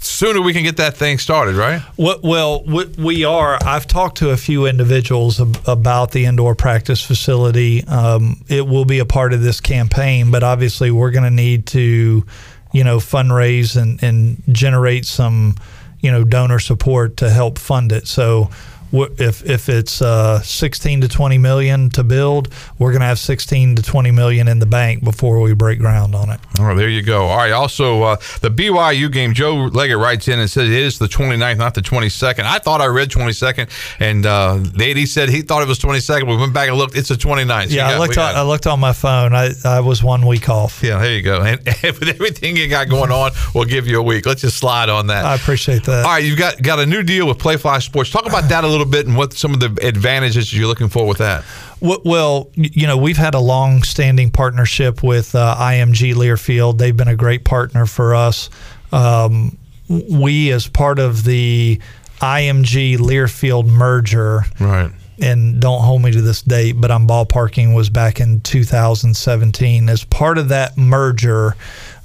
sooner 0.00 0.40
we 0.40 0.52
can 0.52 0.62
get 0.62 0.76
that 0.76 0.96
thing 0.96 1.18
started, 1.18 1.56
right? 1.56 1.82
Well, 1.96 2.62
we, 2.64 3.24
are. 3.24 3.58
I've 3.62 3.86
talked 3.86 4.18
to 4.18 4.30
a 4.30 4.36
few 4.36 4.66
individuals 4.66 5.40
about 5.40 6.12
the 6.12 6.26
indoor 6.26 6.54
practice 6.54 7.02
facility. 7.02 7.84
Um, 7.84 8.44
it 8.48 8.66
will 8.66 8.84
be 8.84 8.98
a 8.98 9.04
part 9.04 9.32
of 9.32 9.42
this 9.42 9.60
campaign, 9.60 10.30
but 10.30 10.42
obviously 10.42 10.90
we're 10.90 11.10
going 11.10 11.24
to 11.24 11.30
need 11.30 11.66
to, 11.68 12.24
you 12.72 12.84
know, 12.84 12.98
fundraise 12.98 13.80
and, 13.80 14.02
and 14.02 14.42
generate 14.52 15.06
some, 15.06 15.56
you 16.00 16.10
know, 16.10 16.24
donor 16.24 16.58
support 16.58 17.16
to 17.18 17.30
help 17.30 17.58
fund 17.58 17.92
it. 17.92 18.06
So. 18.06 18.50
If 18.92 19.44
if 19.48 19.68
it's 19.68 20.02
uh, 20.02 20.40
16 20.42 21.02
to 21.02 21.08
20 21.08 21.38
million 21.38 21.90
to 21.90 22.02
build, 22.02 22.48
we're 22.78 22.90
going 22.90 23.00
to 23.00 23.06
have 23.06 23.18
16 23.18 23.76
to 23.76 23.82
20 23.82 24.10
million 24.10 24.48
in 24.48 24.58
the 24.58 24.66
bank 24.66 25.04
before 25.04 25.40
we 25.40 25.54
break 25.54 25.78
ground 25.78 26.14
on 26.14 26.30
it. 26.30 26.40
All 26.58 26.66
right, 26.66 26.76
there 26.76 26.88
you 26.88 27.02
go. 27.02 27.26
All 27.26 27.36
right. 27.36 27.52
Also, 27.52 28.02
uh, 28.02 28.16
the 28.40 28.50
BYU 28.50 29.10
game, 29.12 29.32
Joe 29.32 29.54
Leggett 29.54 29.98
writes 29.98 30.28
in 30.28 30.38
and 30.40 30.50
says 30.50 30.68
it 30.68 30.74
is 30.74 30.98
the 30.98 31.06
29th, 31.06 31.56
not 31.56 31.74
the 31.74 31.80
22nd. 31.82 32.40
I 32.40 32.58
thought 32.58 32.80
I 32.80 32.86
read 32.86 33.10
22nd, 33.10 33.68
and 34.00 34.26
uh, 34.26 34.58
AD 34.80 35.08
said 35.08 35.28
he 35.28 35.42
thought 35.42 35.62
it 35.62 35.68
was 35.68 35.78
22nd. 35.78 36.26
We 36.26 36.36
went 36.36 36.52
back 36.52 36.68
and 36.68 36.76
looked. 36.76 36.96
It's 36.96 37.08
the 37.08 37.14
29th. 37.14 37.68
So 37.68 37.74
Yeah, 37.74 37.90
you 37.90 37.94
I 37.94 37.98
looked 37.98 38.18
on, 38.18 38.34
I 38.34 38.42
looked 38.42 38.66
on 38.66 38.80
my 38.80 38.92
phone. 38.92 39.34
I, 39.34 39.50
I 39.64 39.80
was 39.80 40.02
one 40.02 40.26
week 40.26 40.48
off. 40.48 40.82
yeah, 40.82 40.98
there 40.98 41.14
you 41.14 41.22
go. 41.22 41.42
And, 41.42 41.60
and 41.84 41.98
with 41.98 42.08
everything 42.08 42.56
you 42.56 42.68
got 42.68 42.88
going 42.88 43.10
on, 43.10 43.32
we'll 43.54 43.64
give 43.64 43.86
you 43.86 43.98
a 43.98 44.02
week. 44.02 44.26
Let's 44.26 44.42
just 44.42 44.56
slide 44.56 44.88
on 44.88 45.06
that. 45.08 45.24
I 45.24 45.34
appreciate 45.34 45.84
that. 45.84 46.04
All 46.04 46.12
right, 46.12 46.24
you've 46.24 46.38
got 46.38 46.60
got 46.62 46.78
a 46.78 46.86
new 46.86 47.02
deal 47.02 47.26
with 47.28 47.38
Playfly 47.38 47.82
Sports. 47.82 48.10
Talk 48.10 48.26
about 48.26 48.48
that 48.48 48.64
a 48.64 48.68
little 48.68 48.79
bit 48.86 49.06
and 49.06 49.16
what 49.16 49.32
some 49.32 49.52
of 49.54 49.60
the 49.60 49.66
advantages 49.86 50.52
you're 50.56 50.66
looking 50.66 50.88
for 50.88 51.06
with 51.06 51.18
that. 51.18 51.44
Well, 51.80 52.50
you 52.54 52.86
know, 52.86 52.96
we've 52.96 53.16
had 53.16 53.34
a 53.34 53.40
long-standing 53.40 54.30
partnership 54.30 55.02
with 55.02 55.34
uh, 55.34 55.56
IMG 55.58 56.14
Learfield. 56.14 56.78
They've 56.78 56.96
been 56.96 57.08
a 57.08 57.16
great 57.16 57.44
partner 57.44 57.86
for 57.86 58.14
us. 58.14 58.50
Um, 58.92 59.56
we, 59.88 60.50
as 60.52 60.66
part 60.68 60.98
of 60.98 61.24
the 61.24 61.80
IMG 62.20 62.98
Learfield 62.98 63.66
merger, 63.66 64.44
Right. 64.58 64.90
and 65.20 65.60
don't 65.60 65.80
hold 65.82 66.02
me 66.02 66.10
to 66.12 66.20
this 66.20 66.42
date, 66.42 66.72
but 66.78 66.90
I'm 66.90 67.06
ballparking 67.06 67.74
was 67.74 67.88
back 67.90 68.20
in 68.20 68.40
2017. 68.42 69.88
As 69.88 70.04
part 70.04 70.38
of 70.38 70.48
that 70.48 70.76
merger, 70.76 71.56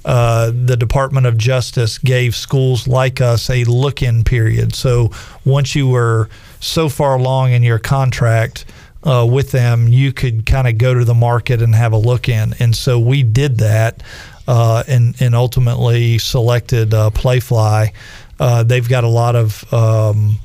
uh, 0.04 0.52
the 0.54 0.76
Department 0.76 1.26
of 1.26 1.36
Justice 1.36 1.98
gave 1.98 2.34
schools 2.34 2.86
like 2.88 3.20
us 3.20 3.50
a 3.50 3.64
look 3.64 4.02
in 4.02 4.24
period. 4.24 4.74
So 4.74 5.10
once 5.44 5.74
you 5.74 5.88
were 5.88 6.28
so 6.66 6.88
far 6.88 7.16
along 7.16 7.52
in 7.52 7.62
your 7.62 7.78
contract, 7.78 8.64
uh, 9.04 9.24
with 9.24 9.52
them, 9.52 9.86
you 9.86 10.12
could 10.12 10.44
kind 10.46 10.66
of 10.66 10.78
go 10.78 10.92
to 10.92 11.04
the 11.04 11.14
market 11.14 11.62
and 11.62 11.74
have 11.74 11.92
a 11.92 11.96
look 11.96 12.28
in. 12.28 12.54
And 12.58 12.74
so 12.74 12.98
we 12.98 13.22
did 13.22 13.58
that 13.58 14.02
uh, 14.48 14.82
and, 14.88 15.14
and 15.20 15.34
ultimately 15.34 16.18
selected 16.18 16.92
uh, 16.92 17.10
Playfly. 17.10 17.92
Uh, 18.40 18.64
they've 18.64 18.88
got 18.88 19.04
a 19.04 19.08
lot 19.08 19.36
of, 19.36 19.72
um, 19.72 20.38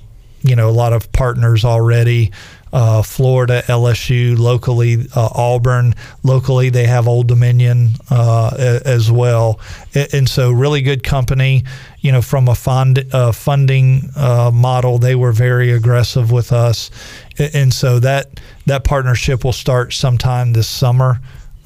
you 0.44 0.56
know, 0.56 0.70
a 0.70 0.72
lot 0.72 0.94
of 0.94 1.12
partners 1.12 1.66
already. 1.66 2.32
Uh, 2.74 3.02
Florida, 3.02 3.64
LSU, 3.68 4.38
locally, 4.38 5.06
uh, 5.16 5.30
Auburn, 5.36 5.94
locally, 6.24 6.70
they 6.70 6.86
have 6.86 7.08
Old 7.08 7.28
Dominion 7.28 7.90
uh, 8.10 8.80
as 8.86 9.12
well. 9.12 9.60
And 9.94 10.30
so, 10.30 10.52
really 10.52 10.82
good 10.82 11.04
company. 11.04 11.64
You 12.00 12.12
know, 12.12 12.22
from 12.22 12.48
a 12.48 12.56
fund, 12.56 13.06
uh, 13.14 13.32
funding 13.32 14.10
uh, 14.16 14.52
model, 14.54 14.98
they 14.98 15.16
were 15.16 15.34
very 15.34 15.72
aggressive 15.72 16.32
with 16.32 16.52
us. 16.52 16.90
And 17.38 17.74
so, 17.74 18.00
that, 18.00 18.40
that 18.66 18.84
partnership 18.86 19.44
will 19.44 19.54
start 19.54 19.94
sometime 19.94 20.54
this 20.54 20.68
summer 20.68 21.20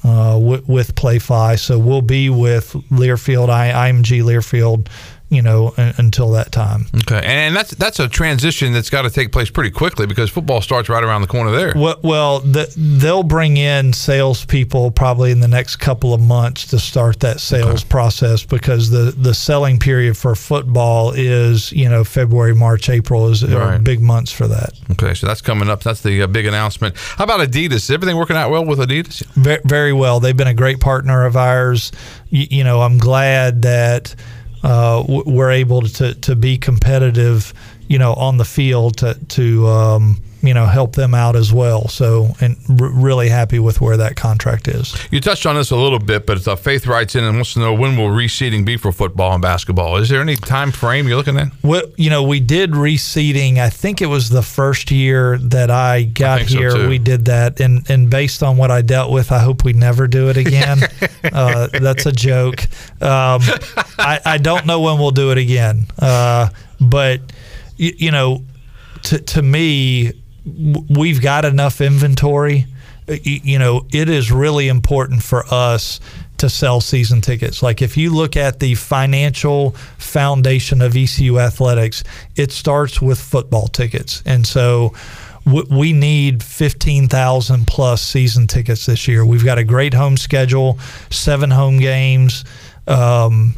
uh, 0.04 0.38
with, 0.42 0.68
with 0.68 0.94
Playfly. 0.96 1.58
So, 1.58 1.78
we'll 1.78 2.02
be 2.02 2.30
with 2.30 2.72
Learfield, 2.90 3.48
I, 3.48 3.90
IMG 3.90 4.22
Learfield, 4.22 4.88
you 5.28 5.42
know, 5.42 5.74
until 5.76 6.30
that 6.32 6.52
time. 6.52 6.86
Okay, 7.02 7.20
and 7.24 7.54
that's 7.56 7.72
that's 7.72 7.98
a 7.98 8.08
transition 8.08 8.72
that's 8.72 8.90
got 8.90 9.02
to 9.02 9.10
take 9.10 9.32
place 9.32 9.50
pretty 9.50 9.70
quickly 9.70 10.06
because 10.06 10.30
football 10.30 10.60
starts 10.60 10.88
right 10.88 11.02
around 11.02 11.22
the 11.22 11.26
corner 11.26 11.50
there. 11.50 11.72
Well, 11.74 11.98
well 12.02 12.40
the, 12.40 12.72
they'll 12.76 13.22
bring 13.24 13.56
in 13.56 13.92
salespeople 13.92 14.92
probably 14.92 15.32
in 15.32 15.40
the 15.40 15.48
next 15.48 15.76
couple 15.76 16.14
of 16.14 16.20
months 16.20 16.66
to 16.68 16.78
start 16.78 17.20
that 17.20 17.40
sales 17.40 17.82
process 17.82 18.44
because 18.44 18.90
the, 18.90 19.12
the 19.16 19.34
selling 19.34 19.78
period 19.78 20.16
for 20.16 20.34
football 20.34 21.12
is 21.12 21.72
you 21.72 21.88
know 21.88 22.04
February, 22.04 22.54
March, 22.54 22.88
April 22.88 23.28
is 23.28 23.44
Right. 23.46 23.82
big 23.82 24.00
months 24.00 24.30
for 24.32 24.46
that. 24.48 24.72
Okay, 24.92 25.14
so 25.14 25.26
that's 25.26 25.40
coming 25.40 25.68
up. 25.68 25.82
That's 25.82 26.02
the 26.02 26.22
uh, 26.22 26.26
big 26.26 26.46
announcement. 26.46 26.96
How 26.96 27.24
about 27.24 27.40
Adidas? 27.40 27.72
Is 27.74 27.90
everything 27.90 28.16
working 28.16 28.36
out 28.36 28.50
well 28.50 28.64
with 28.64 28.78
Adidas? 28.78 29.24
Very, 29.34 29.60
very 29.64 29.92
well. 29.92 30.20
They've 30.20 30.36
been 30.36 30.46
a 30.46 30.54
great 30.54 30.80
partner 30.80 31.24
of 31.24 31.36
ours. 31.36 31.90
You, 32.28 32.46
you 32.50 32.64
know, 32.64 32.82
I'm 32.82 32.98
glad 32.98 33.62
that 33.62 34.14
uh, 34.66 35.04
we're 35.08 35.52
able 35.52 35.82
to 35.82 36.14
to 36.14 36.34
be 36.34 36.58
competitive. 36.58 37.54
You 37.88 37.98
know, 38.00 38.14
on 38.14 38.36
the 38.36 38.44
field 38.44 38.96
to 38.98 39.14
to 39.14 39.68
um, 39.68 40.20
you 40.46 40.54
know 40.54 40.66
help 40.66 40.94
them 40.94 41.14
out 41.14 41.36
as 41.36 41.52
well. 41.52 41.88
So, 41.88 42.34
and 42.40 42.56
r- 42.80 42.88
really 42.88 43.28
happy 43.28 43.58
with 43.58 43.80
where 43.80 43.96
that 43.96 44.16
contract 44.16 44.68
is. 44.68 44.96
You 45.10 45.20
touched 45.20 45.46
on 45.46 45.56
this 45.56 45.70
a 45.70 45.76
little 45.76 45.98
bit, 45.98 46.26
but 46.26 46.46
uh, 46.46 46.56
Faith 46.56 46.86
writes 46.86 47.14
in 47.14 47.24
and 47.24 47.36
wants 47.36 47.54
to 47.54 47.60
know 47.60 47.74
when 47.74 47.96
will 47.96 48.08
reseeding 48.08 48.64
be 48.64 48.76
for 48.76 48.92
football 48.92 49.32
and 49.32 49.42
basketball? 49.42 49.96
Is 49.96 50.08
there 50.08 50.20
any 50.20 50.36
time 50.36 50.72
frame 50.72 51.08
you're 51.08 51.16
looking 51.16 51.38
at? 51.38 51.48
Well, 51.62 51.82
you 51.96 52.10
know, 52.10 52.22
we 52.22 52.40
did 52.40 52.72
reseeding. 52.72 53.58
I 53.58 53.70
think 53.70 54.00
it 54.02 54.06
was 54.06 54.28
the 54.30 54.42
first 54.42 54.90
year 54.90 55.38
that 55.38 55.70
I 55.70 56.04
got 56.04 56.42
so, 56.42 56.58
here. 56.58 56.70
too. 56.70 56.88
we 56.88 56.98
did 56.98 57.26
that, 57.26 57.60
and 57.60 57.88
and 57.90 58.10
based 58.10 58.42
on 58.42 58.56
what 58.56 58.70
I 58.70 58.82
dealt 58.82 59.12
with, 59.12 59.32
I 59.32 59.38
hope 59.38 59.64
we 59.64 59.72
never 59.72 60.06
do 60.06 60.28
it 60.28 60.36
again. 60.36 60.78
uh, 61.32 61.68
that's 61.68 62.06
a 62.06 62.12
joke. 62.12 62.62
Um, 63.00 63.40
I, 63.98 64.20
I 64.24 64.38
don't 64.38 64.66
know 64.66 64.80
when 64.80 64.98
we'll 64.98 65.10
do 65.10 65.30
it 65.30 65.38
again, 65.38 65.86
uh, 65.98 66.48
but 66.80 67.20
you, 67.76 67.92
you 67.96 68.10
know, 68.10 68.44
to 69.04 69.18
to 69.18 69.42
me, 69.42 70.12
we've 70.46 71.20
got 71.20 71.44
enough 71.44 71.80
inventory. 71.80 72.66
You 73.08 73.58
know, 73.58 73.86
it 73.92 74.08
is 74.08 74.32
really 74.32 74.68
important 74.68 75.22
for 75.22 75.44
us 75.52 76.00
to 76.38 76.50
sell 76.50 76.80
season 76.80 77.20
tickets. 77.20 77.62
Like 77.62 77.80
if 77.80 77.96
you 77.96 78.10
look 78.14 78.36
at 78.36 78.60
the 78.60 78.74
financial 78.74 79.70
foundation 79.98 80.82
of 80.82 80.96
ECU 80.96 81.38
athletics, 81.38 82.02
it 82.34 82.52
starts 82.52 83.00
with 83.00 83.18
football 83.20 83.68
tickets, 83.68 84.22
and 84.26 84.46
so 84.46 84.92
we 85.46 85.92
need 85.92 86.42
15,000 86.42 87.66
plus 87.68 88.02
season 88.02 88.48
tickets 88.48 88.86
this 88.86 89.06
year. 89.06 89.24
We've 89.24 89.44
got 89.44 89.58
a 89.58 89.64
great 89.64 89.94
home 89.94 90.16
schedule, 90.16 90.78
seven 91.10 91.52
home 91.52 91.78
games. 91.78 92.44
Um, 92.88 93.54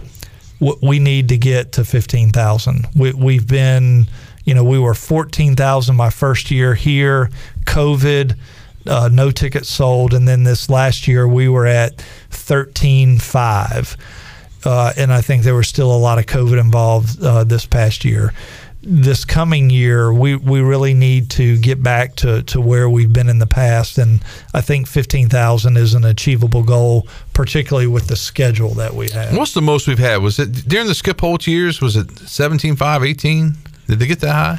we 0.82 0.99
need 0.99 1.30
to 1.30 1.39
get 1.39 1.72
to 1.72 1.84
15,000. 1.86 2.86
We, 2.95 3.12
we've 3.12 3.47
been, 3.47 4.07
you 4.49 4.55
know, 4.55 4.64
we 4.64 4.78
were 4.78 4.94
14,000 4.94 5.94
my 5.94 6.09
first 6.09 6.51
year 6.51 6.74
here. 6.74 7.28
COVID 7.66 8.34
uh, 8.86 9.09
no 9.12 9.30
tickets 9.30 9.68
sold, 9.68 10.14
and 10.14 10.26
then 10.26 10.44
this 10.44 10.70
last 10.70 11.07
year 11.07 11.28
we 11.28 11.49
were 11.49 11.66
at 11.66 12.01
thirteen 12.30 13.18
five, 13.18 13.96
uh, 14.64 14.92
and 14.96 15.12
I 15.12 15.20
think 15.20 15.42
there 15.42 15.55
was 15.55 15.68
still 15.68 15.94
a 15.94 15.99
lot 15.99 16.18
of 16.18 16.26
COVID 16.26 16.59
involved 16.59 17.22
uh, 17.22 17.44
this 17.44 17.66
past 17.66 18.05
year. 18.05 18.32
This 18.80 19.24
coming 19.24 19.70
year, 19.70 20.14
we, 20.14 20.36
we 20.36 20.61
really 20.61 20.94
need 20.94 21.30
to 21.32 21.59
get 21.59 21.82
back 21.82 22.14
to, 22.16 22.44
to 22.44 22.61
where 22.61 22.88
we've 22.88 23.12
been 23.12 23.28
in 23.28 23.40
the 23.40 23.46
past, 23.46 23.99
and 23.99 24.22
I 24.55 24.61
think 24.62 24.86
fifteen 24.86 25.28
thousand 25.28 25.76
is 25.76 25.92
an 25.92 26.05
achievable 26.05 26.62
goal, 26.62 27.07
particularly 27.34 27.88
with 27.88 28.07
the 28.07 28.16
schedule 28.16 28.70
that 28.74 28.94
we 28.94 29.11
have. 29.11 29.36
What's 29.36 29.53
the 29.53 29.61
most 29.61 29.86
we've 29.86 29.99
had? 29.99 30.22
Was 30.22 30.38
it 30.38 30.66
during 30.66 30.86
the 30.86 30.94
Skip 30.94 31.20
Holtz 31.20 31.46
years? 31.46 31.82
Was 31.82 31.96
it 31.96 32.18
17, 32.20 32.76
5, 32.76 33.05
18? 33.05 33.57
Did 33.89 33.99
they 33.99 34.07
get 34.07 34.20
that 34.20 34.32
high? 34.32 34.59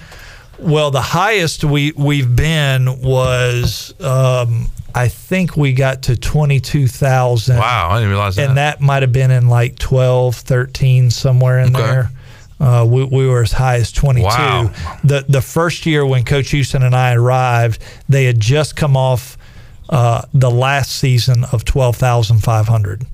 Well, 0.59 0.91
the 0.91 1.01
highest 1.01 1.63
we 1.63 1.93
we've 1.95 2.36
been 2.36 3.01
was 3.01 3.93
um, 4.01 4.67
I 4.93 5.07
think 5.07 5.55
we 5.55 5.71
got 5.71 6.01
to 6.03 6.17
twenty 6.17 6.59
two 6.59 6.88
thousand. 6.88 7.57
Wow, 7.59 7.89
I 7.91 7.99
didn't 7.99 8.09
realize 8.09 8.36
that. 8.36 8.49
And 8.49 8.57
that 8.57 8.82
might 8.82 9.01
have 9.03 9.13
been 9.13 9.32
in 9.32 9.47
like 9.47 9.77
12, 9.80 10.36
13, 10.36 11.11
somewhere 11.11 11.59
in 11.59 11.73
Okay. 11.73 11.86
there. 11.86 12.11
Uh, 12.59 12.86
we, 12.86 13.05
we 13.05 13.25
were 13.25 13.41
as 13.41 13.53
high 13.53 13.77
as 13.77 13.89
22. 13.93 14.25
Wow. 14.27 14.73
The 15.05 15.23
the 15.30 15.41
first 15.41 15.86
year 15.86 16.05
when 16.05 16.25
Coach 16.25 16.49
Houston 16.51 16.84
and 16.84 16.93
I 16.93 17.13
arrived, 17.13 17.82
they 18.09 18.25
had 18.25 18.41
just 18.41 18.75
come 18.75 18.97
off 18.97 19.38
uh, 19.89 20.23
the 20.34 20.51
last 20.51 20.91
season 20.91 21.45
of 21.53 21.63
12,500. 21.63 23.05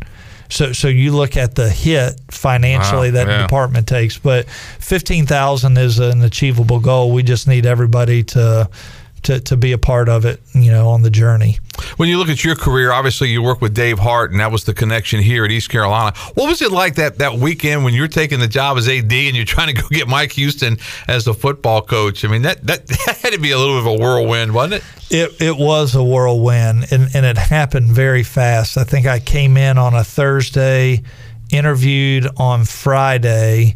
So 0.50 0.74
so 0.74 0.88
you 0.88 1.16
look 1.16 1.38
at 1.38 1.56
the 1.56 1.70
hit 1.70 2.20
financially 2.30 3.10
Wow, 3.10 3.16
that 3.16 3.28
yeah. 3.28 3.38
the 3.38 3.44
department 3.44 3.88
takes, 3.88 4.18
but 4.18 4.48
15,000 4.50 5.78
is 5.78 6.00
an 6.00 6.22
achievable 6.22 6.80
goal. 6.80 7.12
We 7.12 7.24
just 7.24 7.48
need 7.48 7.66
everybody 7.66 8.24
to 8.24 8.70
to, 9.26 9.40
to 9.40 9.58
be 9.58 9.72
a 9.72 9.78
part 9.78 10.08
of 10.08 10.26
it, 10.26 10.40
you 10.54 10.72
know, 10.72 10.90
on 10.90 11.02
the 11.02 11.10
journey. 11.10 11.58
When 11.98 12.10
you 12.10 12.18
look 12.18 12.30
at 12.30 12.44
your 12.44 12.56
career, 12.56 12.92
obviously 12.92 13.30
you 13.30 13.42
work 13.42 13.62
with 13.62 13.74
Dave 13.74 14.00
Hart, 14.00 14.32
and 14.32 14.40
that 14.40 14.52
was 14.52 14.64
the 14.64 14.74
connection 14.74 15.20
here 15.20 15.44
at 15.44 15.52
East 15.52 15.70
Carolina. 15.70 16.16
What 16.36 16.48
was 16.48 16.62
it 16.62 16.72
like 16.72 16.96
that 16.96 17.18
that 17.18 17.34
weekend 17.34 17.84
when 17.84 17.94
you're 17.94 18.08
taking 18.08 18.40
the 18.40 18.48
job 18.48 18.78
as 18.78 18.88
AD 18.88 19.12
and 19.12 19.36
you're 19.36 19.46
trying 19.46 19.76
to 19.76 19.82
go 19.82 19.88
get 19.90 20.08
Mike 20.08 20.32
Houston 20.34 20.78
as 21.08 21.26
the 21.26 21.34
football 21.34 21.82
coach? 21.82 22.24
I 22.24 22.28
mean, 22.28 22.44
that 22.44 22.66
that, 22.68 22.88
that 23.06 23.18
had 23.22 23.34
to 23.34 23.40
be 23.40 23.52
a 23.52 23.58
little 23.58 23.82
bit 23.82 23.92
of 23.92 24.00
a 24.00 24.04
whirlwind, 24.04 24.54
wasn't 24.54 24.76
it? 24.76 24.84
It 25.12 25.42
it 25.42 25.58
was 25.58 25.96
a 25.96 26.04
whirlwind, 26.04 26.88
and, 26.92 27.10
and 27.14 27.26
it 27.26 27.38
happened 27.38 27.90
very 27.92 28.24
fast. 28.24 28.78
I 28.78 28.84
think 28.84 29.06
I 29.06 29.20
came 29.20 29.58
in 29.58 29.78
on 29.78 29.94
a 29.94 30.04
Thursday, 30.04 31.04
interviewed 31.52 32.28
on 32.38 32.64
Friday, 32.66 33.76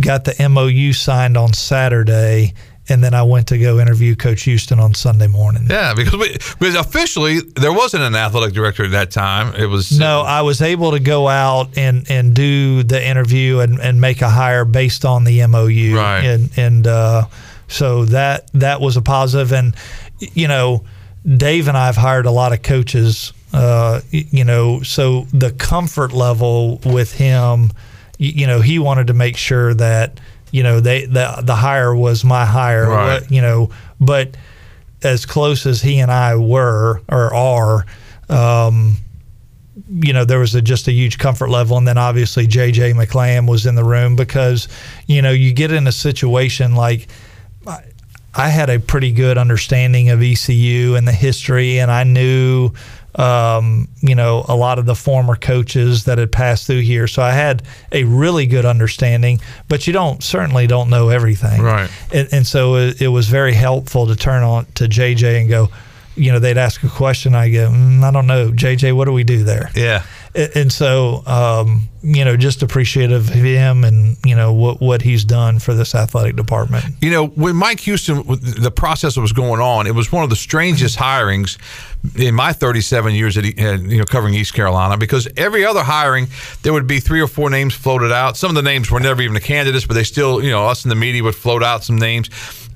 got 0.00 0.24
the 0.24 0.48
MOU 0.48 0.92
signed 0.92 1.36
on 1.36 1.52
Saturday, 1.52 2.54
and 2.88 3.02
then 3.02 3.14
I 3.14 3.22
went 3.22 3.46
to 3.48 3.58
go 3.58 3.78
interview 3.78 4.16
Coach 4.16 4.42
Houston 4.42 4.80
on 4.80 4.94
Sunday 4.94 5.28
morning. 5.28 5.66
Yeah, 5.70 5.94
because 5.94 6.14
we, 6.14 6.32
because 6.32 6.74
officially 6.74 7.38
there 7.56 7.72
wasn't 7.72 8.02
an 8.02 8.16
athletic 8.16 8.54
director 8.54 8.84
at 8.84 8.90
that 8.90 9.10
time. 9.10 9.54
It 9.54 9.66
was 9.66 9.96
No, 9.96 10.22
I 10.22 10.42
was 10.42 10.60
able 10.60 10.90
to 10.92 10.98
go 11.00 11.28
out 11.28 11.78
and, 11.78 12.04
and 12.10 12.34
do 12.34 12.82
the 12.82 13.04
interview 13.04 13.60
and, 13.60 13.78
and 13.80 14.00
make 14.00 14.20
a 14.20 14.28
hire 14.28 14.64
based 14.64 15.04
on 15.04 15.24
the 15.24 15.46
MOU. 15.46 15.96
Right. 15.96 16.24
And 16.24 16.50
and 16.56 16.86
uh, 16.86 17.26
so 17.68 18.04
that 18.06 18.50
that 18.54 18.80
was 18.80 18.96
a 18.96 19.02
positive. 19.02 19.52
And 19.52 19.74
you 20.18 20.48
know, 20.48 20.84
Dave 21.24 21.68
and 21.68 21.76
I 21.76 21.86
have 21.86 21.96
hired 21.96 22.26
a 22.26 22.30
lot 22.32 22.52
of 22.52 22.62
coaches. 22.62 23.32
Uh, 23.52 24.00
you 24.10 24.44
know, 24.44 24.82
so 24.82 25.26
the 25.32 25.52
comfort 25.52 26.12
level 26.12 26.78
with 26.86 27.12
him, 27.12 27.70
y- 28.18 28.32
you 28.34 28.46
know, 28.46 28.60
he 28.60 28.78
wanted 28.78 29.06
to 29.08 29.14
make 29.14 29.36
sure 29.36 29.74
that 29.74 30.18
you 30.52 30.62
know 30.62 30.78
they 30.78 31.06
the 31.06 31.42
the 31.42 31.56
hire 31.56 31.94
was 31.94 32.24
my 32.24 32.46
hire. 32.46 32.88
Right. 32.88 33.30
You 33.30 33.42
know, 33.42 33.70
but 34.00 34.36
as 35.02 35.26
close 35.26 35.66
as 35.66 35.82
he 35.82 35.98
and 35.98 36.10
I 36.10 36.36
were 36.36 37.02
or 37.08 37.34
are. 37.34 37.86
Um, 38.28 38.98
you 39.88 40.12
know, 40.12 40.24
there 40.24 40.38
was 40.38 40.54
a, 40.54 40.62
just 40.62 40.86
a 40.86 40.92
huge 40.92 41.18
comfort 41.18 41.48
level. 41.48 41.76
And 41.76 41.88
then 41.88 41.98
obviously 41.98 42.46
JJ 42.46 42.94
McLean 42.94 43.46
was 43.46 43.66
in 43.66 43.74
the 43.74 43.84
room 43.84 44.16
because, 44.16 44.68
you 45.06 45.22
know, 45.22 45.30
you 45.30 45.52
get 45.52 45.72
in 45.72 45.86
a 45.86 45.92
situation 45.92 46.74
like 46.74 47.08
I 48.34 48.48
had 48.48 48.70
a 48.70 48.80
pretty 48.80 49.12
good 49.12 49.36
understanding 49.36 50.08
of 50.08 50.22
ECU 50.22 50.94
and 50.94 51.06
the 51.06 51.12
history, 51.12 51.78
and 51.80 51.90
I 51.90 52.04
knew, 52.04 52.72
um, 53.14 53.88
you 54.00 54.14
know, 54.14 54.44
a 54.48 54.56
lot 54.56 54.78
of 54.78 54.86
the 54.86 54.94
former 54.94 55.36
coaches 55.36 56.04
that 56.04 56.18
had 56.18 56.32
passed 56.32 56.66
through 56.66 56.80
here. 56.80 57.06
So 57.06 57.22
I 57.22 57.32
had 57.32 57.62
a 57.90 58.04
really 58.04 58.46
good 58.46 58.64
understanding, 58.64 59.40
but 59.68 59.86
you 59.86 59.92
don't 59.92 60.22
certainly 60.22 60.66
don't 60.66 60.88
know 60.88 61.10
everything. 61.10 61.60
Right. 61.62 61.90
And, 62.12 62.28
and 62.32 62.46
so 62.46 62.76
it, 62.76 63.02
it 63.02 63.08
was 63.08 63.28
very 63.28 63.52
helpful 63.52 64.06
to 64.06 64.16
turn 64.16 64.42
on 64.42 64.66
to 64.74 64.84
JJ 64.84 65.40
and 65.40 65.48
go, 65.48 65.68
you 66.14 66.32
know, 66.32 66.38
they'd 66.38 66.58
ask 66.58 66.82
a 66.82 66.88
question. 66.88 67.34
I 67.34 67.50
go, 67.50 67.68
mm, 67.68 68.02
I 68.02 68.10
don't 68.10 68.26
know, 68.26 68.50
JJ, 68.50 68.94
what 68.94 69.06
do 69.06 69.12
we 69.12 69.24
do 69.24 69.44
there? 69.44 69.70
Yeah. 69.74 70.04
And 70.34 70.50
and 70.54 70.72
so, 70.72 71.22
um, 71.26 71.88
you 72.02 72.24
know, 72.24 72.36
just 72.36 72.62
appreciative 72.62 73.28
of 73.28 73.34
him 73.34 73.84
and 73.84 74.16
you 74.24 74.34
know 74.34 74.52
what 74.52 74.80
what 74.80 75.02
he's 75.02 75.24
done 75.24 75.58
for 75.58 75.74
this 75.74 75.94
athletic 75.94 76.36
department. 76.36 76.84
You 77.00 77.10
know, 77.10 77.26
when 77.28 77.56
Mike 77.56 77.80
Houston, 77.80 78.22
the 78.26 78.72
process 78.74 79.16
was 79.16 79.32
going 79.32 79.60
on, 79.60 79.86
it 79.86 79.94
was 79.94 80.10
one 80.10 80.24
of 80.24 80.30
the 80.30 80.36
strangest 80.36 80.98
hirings 80.98 81.58
in 82.16 82.34
my 82.34 82.52
37 82.52 83.14
years 83.14 83.38
at, 83.38 83.44
you 83.44 83.98
know 83.98 84.04
covering 84.04 84.34
East 84.34 84.54
Carolina 84.54 84.96
because 84.96 85.28
every 85.36 85.64
other 85.64 85.82
hiring 85.82 86.26
there 86.62 86.72
would 86.72 86.88
be 86.88 86.98
three 86.98 87.20
or 87.20 87.28
four 87.28 87.50
names 87.50 87.74
floated 87.74 88.12
out. 88.12 88.36
Some 88.36 88.50
of 88.50 88.56
the 88.56 88.62
names 88.62 88.90
were 88.90 89.00
never 89.00 89.22
even 89.22 89.34
the 89.34 89.40
candidates, 89.40 89.86
but 89.86 89.94
they 89.94 90.04
still, 90.04 90.42
you 90.42 90.50
know, 90.50 90.66
us 90.66 90.84
in 90.84 90.88
the 90.88 90.96
media 90.96 91.22
would 91.22 91.36
float 91.36 91.62
out 91.62 91.84
some 91.84 91.96
names. 91.96 92.28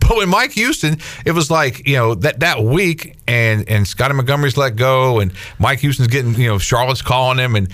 But 0.06 0.18
when 0.18 0.28
Mike 0.28 0.52
Houston, 0.52 0.98
it 1.24 1.32
was 1.32 1.50
like 1.50 1.86
you 1.86 1.96
know 1.96 2.14
that 2.16 2.40
that 2.40 2.62
week, 2.62 3.16
and 3.26 3.68
and 3.68 3.86
Scottie 3.88 4.14
Montgomery's 4.14 4.56
let 4.56 4.76
go, 4.76 5.18
and 5.18 5.32
Mike 5.58 5.80
Houston's 5.80 6.08
getting 6.08 6.34
you 6.34 6.46
know 6.46 6.58
Charlotte's 6.58 7.02
calling 7.02 7.38
him, 7.38 7.56
and 7.56 7.68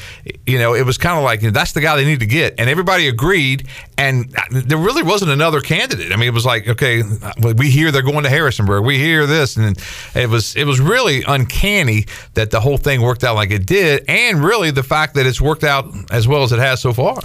you 0.47 0.59
know 0.59 0.75
it 0.75 0.87
was 0.87 0.97
kind 0.97 1.19
of 1.19 1.25
like 1.25 1.42
that's 1.51 1.73
the 1.73 1.81
guy 1.81 1.97
they 1.97 2.05
need 2.05 2.21
to 2.21 2.27
get, 2.27 2.55
and 2.59 2.71
everybody 2.71 3.09
agreed, 3.09 3.67
and 3.99 4.31
there 4.51 4.79
really 4.79 5.03
wasn't 5.03 5.31
another 5.31 5.61
candidate. 5.61 6.13
I 6.13 6.17
mean, 6.17 6.29
it 6.29 6.35
was 6.35 6.47
like 6.47 6.69
okay, 6.69 7.03
we 7.43 7.71
hear 7.71 7.91
they're 7.91 8.03
going 8.03 8.25
to 8.25 8.31
Harrisonburg, 8.31 8.85
we 8.85 8.99
hear 8.99 9.27
this, 9.27 9.57
and 9.57 9.77
it 10.15 10.29
was 10.29 10.55
it 10.57 10.65
was 10.65 10.81
really 10.81 11.23
uncanny 11.27 12.07
that 12.35 12.51
the 12.51 12.61
whole 12.61 12.77
thing 12.77 13.03
worked 13.03 13.25
out 13.25 13.35
like 13.35 13.51
it 13.51 13.67
did, 13.67 14.05
and 14.09 14.45
really 14.45 14.71
the 14.71 14.83
fact 14.83 15.15
that 15.15 15.27
it's 15.27 15.41
worked 15.41 15.65
out 15.65 15.93
as 16.11 16.29
well 16.29 16.43
as 16.43 16.53
it 16.53 16.59
has 16.59 16.81
so 16.81 16.93
far. 16.93 17.19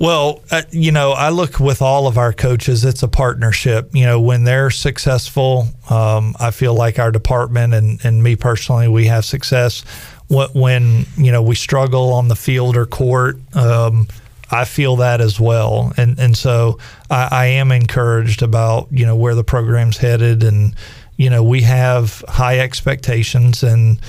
Well, 0.00 0.42
uh, 0.52 0.62
you 0.70 0.92
know, 0.92 1.10
I 1.10 1.30
look 1.30 1.58
with 1.58 1.82
all 1.82 2.06
of 2.06 2.18
our 2.18 2.32
coaches, 2.32 2.84
it's 2.84 3.02
a 3.02 3.08
partnership. 3.08 3.90
You 3.92 4.06
know, 4.06 4.20
when 4.20 4.44
they're 4.44 4.70
successful, 4.70 5.66
um, 5.90 6.36
I 6.38 6.52
feel 6.52 6.72
like 6.72 7.00
our 7.00 7.10
department 7.10 7.74
and, 7.74 7.98
and 8.04 8.22
me 8.22 8.36
personally, 8.36 8.86
we 8.86 9.06
have 9.06 9.24
success. 9.24 9.82
When, 10.28 10.48
when, 10.50 11.06
you 11.16 11.32
know, 11.32 11.42
we 11.42 11.54
struggle 11.54 12.12
on 12.12 12.28
the 12.28 12.36
field 12.36 12.76
or 12.76 12.86
court, 12.86 13.38
um, 13.54 14.08
I 14.50 14.64
feel 14.64 14.96
that 14.96 15.20
as 15.20 15.38
well. 15.38 15.92
And, 15.96 16.18
and 16.18 16.36
so 16.36 16.78
I, 17.10 17.28
I 17.30 17.46
am 17.46 17.72
encouraged 17.72 18.42
about, 18.42 18.88
you 18.90 19.04
know, 19.04 19.16
where 19.16 19.34
the 19.34 19.44
program's 19.44 19.98
headed. 19.98 20.42
And, 20.42 20.74
you 21.16 21.28
know, 21.30 21.42
we 21.42 21.62
have 21.62 22.24
high 22.28 22.60
expectations 22.60 23.62
and, 23.62 24.00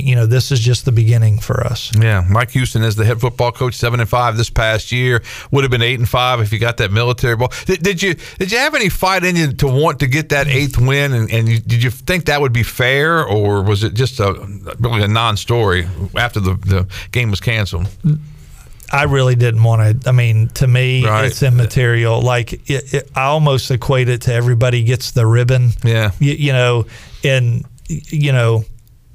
you 0.00 0.14
know, 0.14 0.26
this 0.26 0.50
is 0.52 0.60
just 0.60 0.84
the 0.84 0.92
beginning 0.92 1.38
for 1.38 1.66
us. 1.66 1.90
Yeah, 1.98 2.24
Mike 2.28 2.50
Houston 2.52 2.82
is 2.82 2.96
the 2.96 3.04
head 3.04 3.20
football 3.20 3.52
coach, 3.52 3.74
seven 3.74 4.00
and 4.00 4.08
five 4.08 4.36
this 4.36 4.50
past 4.50 4.92
year. 4.92 5.22
Would 5.50 5.64
have 5.64 5.70
been 5.70 5.82
eight 5.82 5.98
and 5.98 6.08
five 6.08 6.40
if 6.40 6.52
you 6.52 6.58
got 6.58 6.76
that 6.78 6.90
military 6.90 7.36
ball. 7.36 7.52
Did, 7.66 7.82
did 7.82 8.02
you 8.02 8.14
did 8.38 8.50
you 8.52 8.58
have 8.58 8.74
any 8.74 8.88
fight 8.88 9.24
in 9.24 9.36
you 9.36 9.52
to 9.52 9.66
want 9.68 10.00
to 10.00 10.06
get 10.06 10.28
that 10.30 10.46
eighth 10.48 10.78
win? 10.78 11.12
And, 11.12 11.30
and 11.30 11.48
you, 11.48 11.60
did 11.60 11.82
you 11.82 11.90
think 11.90 12.24
that 12.26 12.40
would 12.40 12.52
be 12.52 12.62
fair, 12.62 13.24
or 13.26 13.62
was 13.62 13.84
it 13.84 13.94
just 13.94 14.20
a 14.20 14.32
really 14.80 15.02
a 15.02 15.08
non-story 15.08 15.86
after 16.16 16.40
the, 16.40 16.54
the 16.54 16.86
game 17.10 17.30
was 17.30 17.40
canceled? 17.40 17.88
I 18.94 19.04
really 19.04 19.36
didn't 19.36 19.62
want 19.62 20.02
to. 20.02 20.08
I 20.08 20.12
mean, 20.12 20.48
to 20.50 20.66
me, 20.66 21.04
Right. 21.06 21.24
it's 21.24 21.42
immaterial. 21.42 22.20
Like 22.20 22.52
it, 22.68 22.92
it, 22.92 23.10
I 23.14 23.22
almost 23.24 23.70
equate 23.70 24.10
it 24.10 24.22
to 24.22 24.34
everybody 24.34 24.82
gets 24.84 25.12
the 25.12 25.26
ribbon. 25.26 25.70
Yeah. 25.82 26.10
You, 26.18 26.32
you 26.34 26.52
know, 26.52 26.84
and 27.24 27.64
you 27.88 28.32
know, 28.32 28.64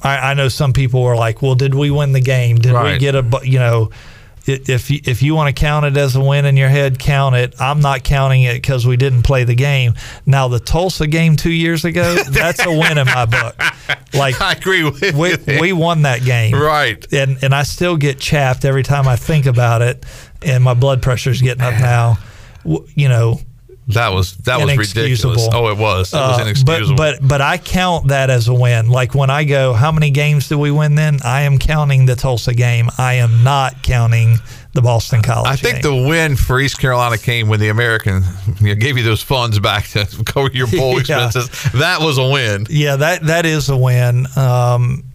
I, 0.02 0.32
I 0.32 0.34
know 0.34 0.48
some 0.48 0.74
people 0.74 1.02
were 1.02 1.16
like, 1.16 1.42
"Well, 1.42 1.56
did 1.56 1.74
we 1.74 1.92
win 1.92 2.12
the 2.14 2.22
game? 2.22 2.58
Did 2.58 2.74
we 2.74 2.98
get 2.98 3.16
a?" 3.16 3.40
You 3.44 3.60
know, 3.60 3.90
if 4.48 4.90
you, 4.90 5.00
if 5.04 5.22
you 5.22 5.36
want 5.36 5.54
to 5.54 5.60
count 5.60 5.86
it 5.86 5.98
as 5.98 6.16
a 6.16 6.22
win 6.22 6.46
in 6.46 6.56
your 6.56 6.70
head, 6.70 7.00
count 7.00 7.36
it. 7.36 7.56
I'm 7.60 7.82
not 7.82 8.04
counting 8.04 8.44
it 8.44 8.56
because 8.56 8.86
we 8.86 8.96
didn't 8.96 9.24
play 9.24 9.44
the 9.44 9.56
game. 9.56 9.96
Now, 10.26 10.48
the 10.48 10.60
Tulsa 10.60 11.08
game 11.08 11.36
two 11.36 11.52
years 11.52 11.84
ago, 11.86 12.16
that's 12.30 12.66
a 12.66 12.72
win 12.72 12.98
in 12.98 13.06
my 13.08 13.26
book. 13.26 13.60
Like 14.14 14.40
I 14.42 14.54
agree 14.54 14.84
with 14.84 15.14
we, 15.16 15.32
you. 15.54 15.62
we 15.62 15.74
won 15.74 16.04
that 16.04 16.24
game, 16.24 16.56
Right. 16.56 17.06
And 17.12 17.38
and 17.44 17.54
I 17.54 17.64
still 17.64 17.98
get 17.98 18.20
chapped 18.20 18.66
every 18.66 18.84
time 18.84 19.08
I 19.08 19.16
think 19.16 19.46
about 19.46 19.82
it, 19.82 20.06
and 20.42 20.64
my 20.64 20.74
blood 20.74 21.02
pressure's 21.02 21.42
getting 21.42 21.64
up 21.64 21.74
now. 21.74 22.18
You 22.64 23.10
know, 23.10 23.40
That 23.90 24.10
was 24.14 24.36
that 24.40 24.60
was 24.60 24.76
ridiculous. 24.78 25.48
Oh, 25.54 25.70
it 25.70 25.78
was. 25.78 26.14
It 26.14 26.18
was 26.18 26.40
Uh, 26.40 26.42
inexcusable. 26.44 26.96
But 26.98 27.20
but 27.22 27.28
but 27.28 27.42
I 27.42 27.58
count 27.58 28.10
that 28.10 28.30
as 28.30 28.50
a 28.50 28.54
win. 28.54 28.90
Like 28.90 29.16
when 29.16 29.30
I 29.30 29.46
go, 29.46 29.72
how 29.74 29.94
many 29.94 30.12
games 30.12 30.50
do 30.50 30.60
we 30.60 30.72
win? 30.72 30.96
Then 30.96 31.20
I 31.24 31.44
am 31.44 31.58
counting 31.58 32.06
the 32.06 32.16
Tulsa 32.16 32.54
game. 32.54 32.90
I 32.98 33.14
am 33.16 33.44
not 33.46 33.84
counting 33.84 34.40
the 34.74 34.82
Boston 34.82 35.22
College. 35.22 35.50
I 35.52 35.56
think 35.56 35.82
game. 35.82 36.02
the 36.04 36.08
win 36.08 36.36
for 36.36 36.60
East 36.60 36.80
Carolina 36.80 37.18
came 37.18 37.48
when 37.48 37.62
the 37.62 37.70
American 37.70 38.24
you 38.60 38.68
know, 38.70 38.76
gave 38.76 38.98
you 38.98 39.04
those 39.04 39.24
funds 39.24 39.58
back 39.58 39.88
to 39.90 40.06
cover 40.26 40.50
your 40.54 40.68
bowl 40.68 40.96
Yeah. 40.96 41.00
expenses. 41.28 41.50
That 41.72 42.02
was 42.02 42.18
a 42.18 42.30
win. 42.30 42.68
Yeah, 42.70 42.98
that 42.98 43.26
that 43.28 43.46
is 43.46 43.70
a 43.70 43.78
win. 43.78 44.28
Um, 44.36 45.06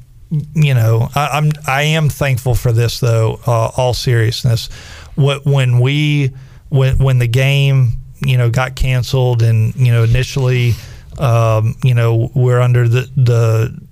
you 0.55 0.73
know, 0.73 1.11
I, 1.15 1.27
I'm 1.37 1.53
I 1.67 1.83
am 1.83 2.09
thankful 2.09 2.55
for 2.55 2.73
this 2.73 3.01
though. 3.01 3.39
Uh, 3.47 3.71
all 3.77 3.93
seriousness, 3.93 4.71
what 5.15 5.45
when 5.45 5.79
we 5.79 6.31
when 6.71 6.97
when 6.99 7.19
the 7.19 7.29
game 7.29 7.99
you 8.27 8.37
know 8.37 8.51
got 8.51 8.77
canceled 8.77 9.43
and 9.43 9.75
you 9.77 9.93
know 9.93 10.05
initially 10.05 10.73
um, 11.19 11.75
you 11.83 11.95
know 11.95 12.31
we're 12.35 12.61
under 12.61 12.89
the 12.89 13.11
the 13.17 13.83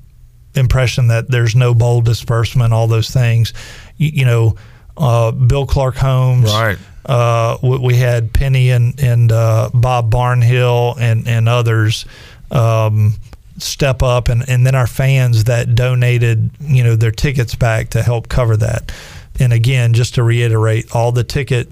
impression 0.54 1.08
that 1.08 1.28
there's 1.28 1.54
no 1.54 1.74
bowl 1.74 2.00
disbursement, 2.00 2.72
all 2.72 2.86
those 2.86 3.10
things. 3.10 3.52
You, 3.96 4.10
you 4.12 4.24
know, 4.24 4.56
uh, 4.96 5.30
Bill 5.32 5.66
Clark 5.66 5.96
Homes, 5.96 6.52
right? 6.52 6.78
Uh, 7.06 7.56
we, 7.62 7.78
we 7.78 7.94
had 7.96 8.32
Penny 8.32 8.70
and 8.70 8.98
and 9.00 9.32
uh, 9.32 9.70
Bob 9.72 10.10
Barnhill 10.10 10.96
and 10.98 11.26
and 11.26 11.48
others. 11.48 12.04
Um, 12.50 13.14
step 13.58 14.02
up 14.02 14.30
and, 14.30 14.48
and 14.48 14.66
then 14.66 14.74
our 14.74 14.86
fans 14.86 15.44
that 15.44 15.74
donated 15.74 16.50
you 16.60 16.82
know 16.82 16.96
their 16.96 17.10
tickets 17.10 17.54
back 17.54 17.90
to 17.90 18.02
help 18.02 18.26
cover 18.26 18.56
that 18.56 18.90
and 19.38 19.52
again 19.52 19.92
just 19.92 20.14
to 20.14 20.22
reiterate 20.22 20.90
all 20.94 21.12
the 21.12 21.22
ticket 21.22 21.68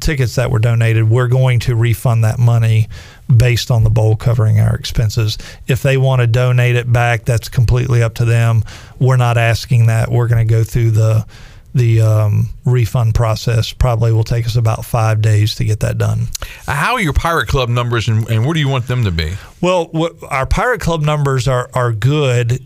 tickets 0.00 0.34
that 0.34 0.50
were 0.50 0.58
donated 0.58 1.08
we're 1.08 1.28
going 1.28 1.60
to 1.60 1.74
refund 1.74 2.24
that 2.24 2.38
money 2.38 2.88
based 3.34 3.70
on 3.70 3.84
the 3.84 3.90
bowl 3.90 4.16
covering 4.16 4.60
our 4.60 4.74
expenses 4.74 5.38
if 5.68 5.82
they 5.82 5.96
want 5.96 6.20
to 6.20 6.26
donate 6.26 6.76
it 6.76 6.92
back 6.92 7.24
that's 7.24 7.48
completely 7.48 8.02
up 8.02 8.14
to 8.14 8.24
them 8.24 8.64
we're 8.98 9.16
not 9.16 9.36
asking 9.36 9.86
that 9.86 10.10
we're 10.10 10.28
going 10.28 10.46
to 10.46 10.50
go 10.50 10.64
through 10.64 10.90
the 10.90 11.24
the 11.74 12.02
um, 12.02 12.50
refund 12.66 13.14
process 13.14 13.72
probably 13.72 14.12
will 14.12 14.24
take 14.24 14.44
us 14.46 14.56
about 14.56 14.84
five 14.84 15.22
days 15.22 15.54
to 15.54 15.64
get 15.64 15.80
that 15.80 15.96
done 15.96 16.26
How 16.66 16.94
are 16.94 17.00
your 17.00 17.14
Pirate 17.14 17.48
Club 17.48 17.68
numbers, 17.70 18.08
and, 18.08 18.28
and 18.28 18.44
where 18.44 18.52
do 18.52 18.60
you 18.60 18.68
want 18.68 18.86
them 18.88 19.04
to 19.04 19.10
be? 19.10 19.32
well, 19.62 19.86
what, 19.86 20.14
our 20.28 20.44
Pirate 20.44 20.80
Club 20.82 21.00
numbers 21.00 21.48
are 21.48 21.70
are 21.72 21.92
good. 21.92 22.62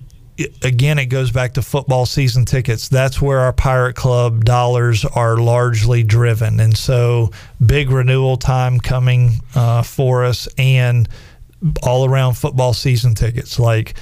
Again, 0.63 0.99
it 0.99 1.07
goes 1.07 1.31
back 1.31 1.55
to 1.55 1.63
football 1.63 2.05
season 2.05 2.45
tickets. 2.45 2.89
That's 2.89 3.23
where 3.23 3.41
our 3.41 3.53
Pirate 3.53 3.95
Club 3.95 4.45
dollars 4.45 5.05
are 5.05 5.37
largely 5.37 6.03
driven, 6.03 6.61
and 6.61 6.77
so 6.77 7.31
big 7.65 7.91
renewal 7.91 8.37
time 8.37 8.79
coming 8.79 9.41
uh, 9.55 9.83
for 9.83 10.25
us, 10.25 10.49
and 10.59 11.09
all 11.83 12.09
around 12.09 12.35
football 12.35 12.75
season 12.75 13.15
tickets. 13.15 13.59
Like 13.59 13.95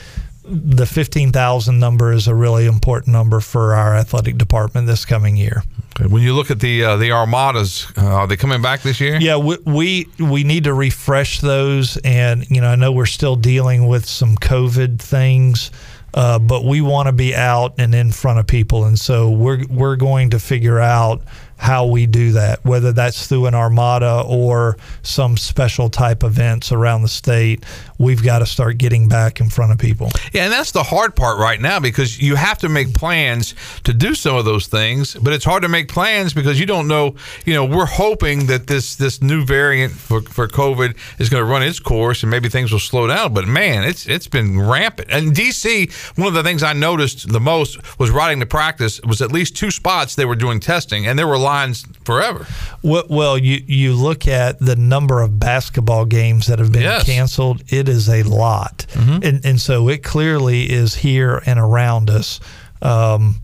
the 0.45 0.87
fifteen 0.87 1.33
thousand 1.33 1.79
number 1.79 2.13
is 2.13 2.27
a 2.27 2.35
really 2.35 2.67
important 2.67 3.13
number 3.13 3.41
for 3.41 3.75
our 3.75 3.95
athletic 3.95 4.37
department 4.37 4.87
this 4.87 5.05
coming 5.05 5.37
year. 5.37 5.63
Okay. 5.97 6.09
When 6.09 6.23
you 6.23 6.35
look 6.35 6.51
at 6.51 6.61
the 6.61 6.85
uh, 6.85 6.97
the 6.97 7.13
Armadas, 7.13 7.97
uh, 7.97 8.05
are 8.05 8.27
they 8.27 8.37
coming 8.37 8.61
back 8.61 8.83
this 8.83 9.01
year? 9.01 9.17
Yeah, 9.21 9.37
we, 9.37 9.57
we 9.65 10.09
we 10.19 10.45
need 10.45 10.65
to 10.65 10.75
refresh 10.75 11.41
those, 11.41 11.97
and 11.99 12.49
you 12.51 12.61
know 12.61 12.69
I 12.69 12.75
know 12.75 12.93
we're 12.93 13.07
still 13.07 13.37
dealing 13.37 13.87
with 13.87 14.05
some 14.05 14.37
COVID 14.37 14.99
things, 14.99 15.71
uh, 16.15 16.39
but 16.39 16.65
we 16.65 16.81
want 16.81 17.09
to 17.09 17.13
be 17.13 17.35
out 17.35 17.75
and 17.77 17.95
in 17.95 18.13
front 18.13 18.39
of 18.39 18.47
people, 18.47 18.85
and 18.85 18.99
so 18.99 19.31
we're 19.31 19.65
we're 19.69 19.97
going 19.97 20.31
to 20.31 20.39
figure 20.39 20.79
out 20.79 21.23
how 21.57 21.87
we 21.87 22.07
do 22.07 22.33
that, 22.33 22.65
whether 22.65 22.93
that's 22.93 23.27
through 23.27 23.47
an 23.47 23.55
armada 23.55 24.23
or 24.27 24.77
some 25.03 25.37
special 25.37 25.89
type 25.89 26.23
events 26.23 26.71
around 26.73 27.03
the 27.03 27.09
state. 27.09 27.65
We've 27.99 28.23
got 28.23 28.41
to 28.41 28.47
start 28.47 28.79
getting 28.79 29.09
back 29.09 29.41
in 29.41 29.49
front 29.51 29.73
of 29.73 29.79
people. 29.79 30.11
Yeah, 30.33 30.45
and 30.45 30.53
that's 30.53 30.73
the 30.73 30.83
hard 30.83 31.15
part 31.15 31.39
right 31.39 31.61
now 31.61 31.79
because 31.81 32.21
you 32.21 32.35
have 32.35 32.59
to 32.59 32.69
make 32.69 32.93
plans 32.95 33.55
to 33.85 33.93
do 33.93 34.15
some 34.15 34.37
of 34.37 34.45
those 34.45 34.67
things, 34.67 35.15
but 35.15 35.33
it's 35.33 35.45
hard 35.45 35.63
to 35.63 35.69
make 35.69 35.89
plans 35.89 36.35
because 36.35 36.59
you 36.59 36.67
don't 36.67 36.89
know. 36.89 37.15
You 37.45 37.55
know, 37.55 37.65
we're 37.65 37.87
hoping 37.87 38.47
that 38.47 38.67
this 38.67 38.97
this 38.97 39.23
new 39.23 39.45
variant 39.45 39.93
for, 39.93 40.21
for 40.23 40.49
COVID 40.49 40.97
is 41.21 41.29
going 41.29 41.41
to 41.45 41.51
run 41.51 41.63
its 41.63 41.79
course 41.79 42.23
and 42.23 42.31
maybe 42.31 42.49
things 42.49 42.73
will 42.73 42.79
slow 42.81 43.07
down. 43.07 43.33
But 43.33 43.47
man, 43.47 43.85
it's 43.85 44.07
it's 44.07 44.27
been 44.27 44.61
rampant. 44.61 45.09
And 45.11 45.33
DC, 45.33 45.93
one 46.19 46.29
of 46.29 46.35
the 46.35 46.43
things 46.43 46.63
I 46.63 46.73
noticed 46.73 47.33
the 47.33 47.41
most 47.41 47.79
was 47.99 48.11
riding 48.11 48.41
to 48.41 48.47
practice 48.47 49.01
was 49.03 49.23
at 49.23 49.31
least 49.33 49.57
two 49.57 49.71
spots 49.71 50.15
they 50.15 50.25
were 50.25 50.37
doing 50.37 50.59
testing, 50.61 51.07
and 51.07 51.19
there 51.19 51.29
were 51.29 51.39
lines 51.39 51.85
forever. 52.05 52.47
Well, 52.83 53.05
well, 53.09 53.39
you 53.39 53.63
you 53.67 53.95
look 53.95 54.27
at 54.27 54.59
the 54.59 54.77
number 54.77 55.23
of 55.23 55.39
basketball 55.39 56.05
games 56.07 56.47
that 56.49 56.59
have 56.59 56.73
been 56.73 56.83
Yes. 56.83 57.05
canceled. 57.05 57.63
It 57.69 57.84
is 57.89 58.09
a 58.09 58.23
lot, 58.23 58.87
and 59.23 59.45
and 59.45 59.61
so 59.61 59.89
it 59.89 60.03
clearly 60.03 60.71
is 60.71 60.95
here 60.95 61.43
and 61.47 61.59
around 61.59 62.11
us. 62.11 62.41
Um, 62.83 63.41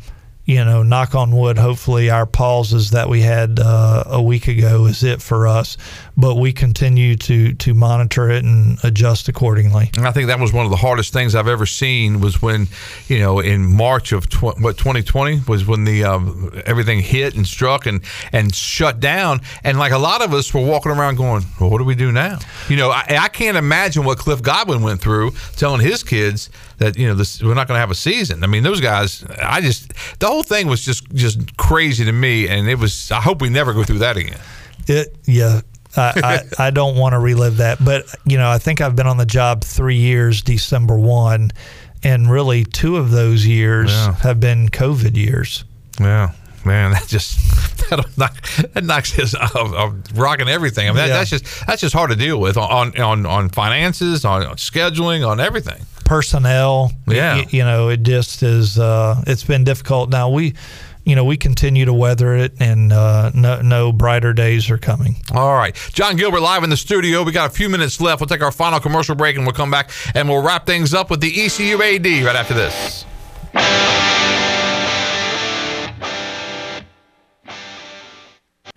you 0.47 0.65
know, 0.65 0.83
knock 0.83 1.15
on 1.15 1.31
wood. 1.31 1.59
Hopefully, 1.59 2.11
our 2.11 2.27
pauses 2.27 2.91
that 2.91 3.09
we 3.09 3.21
had 3.21 3.61
uh, 3.61 4.03
a 4.07 4.21
week 4.21 4.49
ago 4.49 4.87
is 4.87 5.05
it 5.05 5.23
for 5.23 5.47
us, 5.47 5.77
but 6.21 6.37
we 6.37 6.53
continue 6.53 7.17
to 7.17 7.55
to 7.55 7.75
monitor 7.75 8.31
it 8.31 8.45
and 8.45 8.79
adjust 8.85 9.29
accordingly. 9.29 9.91
And 9.97 10.07
I 10.07 10.13
think 10.13 10.29
that 10.29 10.39
was 10.39 10.53
one 10.53 10.65
of 10.65 10.71
the 10.71 10.77
hardest 10.77 11.13
things 11.13 11.35
I've 11.35 11.49
ever 11.49 11.67
seen 11.67 12.21
was 12.21 12.43
when, 12.43 12.69
you 13.09 13.19
know, 13.19 13.41
in 13.41 13.75
March 13.75 14.13
of 14.13 14.29
tw- 14.29 14.59
what 14.61 14.77
2020 14.77 15.43
was 15.49 15.67
when 15.67 15.85
the 15.85 16.05
um, 16.05 16.51
everything 16.67 17.01
hit 17.01 17.35
and 17.35 17.47
struck 17.47 17.87
and 17.87 18.03
and 18.33 18.55
shut 18.55 19.01
down, 19.01 19.41
and 19.65 19.79
like 19.79 19.93
a 19.93 19.99
lot 19.99 20.23
of 20.23 20.35
us 20.35 20.53
were 20.53 20.65
walking 20.65 20.93
around 20.93 21.17
going, 21.17 21.45
well, 21.59 21.71
what 21.71 21.79
do 21.79 21.85
we 21.85 21.95
do 21.95 22.13
now? 22.13 22.39
You 22.69 22.77
know, 22.77 22.91
I, 22.91 23.05
I 23.21 23.29
can't 23.29 23.57
imagine 23.57 24.05
what 24.05 24.19
Cliff 24.19 24.43
Godwin 24.43 24.83
went 24.83 25.01
through 25.01 25.33
telling 25.57 25.81
his 25.81 26.03
kids 26.03 26.51
that 26.79 26.99
you 26.99 27.07
know 27.07 27.15
this 27.15 27.43
we're 27.43 27.55
not 27.55 27.69
going 27.69 27.77
to 27.77 27.81
have 27.81 27.91
a 27.91 27.95
season. 27.95 28.45
I 28.45 28.47
mean, 28.47 28.63
those 28.63 28.81
guys, 28.81 29.25
I 29.41 29.61
just 29.61 29.93
the 30.19 30.27
whole 30.27 30.43
thing 30.43 30.67
was 30.67 30.85
just 30.85 31.11
just 31.15 31.57
crazy 31.57 32.05
to 32.05 32.13
me, 32.13 32.49
and 32.49 32.69
it 32.69 32.79
was. 32.79 33.11
I 33.11 33.21
hope 33.21 33.41
we 33.41 33.49
never 33.49 33.73
go 33.73 33.85
through 33.85 33.99
that 33.99 34.17
again. 34.17 34.41
It 34.87 35.17
yeah. 35.25 35.61
I, 35.97 36.13
I, 36.59 36.67
I 36.67 36.71
don't 36.71 36.97
want 36.97 37.13
to 37.15 37.19
relive 37.19 37.59
that, 37.59 37.85
but 37.85 38.05
you 38.25 38.39
know 38.39 38.49
I 38.51 38.59
think 38.59 38.81
I've 38.81 38.97
been 38.97 39.07
on 39.07 39.17
the 39.17 39.27
job 39.27 39.65
three 39.65 39.97
years, 39.97 40.43
December 40.43 40.99
one, 40.99 41.51
and 42.03 42.31
really 42.31 42.65
two 42.65 42.97
of 42.97 43.11
those 43.11 43.47
years 43.47 43.91
Yeah. 43.91 44.15
have 44.17 44.41
been 44.41 44.69
COVID 44.69 45.17
years. 45.17 45.65
Yeah, 46.01 46.33
man, 46.65 46.93
that 46.93 47.07
just 47.09 47.39
that, 47.91 48.05
knock, 48.17 48.41
that 48.73 48.85
knocks 48.85 49.13
his 49.13 49.35
uh, 49.35 49.49
uh, 49.55 49.93
rocking 50.15 50.49
everything. 50.49 50.87
I 50.89 50.91
mean, 50.93 50.97
that, 50.97 51.09
Yeah. 51.09 51.15
that's 51.19 51.31
just 51.31 51.67
that's 51.67 51.81
just 51.81 51.95
hard 51.95 52.11
to 52.11 52.17
deal 52.17 52.41
with 52.41 52.57
on 52.57 52.99
on 53.01 53.27
on 53.27 53.49
finances, 53.51 54.25
on, 54.25 54.47
on 54.47 54.57
scheduling, 54.57 55.27
on 55.27 55.41
everything. 55.41 55.85
personnel. 56.05 56.93
Yeah. 57.07 57.37
y- 57.37 57.47
you 57.51 57.65
know, 57.65 57.89
it 57.89 58.03
just 58.03 58.43
is. 58.43 58.79
Uh, 58.79 59.23
it's 59.27 59.45
been 59.45 59.65
difficult. 59.65 60.11
Now 60.11 60.29
we, 60.31 60.55
you 61.05 61.17
know, 61.17 61.25
we 61.25 61.37
continue 61.37 61.85
to 61.85 61.93
weather 61.93 62.35
it, 62.35 62.53
and 62.61 62.93
uh, 62.93 63.31
no, 63.35 63.61
no 63.63 63.93
brighter 63.93 64.33
days 64.33 64.71
are 64.71 64.79
coming. 64.79 65.17
All 65.33 65.55
right, 65.55 65.75
Jon 65.93 66.17
Gilbert 66.17 66.41
live 66.41 66.63
in 66.63 66.71
the 66.71 66.77
studio. 66.77 67.23
We 67.23 67.33
got 67.33 67.51
a 67.51 67.55
few 67.55 67.69
minutes 67.69 68.01
left. 68.01 68.21
We'll 68.21 68.29
take 68.29 68.43
our 68.43 68.53
final 68.53 68.81
commercial 68.81 69.15
break, 69.15 69.37
and 69.37 69.45
we'll 69.47 69.55
come 69.55 69.71
back 69.71 69.91
and 70.15 70.29
we'll 70.29 70.43
wrap 70.43 70.67
things 70.67 70.95
up 70.95 71.11
with 71.11 71.21
the 71.21 71.45
ECU 71.45 71.83
AD 71.83 72.07
right 72.25 72.37
after 72.37 72.55
this. 72.55 73.05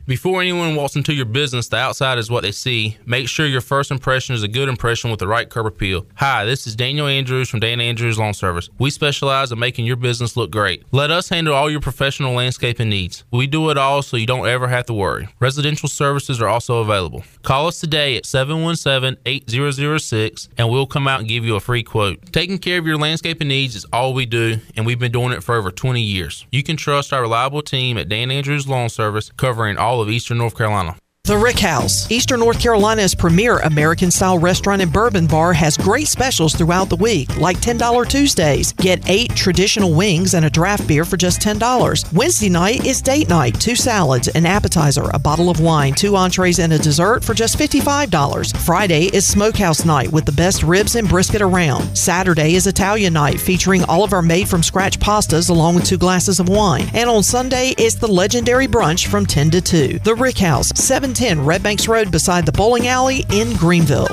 Before 0.06 0.42
anyone 0.42 0.76
walks 0.76 0.98
into 0.98 1.14
your 1.14 1.24
business, 1.24 1.70
the 1.70 1.78
outside 1.78 2.18
is 2.18 2.30
what 2.30 2.44
they 2.44 2.52
see. 2.52 2.98
Make 3.06 3.30
sure 3.30 3.46
your 3.46 3.62
first 3.62 3.90
impression 3.90 4.36
is 4.36 4.44
a 4.44 4.50
good 4.50 4.68
impression 4.68 5.10
with 5.10 5.22
the 5.22 5.30
right 5.30 5.50
curb 5.50 5.66
appeal. 5.66 6.06
Hi, 6.16 6.44
this 6.44 6.68
is 6.68 6.76
Daniel 6.76 7.08
Andrews 7.08 7.48
from 7.48 7.62
Dan 7.62 7.80
Andrews 7.80 8.20
Lawn 8.20 8.34
Service. 8.34 8.70
We 8.78 8.90
specialize 8.90 9.54
in 9.54 9.60
making 9.60 9.86
your 9.86 9.96
business 9.96 10.36
look 10.36 10.52
great. 10.52 10.84
Let 10.92 11.10
us 11.10 11.30
handle 11.30 11.54
all 11.54 11.72
your 11.72 11.80
professional 11.80 12.34
landscaping 12.34 12.90
needs. 12.90 13.24
We 13.32 13.48
do 13.48 13.70
it 13.70 13.78
all 13.78 14.02
so 14.02 14.18
you 14.18 14.26
don't 14.26 14.46
ever 14.46 14.68
have 14.68 14.88
to 14.88 14.94
worry. 14.94 15.30
Residential 15.40 15.88
services 15.88 16.42
are 16.42 16.50
also 16.50 16.82
available. 16.82 17.24
Call 17.42 17.68
us 17.68 17.80
today 17.80 18.18
at 18.18 18.26
717-8006 18.26 20.50
and 20.58 20.70
we'll 20.70 20.86
come 20.86 21.08
out 21.08 21.22
and 21.22 21.30
give 21.30 21.46
you 21.46 21.56
a 21.56 21.62
free 21.62 21.82
quote. 21.82 22.34
Taking 22.34 22.58
care 22.58 22.78
of 22.78 22.86
your 22.86 22.98
landscaping 22.98 23.48
needs 23.48 23.74
is 23.74 23.86
all 23.94 24.14
we 24.14 24.26
do 24.26 24.58
and 24.76 24.86
we've 24.86 25.00
been 25.00 25.14
doing 25.14 25.32
it 25.32 25.44
for 25.44 25.56
over 25.56 25.72
20 25.72 26.02
years. 26.02 26.46
You 26.52 26.62
can 26.62 26.76
trust 26.76 27.14
our 27.14 27.22
reliable 27.22 27.62
team 27.62 27.98
at 27.98 28.10
Dan 28.10 28.32
Andrews 28.32 28.68
Lawn 28.68 28.90
Service 28.90 29.32
covering 29.38 29.78
all 29.78 29.93
of 30.02 30.10
Eastern 30.10 30.38
North 30.38 30.58
Carolina. 30.58 30.96
The 31.26 31.38
Rick 31.38 31.60
House, 31.60 32.12
Eastern 32.12 32.42
North 32.42 32.60
Carolina's 32.60 33.16
premier 33.16 33.60
American 33.60 34.12
style 34.12 34.38
restaurant 34.38 34.82
and 34.82 34.92
bourbon 34.92 35.26
bar, 35.26 35.54
has 35.54 35.78
great 35.78 36.10
specials 36.10 36.54
throughout 36.54 36.90
the 36.90 36.98
week, 36.98 37.38
like 37.38 37.62
$10 37.62 38.10
Tuesdays. 38.10 38.74
Get 38.74 39.10
eight 39.10 39.34
traditional 39.34 39.94
wings 39.94 40.34
and 40.34 40.44
a 40.44 40.50
draft 40.50 40.86
beer 40.86 41.06
for 41.06 41.16
just 41.16 41.40
$10. 41.40 42.12
Wednesday 42.12 42.50
night 42.50 42.86
is 42.86 43.02
date 43.02 43.30
night, 43.30 43.58
two 43.58 43.74
salads, 43.74 44.28
an 44.28 44.46
appetizer, 44.46 45.10
a 45.14 45.18
bottle 45.18 45.50
of 45.50 45.62
wine, 45.62 45.94
two 45.94 46.18
entrees, 46.18 46.60
and 46.60 46.74
a 46.74 46.78
dessert 46.78 47.24
for 47.24 47.34
just 47.34 47.58
$55. 47.58 48.58
Friday 48.58 49.06
is 49.06 49.26
smokehouse 49.26 49.86
night 49.86 50.12
with 50.12 50.26
the 50.26 50.34
best 50.34 50.62
ribs 50.62 50.98
and 50.98 51.08
brisket 51.08 51.42
around. 51.42 51.96
Saturday 51.96 52.56
is 52.56 52.68
Italian 52.68 53.14
night 53.14 53.40
featuring 53.40 53.86
all 53.86 54.04
of 54.04 54.12
our 54.12 54.22
made 54.22 54.50
from 54.50 54.62
scratch 54.62 55.00
pastas 55.00 55.50
along 55.50 55.76
with 55.76 55.86
two 55.86 55.98
glasses 55.98 56.42
of 56.42 56.50
wine. 56.50 56.90
And 56.94 57.10
on 57.10 57.24
Sunday 57.24 57.74
is 57.78 57.96
the 57.96 58.12
legendary 58.12 58.68
brunch 58.68 59.08
from 59.08 59.26
10 59.26 59.52
to 59.52 59.62
2. 59.62 60.00
The 60.00 60.16
Rick 60.16 60.40
House, 60.40 60.74
710 61.14 61.46
Red 61.46 61.64
Banks 61.64 61.88
Road 61.88 62.12
beside 62.12 62.46
the 62.46 62.52
bowling 62.52 62.88
alley 62.88 63.26
in 63.32 63.56
Greenville. 63.56 64.08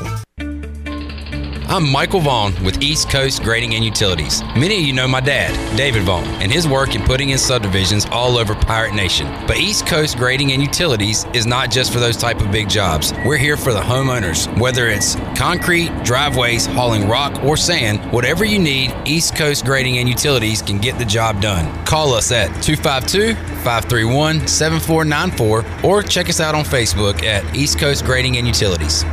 I'm 1.71 1.89
Michael 1.89 2.19
Vaughn 2.19 2.53
with 2.65 2.83
East 2.83 3.11
Coast 3.11 3.45
Grading 3.45 3.77
and 3.77 3.85
Utilities. 3.85 4.43
Many 4.57 4.81
of 4.81 4.81
you 4.81 4.93
know 4.93 5.07
my 5.07 5.21
dad, 5.21 5.53
David 5.77 6.03
Vaughn, 6.03 6.25
and 6.43 6.51
his 6.51 6.67
work 6.67 6.97
in 6.97 7.03
putting 7.05 7.31
in 7.31 7.39
subdivisions 7.39 8.07
all 8.07 8.39
over 8.39 8.57
Pirate 8.57 8.93
Nation. 8.93 9.29
But 9.47 9.59
East 9.59 9.87
Coast 9.87 10.17
Grading 10.17 10.51
and 10.51 10.61
Utilities 10.61 11.27
is 11.33 11.47
not 11.47 11.71
just 11.71 11.93
for 11.93 12.01
those 12.01 12.17
type 12.17 12.41
of 12.41 12.51
big 12.51 12.69
jobs. 12.69 13.13
We're 13.25 13.37
here 13.37 13.57
for 13.57 13.73
the 13.73 13.79
homeowners. 13.79 14.49
Whether 14.59 14.89
it's 14.89 15.15
concrete, 15.39 15.93
driveways, 16.03 16.67
hauling 16.67 17.07
rock, 17.07 17.41
or 17.45 17.57
sand, 17.57 18.01
whatever 18.11 18.45
you 18.45 18.59
need, 18.59 18.93
East 19.07 19.37
Coast 19.37 19.65
Grading 19.65 19.99
and 19.99 20.09
Utilities 20.09 20.63
can 20.63 20.79
get 20.79 20.99
the 20.99 21.05
job 21.05 21.41
done. 21.41 21.87
Call 21.87 22.15
us 22.15 22.33
at 22.33 22.49
252 22.65 23.37
531 23.63 24.49
7494 24.49 25.89
or 25.89 26.03
check 26.03 26.29
us 26.29 26.41
out 26.41 26.57
on 26.57 26.65
Facebook 26.65 27.23
at 27.23 27.55
East 27.55 27.79
Coast 27.79 28.05
Grading 28.05 28.39
and 28.39 28.47
Utilities. 28.49 29.05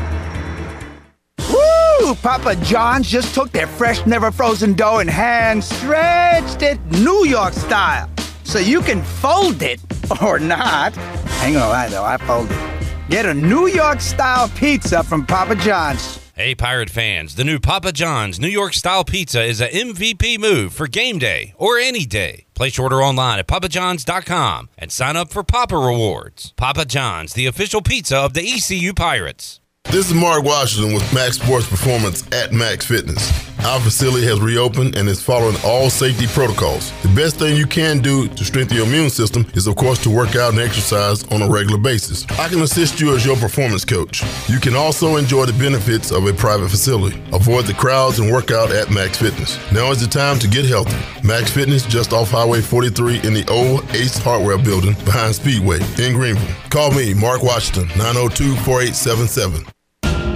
Papa 2.21 2.55
John's 2.57 3.09
just 3.09 3.33
took 3.33 3.51
their 3.51 3.67
fresh, 3.67 4.05
never 4.05 4.31
frozen 4.31 4.73
dough 4.73 4.99
and 4.99 5.09
hand 5.09 5.63
stretched 5.63 6.61
it 6.61 6.83
New 6.91 7.25
York 7.25 7.53
style. 7.53 8.09
So 8.43 8.59
you 8.59 8.81
can 8.81 9.03
fold 9.03 9.61
it 9.61 9.79
or 10.21 10.39
not. 10.39 10.95
Hang 11.41 11.57
on, 11.57 11.71
I 11.71 11.87
though, 11.89 12.03
I 12.05 12.17
fold 12.17 12.49
it. 12.51 13.09
Get 13.09 13.25
a 13.25 13.33
New 13.33 13.67
York 13.67 14.01
style 14.01 14.49
pizza 14.49 15.03
from 15.03 15.25
Papa 15.25 15.55
John's. 15.55 16.19
Hey, 16.33 16.53
Pirate 16.53 16.91
fans, 16.91 17.33
the 17.33 17.43
new 17.43 17.59
Papa 17.59 17.91
John's 17.91 18.39
New 18.39 18.47
York 18.47 18.73
style 18.75 19.03
pizza 19.03 19.41
is 19.43 19.59
a 19.59 19.69
MVP 19.69 20.37
move 20.37 20.71
for 20.71 20.87
game 20.87 21.17
day 21.17 21.55
or 21.57 21.79
any 21.79 22.05
day. 22.05 22.45
Place 22.53 22.77
your 22.77 22.83
order 22.85 23.01
online 23.01 23.39
at 23.39 23.47
papajohns.com 23.47 24.69
and 24.77 24.91
sign 24.91 25.15
up 25.17 25.31
for 25.31 25.43
Papa 25.43 25.75
Rewards. 25.75 26.53
Papa 26.55 26.85
John's, 26.85 27.33
the 27.33 27.47
official 27.47 27.81
pizza 27.81 28.17
of 28.17 28.33
the 28.35 28.47
ECU 28.47 28.93
Pirates. 28.93 29.59
This 29.89 30.09
is 30.09 30.13
Mark 30.13 30.43
Washington 30.43 30.93
with 30.93 31.13
Max 31.13 31.37
Sports 31.37 31.65
Performance 31.65 32.23
at 32.33 32.51
Max 32.51 32.85
Fitness. 32.85 33.31
Our 33.65 33.79
facility 33.79 34.27
has 34.27 34.39
reopened 34.41 34.95
and 34.95 35.07
is 35.07 35.23
following 35.23 35.55
all 35.63 35.89
safety 35.89 36.27
protocols. 36.27 36.91
The 37.01 37.13
best 37.15 37.37
thing 37.37 37.55
you 37.55 37.65
can 37.65 37.99
do 37.99 38.27
to 38.27 38.45
strengthen 38.45 38.77
your 38.77 38.85
immune 38.85 39.09
system 39.09 39.47
is, 39.55 39.65
of 39.65 39.77
course, 39.77 39.97
to 40.03 40.09
work 40.09 40.35
out 40.35 40.51
and 40.51 40.61
exercise 40.61 41.23
on 41.31 41.41
a 41.41 41.49
regular 41.49 41.79
basis. 41.79 42.25
I 42.31 42.49
can 42.49 42.61
assist 42.61 42.99
you 42.99 43.15
as 43.15 43.25
your 43.25 43.37
performance 43.37 43.85
coach. 43.85 44.23
You 44.49 44.59
can 44.59 44.75
also 44.75 45.15
enjoy 45.15 45.45
the 45.45 45.57
benefits 45.57 46.11
of 46.11 46.27
a 46.27 46.33
private 46.33 46.69
facility. 46.69 47.21
Avoid 47.31 47.65
the 47.65 47.73
crowds 47.73 48.19
and 48.19 48.31
work 48.31 48.51
out 48.51 48.71
at 48.71 48.91
Max 48.91 49.17
Fitness. 49.17 49.57
Now 49.71 49.91
is 49.91 50.01
the 50.01 50.07
time 50.07 50.37
to 50.39 50.49
get 50.49 50.65
healthy. 50.65 50.97
Max 51.25 51.49
Fitness, 51.49 51.85
just 51.85 52.11
off 52.11 52.29
Highway 52.29 52.61
43 52.61 53.21
in 53.23 53.33
the 53.33 53.45
old 53.49 53.89
Ace 53.95 54.17
Hardware 54.17 54.57
building 54.57 54.93
behind 55.05 55.33
Speedway 55.33 55.79
in 55.97 56.13
Greenville. 56.13 56.55
Call 56.69 56.91
me, 56.91 57.13
Mark 57.13 57.41
Washington, 57.41 57.87
902 57.97 58.55
4877. 58.63 59.76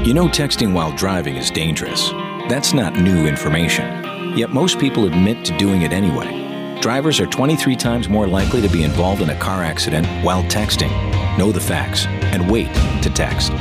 You 0.04 0.16
know, 0.16 0.28
texting 0.28 0.74
while 0.74 0.91
driving 0.93 1.36
is 1.36 1.52
dangerous. 1.52 2.10
That's 2.49 2.74
not 2.74 2.95
new 2.95 3.28
information. 3.28 4.36
Yet 4.36 4.49
most 4.49 4.80
people 4.80 5.06
admit 5.06 5.45
to 5.45 5.56
doing 5.60 5.84
it 5.84 5.93
anyway. 5.93 6.80
Drivers 6.82 7.20
are 7.20 7.28
23 7.28 7.76
times 7.76 8.10
more 8.10 8.26
likely 8.26 8.62
to 8.62 8.68
be 8.68 8.82
involved 8.82 9.22
in 9.22 9.30
a 9.30 9.38
car 9.38 9.62
accident 9.62 10.08
while 10.26 10.41
texting. 10.45 10.89
Know 11.38 11.52
the 11.52 11.60
facts 11.60 12.08
and 12.08 12.49
wait 12.49 12.74
to 13.04 13.12
text. 13.12 13.52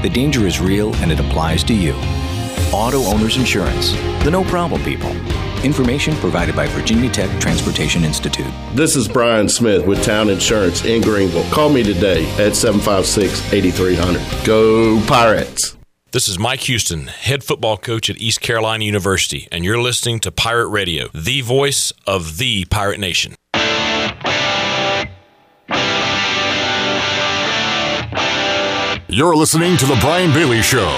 The 0.00 0.08
danger 0.10 0.46
is 0.46 0.58
real 0.58 0.94
and 0.96 1.12
it 1.12 1.20
applies 1.20 1.62
to 1.64 1.74
you. 1.74 1.92
Auto 2.72 3.02
Owners 3.02 3.36
Insurance, 3.36 3.92
the 4.24 4.30
no 4.30 4.42
problem 4.44 4.82
people. 4.82 5.10
Information 5.62 6.16
provided 6.16 6.56
by 6.56 6.66
Virginia 6.68 7.10
Tech 7.10 7.28
Transportation 7.42 8.04
Institute. 8.04 8.50
This 8.72 8.96
is 8.96 9.06
Brian 9.06 9.50
Smith 9.50 9.84
with 9.86 10.02
Town 10.02 10.30
Insurance 10.30 10.82
in 10.86 11.02
Greenville. 11.02 11.44
Call 11.50 11.68
me 11.68 11.82
today 11.82 12.24
at 12.38 12.56
756 12.56 13.52
8300. 13.52 14.46
Go 14.46 15.06
Pirates! 15.06 15.76
This 16.12 16.26
is 16.26 16.40
Mike 16.40 16.62
Houston, 16.62 17.06
head 17.06 17.44
football 17.44 17.76
coach 17.76 18.10
at 18.10 18.16
East 18.16 18.40
Carolina 18.40 18.82
University, 18.82 19.46
and 19.52 19.64
you're 19.64 19.80
listening 19.80 20.18
to 20.20 20.32
Pirate 20.32 20.66
Radio, 20.66 21.06
the 21.14 21.40
voice 21.40 21.92
of 22.04 22.38
the 22.38 22.64
Pirate 22.64 22.98
Nation. 22.98 23.36
You're 29.06 29.36
listening 29.36 29.76
to 29.76 29.86
The 29.86 29.96
Brian 30.00 30.32
Bailey 30.32 30.62
Show. 30.62 30.90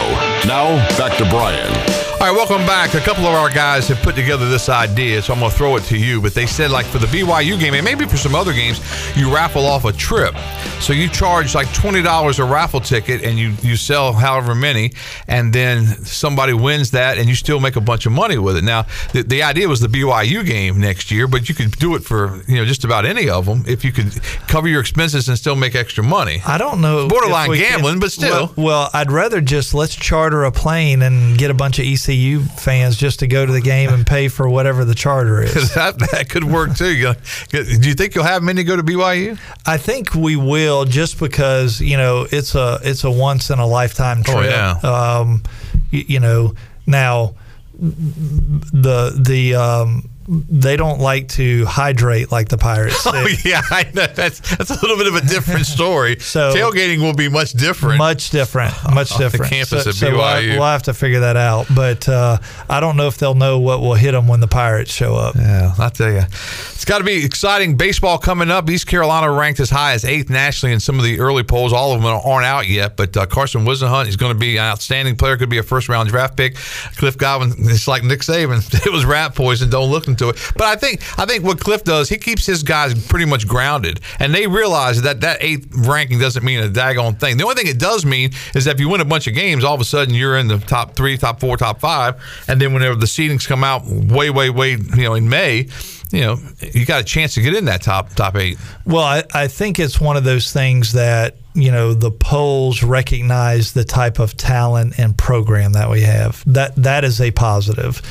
Now, 0.46 0.76
back 0.96 1.18
to 1.18 1.28
Brian. 1.28 2.01
All 2.22 2.28
right, 2.28 2.36
welcome 2.36 2.64
back. 2.68 2.94
A 2.94 3.00
couple 3.00 3.26
of 3.26 3.34
our 3.34 3.50
guys 3.50 3.88
have 3.88 4.00
put 4.00 4.14
together 4.14 4.48
this 4.48 4.68
idea, 4.68 5.20
so 5.20 5.32
I'm 5.32 5.40
going 5.40 5.50
to 5.50 5.56
throw 5.56 5.74
it 5.74 5.82
to 5.86 5.98
you. 5.98 6.20
But 6.22 6.34
they 6.34 6.46
said, 6.46 6.70
like, 6.70 6.86
for 6.86 6.98
the 6.98 7.08
BYU 7.08 7.58
game, 7.58 7.74
and 7.74 7.84
maybe 7.84 8.06
for 8.06 8.16
some 8.16 8.36
other 8.36 8.52
games, 8.52 8.78
you 9.16 9.34
raffle 9.34 9.66
off 9.66 9.84
a 9.84 9.92
trip. 9.92 10.36
So 10.78 10.92
you 10.92 11.08
charge 11.08 11.52
like 11.56 11.66
$20 11.68 12.38
a 12.38 12.44
raffle 12.44 12.80
ticket 12.80 13.22
and 13.22 13.38
you, 13.38 13.54
you 13.62 13.76
sell 13.76 14.12
however 14.12 14.54
many, 14.54 14.92
and 15.26 15.52
then 15.52 15.84
somebody 16.04 16.52
wins 16.52 16.92
that 16.92 17.18
and 17.18 17.28
you 17.28 17.34
still 17.34 17.58
make 17.58 17.74
a 17.74 17.80
bunch 17.80 18.06
of 18.06 18.12
money 18.12 18.38
with 18.38 18.56
it. 18.56 18.62
Now, 18.64 18.86
the, 19.12 19.22
the 19.22 19.42
idea 19.42 19.68
was 19.68 19.80
the 19.80 19.88
BYU 19.88 20.44
game 20.46 20.80
next 20.80 21.10
year, 21.10 21.26
but 21.26 21.48
you 21.48 21.56
could 21.56 21.72
do 21.72 21.96
it 21.96 22.04
for, 22.04 22.42
you 22.46 22.56
know, 22.56 22.64
just 22.64 22.84
about 22.84 23.04
any 23.04 23.28
of 23.28 23.46
them 23.46 23.64
if 23.66 23.84
you 23.84 23.90
could 23.92 24.12
cover 24.46 24.68
your 24.68 24.80
expenses 24.80 25.28
and 25.28 25.36
still 25.36 25.56
make 25.56 25.74
extra 25.74 26.04
money. 26.04 26.40
I 26.46 26.58
don't 26.58 26.80
know. 26.80 27.08
Borderline 27.08 27.52
gambling, 27.54 27.94
can- 27.94 28.00
but 28.00 28.12
still. 28.12 28.52
Well, 28.56 28.66
well, 28.66 28.90
I'd 28.92 29.10
rather 29.10 29.40
just 29.40 29.74
let's 29.74 29.94
charter 29.94 30.44
a 30.44 30.52
plane 30.52 31.02
and 31.02 31.36
get 31.36 31.50
a 31.50 31.54
bunch 31.54 31.78
of 31.80 31.84
ECU 32.12 32.40
fans 32.40 32.96
just 32.96 33.20
to 33.20 33.26
go 33.26 33.46
to 33.46 33.52
the 33.52 33.60
game 33.60 33.90
and 33.90 34.06
pay 34.06 34.28
for 34.28 34.48
whatever 34.48 34.84
the 34.84 34.94
charter 34.94 35.42
is. 35.42 35.74
that, 35.74 35.98
that 35.98 36.28
could 36.28 36.44
work 36.44 36.76
too. 36.76 37.14
Do 37.50 37.88
you 37.88 37.94
think 37.94 38.14
you'll 38.14 38.24
have 38.24 38.42
many 38.42 38.64
go 38.64 38.76
to 38.76 38.82
BYU? 38.82 39.38
I 39.66 39.78
think 39.78 40.14
we 40.14 40.36
will 40.36 40.84
just 40.84 41.18
because 41.18 41.80
you 41.80 41.96
know 41.96 42.26
it's 42.30 42.54
a 42.54 42.78
it's 42.82 43.04
a 43.04 43.10
once 43.10 43.50
in 43.50 43.58
a 43.58 43.66
lifetime 43.66 44.22
trip. 44.22 44.36
Oh, 44.36 44.42
yeah. 44.42 44.70
Um, 44.82 45.42
you, 45.90 46.04
you 46.06 46.20
know 46.20 46.54
now 46.86 47.34
the 47.82 49.18
the 49.18 49.54
um, 49.54 50.08
they 50.28 50.76
don't 50.76 51.00
like 51.00 51.28
to 51.28 51.64
hydrate 51.66 52.30
like 52.32 52.48
the 52.48 52.58
Pirates. 52.58 53.06
Oh 53.14 53.26
do. 53.26 53.48
yeah, 53.48 53.60
I 53.70 53.84
know. 53.94 54.06
That's 54.06 54.40
that's 54.56 54.70
a 54.70 54.74
little 54.80 54.96
bit 54.96 55.06
of 55.06 55.14
a 55.16 55.20
different 55.22 55.66
story. 55.76 56.18
So- 56.20 56.54
tailgating 56.54 57.00
will 57.00 57.14
be 57.14 57.28
much 57.28 57.52
different. 57.52 57.98
Much 57.98 58.30
different, 58.30 58.72
much 58.94 59.16
different. 59.16 59.50
campus 59.52 59.84
so, 59.84 59.90
at 59.90 59.94
so 59.96 60.10
we'll, 60.12 60.20
BYU. 60.20 60.54
we'll 60.54 60.62
have 60.62 60.84
to 60.84 60.94
figure 60.94 61.20
that 61.20 61.36
out. 61.36 61.66
But 61.74 62.08
uh, 62.08 62.38
I 62.68 62.80
don't 62.80 62.96
know 62.96 63.06
if 63.08 63.18
they'll 63.18 63.34
know 63.34 63.58
what 63.58 63.80
will 63.80 63.94
hit 63.94 64.12
them 64.12 64.28
when 64.28 64.40
the 64.40 64.48
Pirates 64.48 64.92
show 64.92 65.14
up. 65.14 65.34
Yeah, 65.34 65.74
I'll 65.78 65.90
tell 65.90 66.10
you. 66.10 66.20
It's 66.20 66.84
got 66.84 66.98
to 66.98 67.04
be 67.04 67.24
exciting 67.24 67.76
baseball 67.76 68.18
coming 68.18 68.50
up. 68.50 68.68
East 68.70 68.86
Carolina 68.86 69.30
ranked 69.30 69.60
as 69.60 69.70
high 69.70 69.92
as 69.92 70.04
eighth 70.04 70.30
nationally 70.30 70.72
in 70.72 70.80
some 70.80 70.98
of 70.98 71.04
the 71.04 71.20
early 71.20 71.42
polls. 71.44 71.72
All 71.72 71.92
of 71.92 72.02
them 72.02 72.10
aren't 72.24 72.46
out 72.46 72.68
yet, 72.68 72.96
but 72.96 73.16
uh, 73.16 73.26
Carson 73.26 73.64
Whisenhunt 73.64 74.08
is 74.08 74.16
going 74.16 74.32
to 74.32 74.38
be 74.38 74.56
an 74.56 74.64
outstanding 74.64 75.16
player. 75.16 75.36
Could 75.36 75.50
be 75.50 75.58
a 75.58 75.62
first 75.62 75.88
round 75.88 76.08
draft 76.08 76.36
pick. 76.36 76.56
Cliff 76.96 77.16
Godwin, 77.18 77.52
it's 77.58 77.86
like 77.88 78.02
Nick 78.04 78.20
Saban. 78.20 78.62
It 78.86 78.92
was 78.92 79.04
rat 79.04 79.34
poison. 79.36 79.70
Don't 79.70 79.90
look 79.90 80.08
into 80.12 80.28
it. 80.28 80.52
But 80.56 80.66
I 80.66 80.76
think 80.76 81.02
I 81.18 81.26
think 81.26 81.44
what 81.44 81.60
Cliff 81.60 81.84
does, 81.84 82.08
he 82.08 82.16
keeps 82.16 82.46
his 82.46 82.62
guys 82.62 82.94
pretty 83.06 83.26
much 83.26 83.46
grounded, 83.46 84.00
and 84.18 84.34
they 84.34 84.46
realize 84.46 85.02
that 85.02 85.20
that 85.22 85.38
eighth 85.40 85.68
ranking 85.74 86.18
doesn't 86.18 86.44
mean 86.44 86.60
a 86.60 86.68
daggone 86.68 87.18
thing. 87.18 87.36
The 87.36 87.44
only 87.44 87.56
thing 87.56 87.68
it 87.68 87.78
does 87.78 88.04
mean 88.04 88.30
is 88.54 88.64
that 88.64 88.74
if 88.76 88.80
you 88.80 88.88
win 88.88 89.00
a 89.00 89.04
bunch 89.04 89.26
of 89.26 89.34
games, 89.34 89.64
all 89.64 89.74
of 89.74 89.80
a 89.80 89.84
sudden 89.84 90.14
you're 90.14 90.38
in 90.38 90.48
the 90.48 90.58
top 90.58 90.94
three, 90.94 91.16
top 91.16 91.40
four, 91.40 91.56
top 91.56 91.80
five, 91.80 92.22
and 92.48 92.60
then 92.60 92.72
whenever 92.72 92.96
the 92.96 93.06
seedings 93.06 93.46
come 93.46 93.64
out 93.64 93.82
way, 93.86 94.30
way, 94.30 94.50
way, 94.50 94.72
you 94.72 95.04
know, 95.04 95.14
in 95.14 95.28
May, 95.28 95.68
you 96.12 96.20
know, 96.20 96.38
you 96.60 96.84
got 96.84 97.00
a 97.00 97.04
chance 97.04 97.34
to 97.34 97.40
get 97.40 97.54
in 97.54 97.64
that 97.64 97.82
top 97.82 98.10
top 98.14 98.36
eight. 98.36 98.58
Well, 98.84 99.02
I, 99.02 99.24
I 99.32 99.48
think 99.48 99.78
it's 99.78 100.00
one 100.00 100.16
of 100.16 100.24
those 100.24 100.52
things 100.52 100.92
that 100.92 101.36
you 101.54 101.72
know 101.72 101.94
the 101.94 102.10
polls 102.10 102.82
recognize 102.82 103.72
the 103.72 103.84
type 103.84 104.18
of 104.18 104.36
talent 104.36 104.98
and 104.98 105.16
program 105.16 105.72
that 105.72 105.90
we 105.90 106.02
have. 106.02 106.42
That 106.46 106.76
that 106.76 107.04
is 107.04 107.20
a 107.20 107.30
positive. 107.30 108.02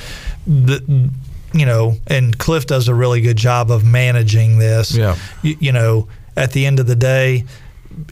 The, 0.48 1.12
you 1.54 1.66
know, 1.66 1.96
and 2.08 2.38
Cliff 2.38 2.66
does 2.66 2.88
a 2.88 2.96
really 2.96 3.22
good 3.22 3.38
job 3.38 3.72
of 3.72 3.86
managing 3.86 4.58
this. 4.58 4.96
Yeah. 4.96 5.18
You, 5.42 5.58
you 5.60 5.72
know, 5.72 6.08
at 6.36 6.52
the 6.52 6.66
end 6.66 6.80
of 6.80 6.88
the 6.88 6.96
day, 6.96 7.46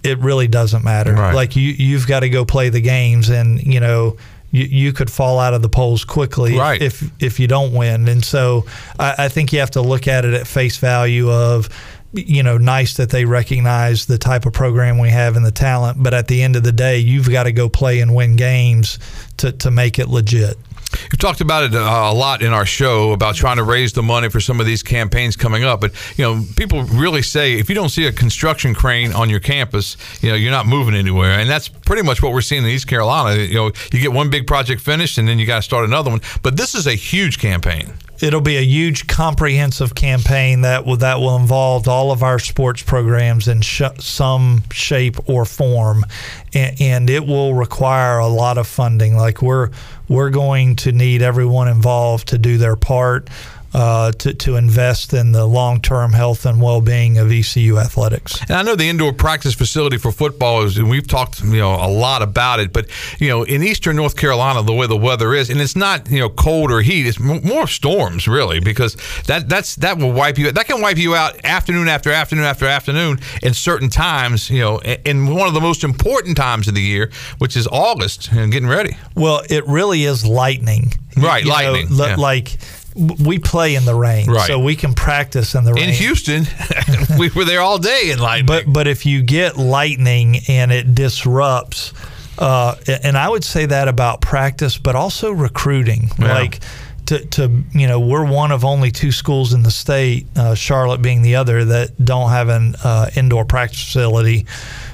it 0.04 0.18
really 0.20 0.48
doesn't 0.48 0.84
matter. 0.84 1.14
Right. 1.14 1.34
Like 1.34 1.56
you, 1.56 1.64
you've 1.64 2.08
got 2.08 2.22
to 2.22 2.30
go 2.30 2.46
play 2.46 2.70
the 2.70 2.82
games, 2.82 3.30
and 3.30 3.62
you 3.62 3.80
know. 3.80 4.18
You, 4.52 4.64
you 4.64 4.94
could 4.94 5.12
fall 5.12 5.38
out 5.38 5.54
of 5.54 5.62
the 5.62 5.70
polls 5.70 6.04
quickly 6.04 6.58
Right. 6.58 6.82
if 6.82 7.04
if 7.22 7.40
you 7.40 7.46
don't 7.46 7.72
win, 7.72 8.08
and 8.08 8.26
so 8.26 8.66
I, 8.98 9.26
I 9.26 9.28
think 9.30 9.54
you 9.54 9.60
have 9.60 9.70
to 9.72 9.82
look 9.84 10.08
at 10.08 10.26
it 10.26 10.34
at 10.34 10.48
face 10.48 10.78
value 10.78 11.30
of 11.32 11.70
you 12.12 12.42
know, 12.42 12.58
nice 12.58 12.96
that 12.98 13.12
they 13.12 13.26
recognize 13.26 14.08
the 14.08 14.18
type 14.18 14.48
of 14.48 14.54
program 14.54 14.98
we 14.98 15.10
have 15.12 15.36
and 15.36 15.46
the 15.46 15.52
talent, 15.52 16.02
but 16.02 16.12
at 16.14 16.28
the 16.28 16.42
end 16.42 16.56
of 16.56 16.64
the 16.64 16.72
day, 16.72 16.98
you've 16.98 17.30
got 17.30 17.44
to 17.44 17.52
go 17.52 17.70
play 17.70 18.00
and 18.00 18.16
win 18.16 18.36
games 18.36 18.98
to, 19.38 19.52
to 19.52 19.70
make 19.70 20.00
it 20.00 20.08
legit. 20.10 20.58
We've 20.92 21.20
talked 21.20 21.42
about 21.42 21.64
it 21.64 21.76
uh, 21.76 21.80
a 21.80 22.14
lot 22.14 22.42
in 22.42 22.54
our 22.54 22.66
show 22.66 23.12
about 23.12 23.36
trying 23.36 23.58
to 23.58 23.64
raise 23.64 23.94
the 23.94 24.04
money 24.04 24.30
for 24.30 24.40
some 24.40 24.60
of 24.60 24.66
these 24.66 24.84
campaigns 24.84 25.36
coming 25.36 25.64
up. 25.64 25.82
But 25.82 25.94
you 26.18 26.24
know, 26.24 26.44
people 26.56 26.84
really 26.84 27.22
say 27.22 27.54
if 27.54 27.70
you 27.70 27.76
don't 27.76 27.90
see 27.90 28.06
a 28.06 28.12
construction 28.12 28.74
crane 28.74 29.14
on 29.14 29.30
your 29.30 29.40
campus, 29.40 29.98
you 30.22 30.30
know, 30.30 30.36
you're 30.36 30.52
not 30.52 30.66
moving 30.66 30.96
anywhere, 30.96 31.40
and 31.40 31.50
that's 31.50 31.68
pretty 31.68 32.04
much 32.04 32.22
what 32.22 32.34
we're 32.34 32.42
seeing 32.42 32.64
in 32.64 32.70
East 32.70 32.88
Carolina. 32.88 33.42
You 33.42 33.56
know, 33.56 33.72
you 33.92 34.00
get 34.00 34.14
one 34.14 34.30
big 34.30 34.48
project 34.48 34.82
finished, 34.82 35.18
and 35.18 35.28
then 35.28 35.40
you 35.40 35.46
got 35.46 35.58
to 35.58 35.62
start 35.62 35.86
another 35.86 36.10
one. 36.10 36.22
But 36.42 36.58
this 36.58 36.76
is 36.76 36.88
a 36.88 36.96
huge 36.96 37.40
campaign. 37.40 37.94
It'll 38.22 38.42
be 38.42 38.58
a 38.58 38.62
huge 38.62 39.08
comprehensive 39.08 39.96
campaign 39.96 40.62
that 40.62 40.86
will 40.86 40.98
that 40.98 41.20
will 41.20 41.36
involve 41.36 41.88
all 41.88 42.12
of 42.12 42.24
our 42.24 42.40
sports 42.40 42.82
programs 42.82 43.48
in 43.48 43.62
sh- 43.62 43.82
some 44.00 44.64
shape 44.72 45.18
or 45.30 45.46
form. 45.46 46.06
And, 46.54 46.82
and, 46.82 47.10
it 47.10 47.26
will 47.26 47.54
require 47.54 48.20
a 48.20 48.28
lot 48.28 48.58
of 48.58 48.68
funding. 48.68 49.16
Like 49.16 49.42
we're 49.42 49.70
we're 50.08 50.30
going 50.30 50.76
to 50.78 50.92
need 50.92 51.22
everyone 51.22 51.68
involved 51.68 52.30
to 52.30 52.38
do 52.38 52.58
their 52.58 52.76
part 52.76 53.30
uh, 53.74 54.12
to, 54.14 54.34
to 54.34 54.56
invest 54.56 55.14
in 55.14 55.32
the 55.32 55.46
long 55.46 55.82
term 55.82 56.14
health 56.14 56.46
and 56.46 56.62
well 56.62 56.82
being 56.82 57.18
of 57.18 57.32
ECU 57.32 57.78
athletics. 57.78 58.40
And 58.42 58.52
I 58.52 58.62
know 58.62 58.76
the 58.76 58.90
indoor 58.90 59.14
practice 59.14 59.54
facility 59.54 59.98
for 59.98 60.12
football 60.12 60.64
is, 60.64 60.78
and 60.78 60.90
we've 60.90 61.08
talked 61.08 61.44
you 61.44 61.60
know 61.60 61.76
a 61.76 61.88
lot 61.90 62.22
about 62.22 62.60
it, 62.60 62.74
but 62.74 62.88
you 63.20 63.28
know 63.30 63.44
in 63.44 63.64
eastern 63.64 63.96
North 63.96 64.16
Carolina 64.16 64.64
the 64.64 64.74
way 64.74 64.88
the 64.88 64.98
weather 64.98 65.34
is, 65.34 65.50
and 65.50 65.62
it's 65.62 65.76
not 65.76 66.10
you 66.10 66.20
know 66.20 66.30
cold 66.30 66.72
or 66.72 66.82
heat, 66.82 67.06
it's 67.06 67.20
more 67.20 67.68
storms 67.68 68.28
really 68.28 68.60
because 68.60 68.96
that 69.28 69.48
that's 69.50 69.76
that 69.78 69.98
will 69.98 70.14
wipe 70.14 70.38
you 70.38 70.52
that 70.52 70.66
can 70.66 70.82
wipe 70.82 70.98
you 70.98 71.16
out 71.16 71.44
afternoon 71.44 71.88
after 71.88 72.12
afternoon 72.12 72.46
after 72.46 72.66
afternoon 72.66 73.20
in 73.44 73.54
certain 73.54 73.90
times 73.90 74.50
you 74.50 74.60
know 74.60 74.80
in 74.80 75.28
one 75.28 75.48
of 75.48 75.54
the 75.54 75.62
most 75.62 75.84
important 75.84 76.38
times 76.38 76.68
of 76.68 76.76
the 76.76 76.82
year, 76.82 77.12
which 77.38 77.56
is 77.56 77.68
August 77.68 78.32
and 78.32 78.52
getting 78.52 78.70
ready. 78.70 78.98
Well, 79.16 79.42
it 79.50 79.68
really 79.68 80.04
is 80.04 80.26
lightning. 80.26 80.94
Right, 81.18 81.44
you 81.44 81.50
lightning. 81.50 81.96
Know, 81.96 82.06
yeah. 82.06 82.16
Like 82.16 82.58
we 83.00 83.40
play 83.40 83.76
in 83.76 83.86
the 83.86 83.96
rain, 83.96 84.30
right. 84.30 84.48
so 84.48 84.60
we 84.60 84.76
can 84.76 84.94
practice 84.94 85.56
in 85.56 85.64
the 85.64 85.74
rain. 85.74 85.90
In 85.90 85.96
Houston, 85.96 86.46
we 87.20 87.30
were 87.30 87.46
there 87.46 87.62
all 87.62 87.78
day 87.78 88.12
in 88.12 88.20
lightning. 88.20 88.46
But 88.46 88.72
but 88.72 88.88
if 88.88 89.06
you 89.06 89.22
get 89.22 89.58
lightning 89.58 90.38
and 90.48 90.72
it 90.72 90.94
disrupts, 90.94 91.94
uh, 92.38 92.76
and 93.04 93.18
I 93.18 93.30
would 93.30 93.44
say 93.44 93.66
that 93.66 93.88
about 93.88 94.22
practice, 94.22 94.78
but 94.78 94.96
also 94.96 95.32
recruiting, 95.32 96.10
yeah. 96.20 96.34
like. 96.34 96.60
To, 97.06 97.26
to, 97.26 97.64
you 97.74 97.88
know 97.88 98.00
we're 98.00 98.24
one 98.24 98.52
of 98.52 98.64
only 98.64 98.92
two 98.92 99.12
schools 99.12 99.54
in 99.54 99.64
the 99.64 99.72
state 99.72 100.28
uh, 100.38 100.54
charlotte 100.54 101.02
being 101.02 101.24
the 101.24 101.38
other 101.38 101.66
that 101.66 102.06
don't 102.06 102.30
have 102.30 102.50
an 102.50 102.76
uh, 102.84 103.10
indoor 103.16 103.46
practice 103.46 103.84
facility 103.84 104.46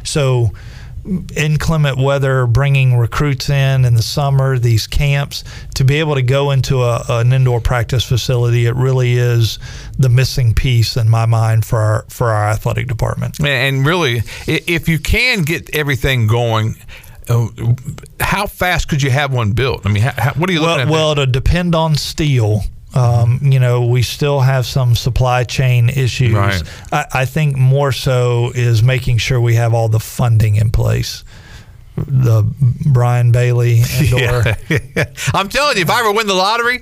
so 0.06 0.52
inclement 1.36 1.98
weather, 1.98 2.48
bringing 2.48 2.98
recruits 2.98 3.50
in 3.50 3.86
in 3.86 3.94
the 3.94 4.02
summer, 4.02 4.58
these 4.58 4.88
camps, 4.88 5.44
to 5.76 5.84
be 5.84 5.96
able 6.00 6.16
to 6.16 6.22
go 6.22 6.52
into 6.52 6.82
a, 6.82 7.04
an 7.10 7.32
indoor 7.32 7.62
practice 7.62 8.04
facility, 8.04 8.66
it 8.66 8.76
really 8.76 9.14
is 9.14 9.60
the 9.98 10.10
missing 10.10 10.54
piece 10.54 10.98
in 10.98 11.10
my 11.10 11.26
mind 11.26 11.66
for 11.66 11.80
our 11.80 12.06
for 12.10 12.32
our 12.32 12.50
athletic 12.50 12.88
department. 12.88 13.40
And 13.40 13.86
really, 13.86 14.22
if 14.48 14.88
you 14.88 15.00
can 15.00 15.44
get 15.44 15.76
everything 15.76 16.28
going. 16.28 16.76
Uh, 17.28 17.48
how 18.20 18.46
fast 18.46 18.88
could 18.88 19.02
you 19.02 19.10
have 19.10 19.34
one 19.34 19.54
built? 19.54 19.84
I 19.84 19.90
mean, 19.92 20.04
how, 20.04 20.34
what 20.34 20.48
are 20.48 20.54
you 20.54 20.62
looking 20.62 20.90
well, 20.90 21.14
at? 21.14 21.16
Well, 21.18 21.24
it'll 21.24 21.26
depend 21.26 21.74
on 21.74 21.96
steel. 21.96 22.62
Um, 22.96 23.40
you 23.42 23.60
know, 23.60 23.86
we 23.86 24.04
still 24.04 24.40
have 24.40 24.66
some 24.66 24.96
supply 24.96 25.44
chain 25.44 25.90
issues. 25.90 26.34
Right. 26.34 26.64
I, 26.94 27.06
I, 27.14 27.26
think 27.26 27.58
more 27.58 27.92
so 27.92 28.54
is 28.56 28.82
making 28.84 29.18
sure 29.18 29.42
we 29.42 29.56
have 29.56 29.74
all 29.74 29.90
the 29.90 30.00
funding 30.00 30.56
in 30.56 30.72
place 30.72 31.25
the 31.98 32.44
Brian 32.86 33.32
Bailey 33.32 33.82
yeah. 34.02 34.56
I'm 35.34 35.50
telling 35.50 35.78
you, 35.78 35.84
if 35.84 35.90
I 35.90 36.02
ever 36.02 36.12
win 36.12 36.28
the 36.28 36.34
lottery, 36.34 36.80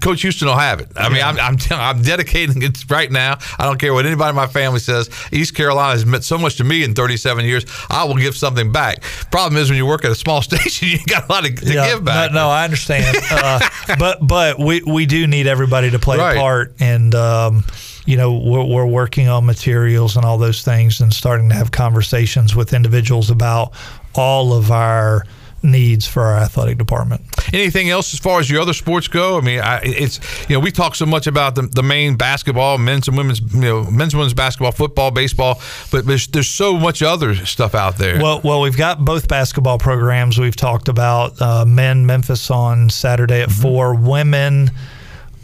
Coach 0.00 0.22
Houston 0.22 0.48
will 0.48 0.56
have 0.56 0.80
it. 0.80 0.88
I 0.96 1.08
mean, 1.08 1.22
I'm 1.22 1.38
I'm, 1.38 1.56
t- 1.56 1.74
I'm 1.74 2.02
dedicating 2.02 2.62
it 2.62 2.84
right 2.90 3.10
now. 3.10 3.38
I 3.58 3.64
don't 3.64 3.78
care 3.78 3.94
what 3.94 4.06
anybody 4.06 4.30
in 4.30 4.36
my 4.36 4.46
family 4.46 4.80
says. 4.80 5.08
East 5.32 5.54
Carolina 5.54 5.92
has 5.92 6.04
meant 6.06 6.24
so 6.24 6.38
much 6.38 6.56
to 6.56 6.64
me 6.64 6.84
in 6.84 6.94
37 6.94 7.44
years. 7.44 7.64
I 7.88 8.04
will 8.04 8.16
give 8.16 8.36
something 8.36 8.70
back. 8.70 9.02
Problem 9.30 9.60
is, 9.60 9.70
when 9.70 9.76
you 9.76 9.86
work 9.86 10.04
at 10.04 10.10
a 10.10 10.14
small 10.16 10.42
station, 10.42 10.88
you 10.88 10.98
got 11.06 11.28
a 11.28 11.32
lot 11.32 11.44
to, 11.44 11.54
to 11.54 11.72
yeah, 11.72 11.94
give 11.94 12.04
back. 12.04 12.32
No, 12.32 12.40
no 12.40 12.48
I 12.50 12.64
understand. 12.64 13.16
uh, 13.30 13.60
but 13.98 14.26
but 14.26 14.58
we 14.58 14.82
we 14.82 15.06
do 15.06 15.26
need 15.26 15.46
everybody 15.46 15.90
to 15.90 15.98
play 15.98 16.18
right. 16.18 16.36
a 16.36 16.40
part, 16.40 16.74
and. 16.80 17.14
Um, 17.14 17.64
you 18.06 18.16
know 18.16 18.32
we're, 18.32 18.64
we're, 18.64 18.86
working 18.86 19.28
on 19.28 19.44
materials 19.46 20.16
and 20.16 20.24
all 20.24 20.38
those 20.38 20.62
things 20.62 21.00
and 21.00 21.12
starting 21.12 21.48
to 21.50 21.54
have 21.54 21.70
conversations 21.70 22.56
with 22.56 22.72
individuals 22.72 23.30
about 23.30 23.72
all 24.14 24.52
of 24.52 24.70
our 24.70 25.24
needs 25.62 26.06
for 26.06 26.22
our 26.22 26.36
athletic 26.38 26.78
department. 26.78 27.22
Anything 27.52 27.90
else 27.90 28.14
as 28.14 28.20
far 28.20 28.40
as 28.40 28.50
your 28.50 28.60
other 28.60 28.72
sports 28.72 29.08
go? 29.08 29.38
I 29.38 29.40
mean, 29.40 29.60
I, 29.60 29.80
it's 29.82 30.20
you 30.48 30.56
know 30.56 30.60
we 30.60 30.70
talk 30.70 30.94
so 30.94 31.06
much 31.06 31.26
about 31.26 31.54
the, 31.54 31.62
the 31.62 31.82
main 31.82 32.16
basketball, 32.16 32.78
men's 32.78 33.08
and 33.08 33.16
women's, 33.16 33.40
you 33.52 33.60
know, 33.60 33.84
men's 33.84 34.14
and 34.14 34.20
women's 34.20 34.34
basketball, 34.34 34.72
football, 34.72 35.10
baseball, 35.10 35.60
but 35.90 36.06
there's 36.06 36.26
there's 36.28 36.48
so 36.48 36.78
much 36.78 37.02
other 37.02 37.34
stuff 37.34 37.74
out 37.74 37.98
there. 37.98 38.22
Well, 38.22 38.40
well, 38.42 38.60
we've 38.60 38.76
got 38.76 39.04
both 39.04 39.28
basketball 39.28 39.78
programs. 39.78 40.38
We've 40.38 40.56
talked 40.56 40.88
about 40.88 41.40
uh, 41.40 41.64
men 41.64 42.06
Memphis 42.06 42.50
on 42.50 42.90
Saturday 42.90 43.42
at 43.42 43.48
mm-hmm. 43.48 43.62
four, 43.62 43.94
women. 43.94 44.70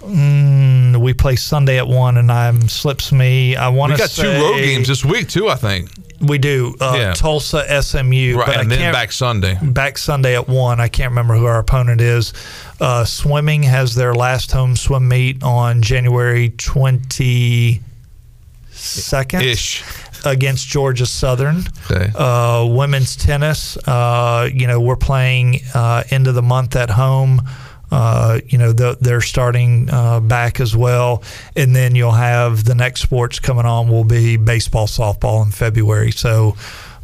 Mm, 0.00 0.98
we 0.98 1.14
play 1.14 1.34
Sunday 1.34 1.78
at 1.78 1.88
one, 1.88 2.16
and 2.16 2.30
I'm 2.30 2.68
slips 2.68 3.10
me. 3.10 3.56
I 3.56 3.68
want 3.68 3.90
to. 3.90 3.94
We 3.94 3.98
got 3.98 4.10
two 4.10 4.28
road 4.28 4.58
games 4.58 4.88
this 4.88 5.04
week 5.04 5.28
too. 5.28 5.48
I 5.48 5.56
think 5.56 5.90
we 6.20 6.38
do. 6.38 6.74
Uh, 6.80 6.94
yeah. 6.96 7.12
Tulsa, 7.14 7.82
SMU, 7.82 8.36
right, 8.36 8.56
and 8.56 8.70
then 8.70 8.92
back 8.92 9.12
Sunday. 9.12 9.58
Back 9.62 9.98
Sunday 9.98 10.34
at 10.34 10.48
one. 10.48 10.80
I 10.80 10.88
can't 10.88 11.10
remember 11.10 11.34
who 11.34 11.46
our 11.46 11.58
opponent 11.58 12.00
is. 12.00 12.32
Uh, 12.80 13.04
swimming 13.04 13.62
has 13.62 13.94
their 13.94 14.14
last 14.14 14.52
home 14.52 14.76
swim 14.76 15.08
meet 15.08 15.42
on 15.42 15.82
January 15.82 16.50
twenty 16.50 17.80
second 18.70 19.42
ish 19.42 19.82
against 20.24 20.68
Georgia 20.68 21.06
Southern. 21.06 21.64
Okay. 21.90 22.10
Uh, 22.14 22.66
women's 22.68 23.16
tennis. 23.16 23.76
Uh, 23.86 24.48
you 24.52 24.66
know, 24.66 24.80
we're 24.80 24.96
playing 24.96 25.60
uh, 25.74 26.02
end 26.10 26.26
of 26.26 26.34
the 26.34 26.42
month 26.42 26.76
at 26.76 26.90
home. 26.90 27.42
Uh, 27.90 28.40
you 28.48 28.58
know, 28.58 28.72
the, 28.72 28.96
they're 29.00 29.20
starting 29.20 29.88
uh, 29.90 30.20
back 30.20 30.60
as 30.60 30.76
well. 30.76 31.22
And 31.54 31.74
then 31.74 31.94
you'll 31.94 32.10
have 32.12 32.64
the 32.64 32.74
next 32.74 33.02
sports 33.02 33.38
coming 33.38 33.64
on 33.64 33.88
will 33.88 34.04
be 34.04 34.36
baseball, 34.36 34.86
softball 34.86 35.44
in 35.44 35.52
February. 35.52 36.10
So 36.10 36.56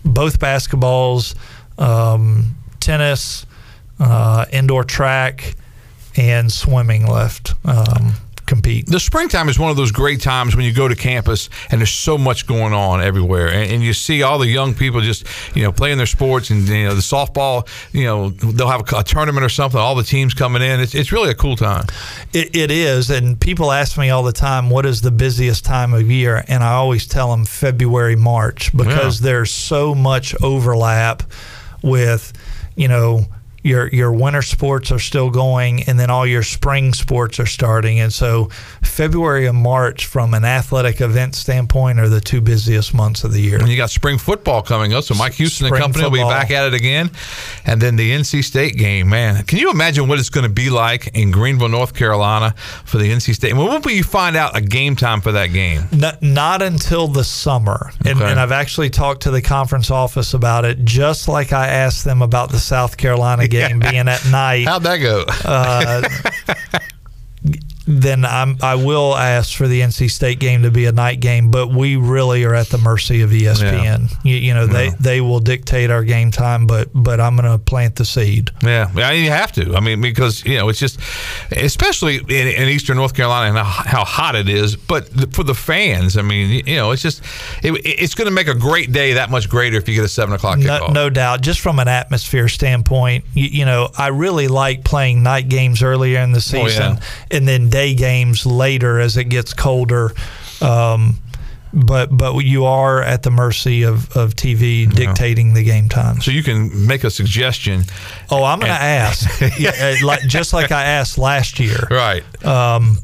both 0.05 0.39
basketballs, 0.41 1.37
um, 1.78 2.57
tennis, 2.80 3.47
uh, 4.01 4.47
indoor 4.53 4.85
track, 4.85 5.55
and 6.16 6.53
swimming 6.53 7.07
left. 7.07 7.55
Um, 7.64 8.14
compete. 8.53 8.86
The 8.86 9.00
springtime 9.00 9.48
is 9.48 9.59
one 9.59 9.70
of 9.70 9.78
those 9.78 9.92
great 9.92 10.20
times 10.20 10.55
when 10.55 10.66
you 10.66 10.74
go 10.74 10.86
to 10.86 10.94
campus 10.94 11.48
and 11.70 11.80
there's 11.80 11.90
so 11.90 12.18
much 12.18 12.46
going 12.46 12.74
on 12.74 13.00
everywhere, 13.00 13.48
and, 13.48 13.72
and 13.72 13.82
you 13.82 13.94
see 13.94 14.22
all 14.22 14.38
the 14.38 14.46
young 14.46 14.74
people 14.74 15.00
just 15.00 15.26
you 15.57 15.62
know 15.62 15.72
playing 15.72 15.96
their 15.96 16.07
sports, 16.07 16.50
and 16.50 16.68
you 16.68 16.84
know 16.84 16.94
the 16.94 17.00
softball. 17.00 17.66
You 17.92 18.05
know 18.05 18.28
they'll 18.28 18.68
have 18.68 18.92
a, 18.92 18.96
a 18.96 19.03
tournament 19.03 19.44
or 19.44 19.48
something. 19.48 19.80
All 19.80 19.94
the 19.94 20.03
teams 20.03 20.34
coming 20.34 20.61
in. 20.61 20.80
It's 20.80 20.94
it's 20.94 21.12
really 21.12 21.30
a 21.30 21.34
cool 21.34 21.57
time. 21.57 21.86
It, 22.34 22.55
it 22.55 22.70
is, 22.70 23.09
and 23.09 23.40
people 23.40 23.72
ask 23.72 23.96
me 23.96 24.11
all 24.11 24.22
the 24.22 24.32
time, 24.32 24.68
what 24.68 24.84
is 24.84 25.00
the 25.00 25.11
busiest 25.11 25.64
time 25.64 25.94
of 25.94 26.11
year? 26.11 26.44
And 26.46 26.62
I 26.62 26.72
always 26.72 27.07
tell 27.07 27.30
them 27.30 27.46
February, 27.46 28.16
March, 28.16 28.76
because 28.76 29.20
yeah. 29.20 29.24
there's 29.24 29.50
so 29.50 29.94
much 29.94 30.34
overlap 30.42 31.22
with 31.82 32.32
you 32.76 32.88
know 32.88 33.26
your 33.62 33.88
your 33.88 34.12
winter 34.12 34.42
sports 34.42 34.90
are 34.90 34.98
still 34.98 35.30
going, 35.30 35.84
and 35.84 35.98
then 35.98 36.10
all 36.10 36.26
your 36.26 36.42
spring 36.42 36.92
sports 36.92 37.38
are 37.38 37.46
starting. 37.46 38.00
And 38.00 38.12
so, 38.12 38.46
February 38.82 39.46
and 39.46 39.56
March, 39.58 40.06
from 40.06 40.34
an 40.34 40.44
athletic 40.44 41.00
event 41.00 41.34
standpoint, 41.34 42.00
are 42.00 42.08
the 42.08 42.20
two 42.20 42.40
busiest 42.40 42.92
months 42.92 43.24
of 43.24 43.32
the 43.32 43.40
year. 43.40 43.58
And 43.58 43.68
you 43.68 43.76
got 43.76 43.90
spring 43.90 44.18
football 44.18 44.62
coming 44.62 44.92
up, 44.94 45.04
so 45.04 45.14
Mike 45.14 45.34
Houston 45.34 45.66
spring 45.66 45.82
and 45.82 45.94
company 45.94 46.04
football. 46.04 46.28
will 46.28 46.34
be 46.34 46.40
back 46.40 46.50
at 46.50 46.66
it 46.66 46.74
again, 46.74 47.10
and 47.64 47.80
then 47.80 47.96
the 47.96 48.10
NC 48.10 48.42
State 48.42 48.76
game. 48.76 49.08
Man, 49.08 49.44
can 49.44 49.58
you 49.58 49.70
imagine 49.70 50.08
what 50.08 50.18
it's 50.18 50.30
going 50.30 50.46
to 50.46 50.52
be 50.52 50.70
like 50.70 51.08
in 51.16 51.30
Greenville, 51.30 51.68
North 51.68 51.94
Carolina, 51.94 52.54
for 52.84 52.98
the 52.98 53.10
NC 53.10 53.34
State? 53.34 53.54
When 53.54 53.80
will 53.82 53.90
you 53.90 54.04
find 54.04 54.36
out 54.36 54.56
a 54.56 54.60
game 54.60 54.96
time 54.96 55.20
for 55.20 55.32
that 55.32 55.48
game? 55.48 55.84
Not, 55.92 56.22
not 56.22 56.62
until 56.62 57.06
the 57.06 57.24
summer, 57.24 57.92
and, 58.04 58.20
okay. 58.20 58.30
and 58.30 58.40
I've 58.40 58.52
actually 58.52 58.90
talked 58.90 59.22
to 59.22 59.30
the 59.30 59.42
conference 59.42 59.90
office 59.90 60.34
about 60.34 60.64
it, 60.64 60.84
just 60.84 61.28
like 61.28 61.52
I 61.52 61.68
asked 61.68 62.04
them 62.04 62.22
about 62.22 62.50
the 62.50 62.58
South 62.58 62.96
Carolina 62.96 63.46
game 63.53 63.78
being 63.80 64.09
at 64.09 64.24
night. 64.30 64.66
How'd 64.66 64.82
that 64.84 64.98
go? 64.98 65.24
Uh, 65.44 66.78
then 68.01 68.24
I'm, 68.24 68.57
I 68.62 68.76
will 68.76 69.14
ask 69.16 69.57
for 69.57 69.68
the 69.68 69.80
NC 69.80 70.11
State 70.11 70.38
game 70.38 70.62
to 70.62 70.70
be 70.70 70.86
a 70.86 70.93
night 70.93 71.20
game, 71.20 71.51
but 71.51 71.68
we 71.68 71.97
really 71.97 72.45
are 72.45 72.55
at 72.55 72.68
the 72.68 72.78
mercy 72.78 73.22
of 73.22 73.30
ESPN. 73.30 74.11
Yeah. 74.11 74.16
You, 74.24 74.36
you, 74.36 74.55
know, 74.55 74.66
they, 74.66 74.86
yeah. 74.86 74.95
they 74.99 75.20
will 75.20 75.40
dictate 75.40 75.90
our 75.90 76.03
game 76.05 76.30
time, 76.30 76.66
but 76.66 76.88
but 76.95 77.20
I'm 77.20 77.36
going 77.36 77.51
to 77.51 77.59
plant 77.59 77.97
the 77.97 78.05
seed. 78.05 78.51
Yeah, 78.62 78.90
I 78.95 79.14
mean, 79.14 79.24
you 79.24 79.30
have 79.30 79.53
to. 79.53 79.74
I 79.74 79.80
mean, 79.80 80.01
because 80.01 80.45
you 80.45 80.57
know, 80.57 80.68
it's 80.68 80.78
just, 80.78 81.01
especially 81.51 82.16
in, 82.16 82.49
in 82.49 82.68
Eastern 82.68 82.97
North 82.97 83.14
Carolina 83.14 83.49
and 83.49 83.59
how, 83.59 84.05
hot 84.05 84.34
it 84.34 84.49
is. 84.49 84.76
But 84.76 85.34
for 85.34 85.43
the 85.43 85.55
fans, 85.55 86.16
I 86.16 86.22
mean, 86.22 86.62
you 86.66 86.76
know, 86.76 86.93
it's 86.93 87.03
just, 87.03 87.22
it, 87.62 87.72
it's 87.84 88.14
going 88.14 88.26
to 88.26 88.34
make 88.34 88.49
a 88.49 88.55
great 88.55 88.93
day 88.93 89.14
that 89.14 89.30
much 89.30 89.49
greater 89.49 89.76
if 89.76 89.88
you 89.88 89.95
get 89.95 90.05
a 90.05 90.09
seven 90.09 90.34
o'clock 90.34 90.59
kickoff. 90.59 90.88
No, 90.88 91.05
no 91.05 91.11
doubt. 91.11 91.43
Just 91.43 91.61
from 91.61 91.78
an 91.78 91.88
atmosphere 91.88 92.49
standpoint, 92.49 93.24
you, 93.34 93.47
you, 93.47 93.64
know, 93.64 93.90
I 93.97 94.09
really 94.09 94.49
like 94.49 94.84
playing 94.84 95.22
night 95.22 95.49
games 95.49 95.82
earlier 95.82 96.20
in 96.20 96.32
the 96.32 96.40
season, 96.40 96.82
oh, 96.82 96.93
yeah. 96.95 97.36
and 97.36 97.49
then 97.49 97.68
day 97.68 97.82
games 97.91 98.47
later 98.47 98.99
as 99.01 99.16
it 99.16 99.24
gets 99.24 99.53
colder. 99.53 100.12
Um, 100.61 101.18
but 101.72 102.14
but 102.16 102.35
you 102.41 102.64
are 102.66 103.03
at 103.03 103.22
the 103.22 103.30
mercy 103.30 103.83
of, 103.83 104.14
of 104.16 104.35
TV 104.35 104.93
dictating 104.93 105.49
yeah. 105.49 105.55
the 105.55 105.64
game 105.64 105.89
time. 105.89 106.20
So 106.20 106.30
you 106.30 106.43
can 106.43 106.87
make 106.87 107.05
a 107.05 107.11
suggestion. 107.11 107.85
Oh, 108.30 108.45
I'm 108.45 108.59
going 108.59 108.72
to 108.72 108.78
ask, 108.78 109.41
yeah, 109.59 109.70
uh, 109.80 110.07
like 110.07 110.20
just 110.22 110.53
like 110.53 110.70
I 110.70 110.85
asked 110.85 111.18
last 111.18 111.59
year. 111.59 111.89
Right. 111.91 112.45
Um, 112.45 112.99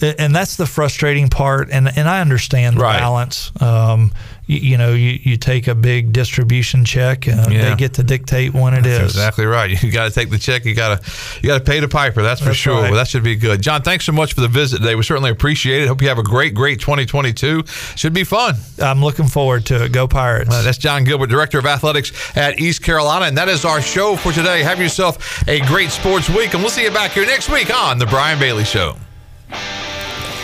and 0.00 0.34
that's 0.34 0.56
the 0.56 0.66
frustrating 0.66 1.28
part. 1.28 1.68
And 1.70 1.88
and 1.96 2.08
I 2.08 2.20
understand 2.20 2.76
the 2.76 2.82
balance. 2.82 3.50
Um, 3.60 4.12
you, 4.46 4.56
you 4.58 4.78
know, 4.78 4.92
you, 4.92 5.18
you 5.22 5.36
take 5.36 5.68
a 5.68 5.74
big 5.74 6.12
distribution 6.12 6.84
check, 6.84 7.28
uh, 7.28 7.46
Yeah. 7.50 7.70
they 7.70 7.76
get 7.76 7.94
to 7.94 8.02
dictate 8.02 8.52
when 8.54 8.74
it 8.74 8.86
is. 8.86 8.98
That's 8.98 9.12
exactly 9.14 9.46
right. 9.46 9.70
You 9.82 9.90
got 9.92 10.08
to 10.08 10.10
take 10.14 10.30
the 10.30 10.38
check. 10.38 10.64
You 10.64 10.74
got 10.74 11.02
to 11.02 11.10
you 11.42 11.48
got 11.48 11.58
to 11.58 11.64
pay 11.64 11.80
the 11.80 11.88
piper. 11.88 12.22
That's 12.22 12.40
for 12.40 12.46
That's 12.46 12.58
sure. 12.58 12.74
right. 12.82 12.90
Well, 12.90 12.94
that 12.94 13.08
should 13.08 13.22
be 13.24 13.36
good. 13.36 13.62
Jon, 13.62 13.82
thanks 13.82 14.04
so 14.04 14.12
much 14.12 14.34
for 14.34 14.40
the 14.40 14.48
visit 14.48 14.78
today. 14.78 14.94
We 14.94 15.02
certainly 15.02 15.30
appreciate 15.30 15.82
it. 15.82 15.88
Hope 15.88 16.02
you 16.02 16.08
have 16.08 16.18
a 16.18 16.22
great, 16.22 16.54
great 16.54 16.80
2022. 16.80 17.64
Should 17.96 18.12
be 18.12 18.24
fun. 18.24 18.56
I'm 18.80 19.00
looking 19.02 19.26
forward 19.28 19.66
to 19.66 19.84
it. 19.84 19.92
Go 19.92 20.06
Pirates. 20.08 20.50
Uh, 20.52 20.62
that's 20.62 20.78
Jon 20.78 21.04
Gilbert, 21.04 21.28
Director 21.28 21.58
of 21.58 21.66
Athletics 21.66 22.12
at 22.36 22.60
East 22.60 22.82
Carolina. 22.82 23.26
And 23.26 23.36
that 23.38 23.48
is 23.48 23.64
our 23.64 23.80
show 23.80 24.16
for 24.16 24.32
today. 24.32 24.62
Have 24.62 24.80
yourself 24.80 25.46
a 25.48 25.60
great 25.66 25.90
sports 25.90 26.28
week. 26.28 26.52
And 26.54 26.62
we'll 26.62 26.70
see 26.70 26.82
you 26.84 26.90
back 26.90 27.12
here 27.12 27.26
next 27.26 27.48
week 27.48 27.74
on 27.74 27.98
The 27.98 28.06
Brian 28.06 28.38
Bailey 28.38 28.64
Show. 28.64 28.96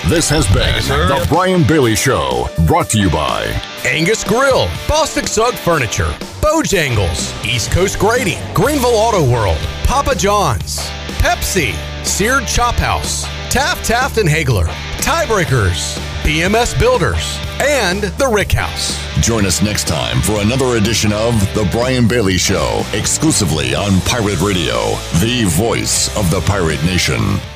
This 0.08 0.30
has 0.30 0.46
been 0.46 0.82
the 1.06 1.26
Brian 1.28 1.64
Bailey 1.66 1.94
Show, 1.94 2.48
brought 2.66 2.88
to 2.90 2.98
you 2.98 3.10
by 3.10 3.44
Angus 3.84 4.24
Grill, 4.24 4.64
Bostic 4.86 5.28
Sugg 5.28 5.52
Furniture, 5.52 6.08
Bojangles, 6.40 7.44
East 7.44 7.70
Coast 7.70 7.98
Grading, 7.98 8.38
Greenville 8.54 8.88
Auto 8.88 9.22
World, 9.30 9.58
Papa 9.84 10.14
John's, 10.14 10.78
Pepsi, 11.18 11.74
Seared 12.06 12.46
Chop 12.46 12.76
House, 12.76 13.24
Taft 13.52 13.84
Taft 13.84 14.16
and 14.16 14.26
Haigler, 14.30 14.64
Tiebreakers, 15.02 15.98
BMS 16.22 16.78
Builders, 16.78 17.38
and 17.60 18.04
The 18.04 18.28
Rick 18.28 18.52
House. 18.52 18.96
Join 19.20 19.44
us 19.44 19.60
next 19.60 19.86
time 19.86 20.22
for 20.22 20.40
another 20.40 20.78
edition 20.78 21.12
of 21.12 21.34
The 21.54 21.68
Brian 21.70 22.08
Bailey 22.08 22.38
Show, 22.38 22.82
exclusively 22.94 23.74
on 23.74 24.00
Pirate 24.02 24.40
Radio, 24.40 24.94
the 25.20 25.44
voice 25.48 26.08
of 26.16 26.30
the 26.30 26.40
pirate 26.46 26.82
nation. 26.84 27.38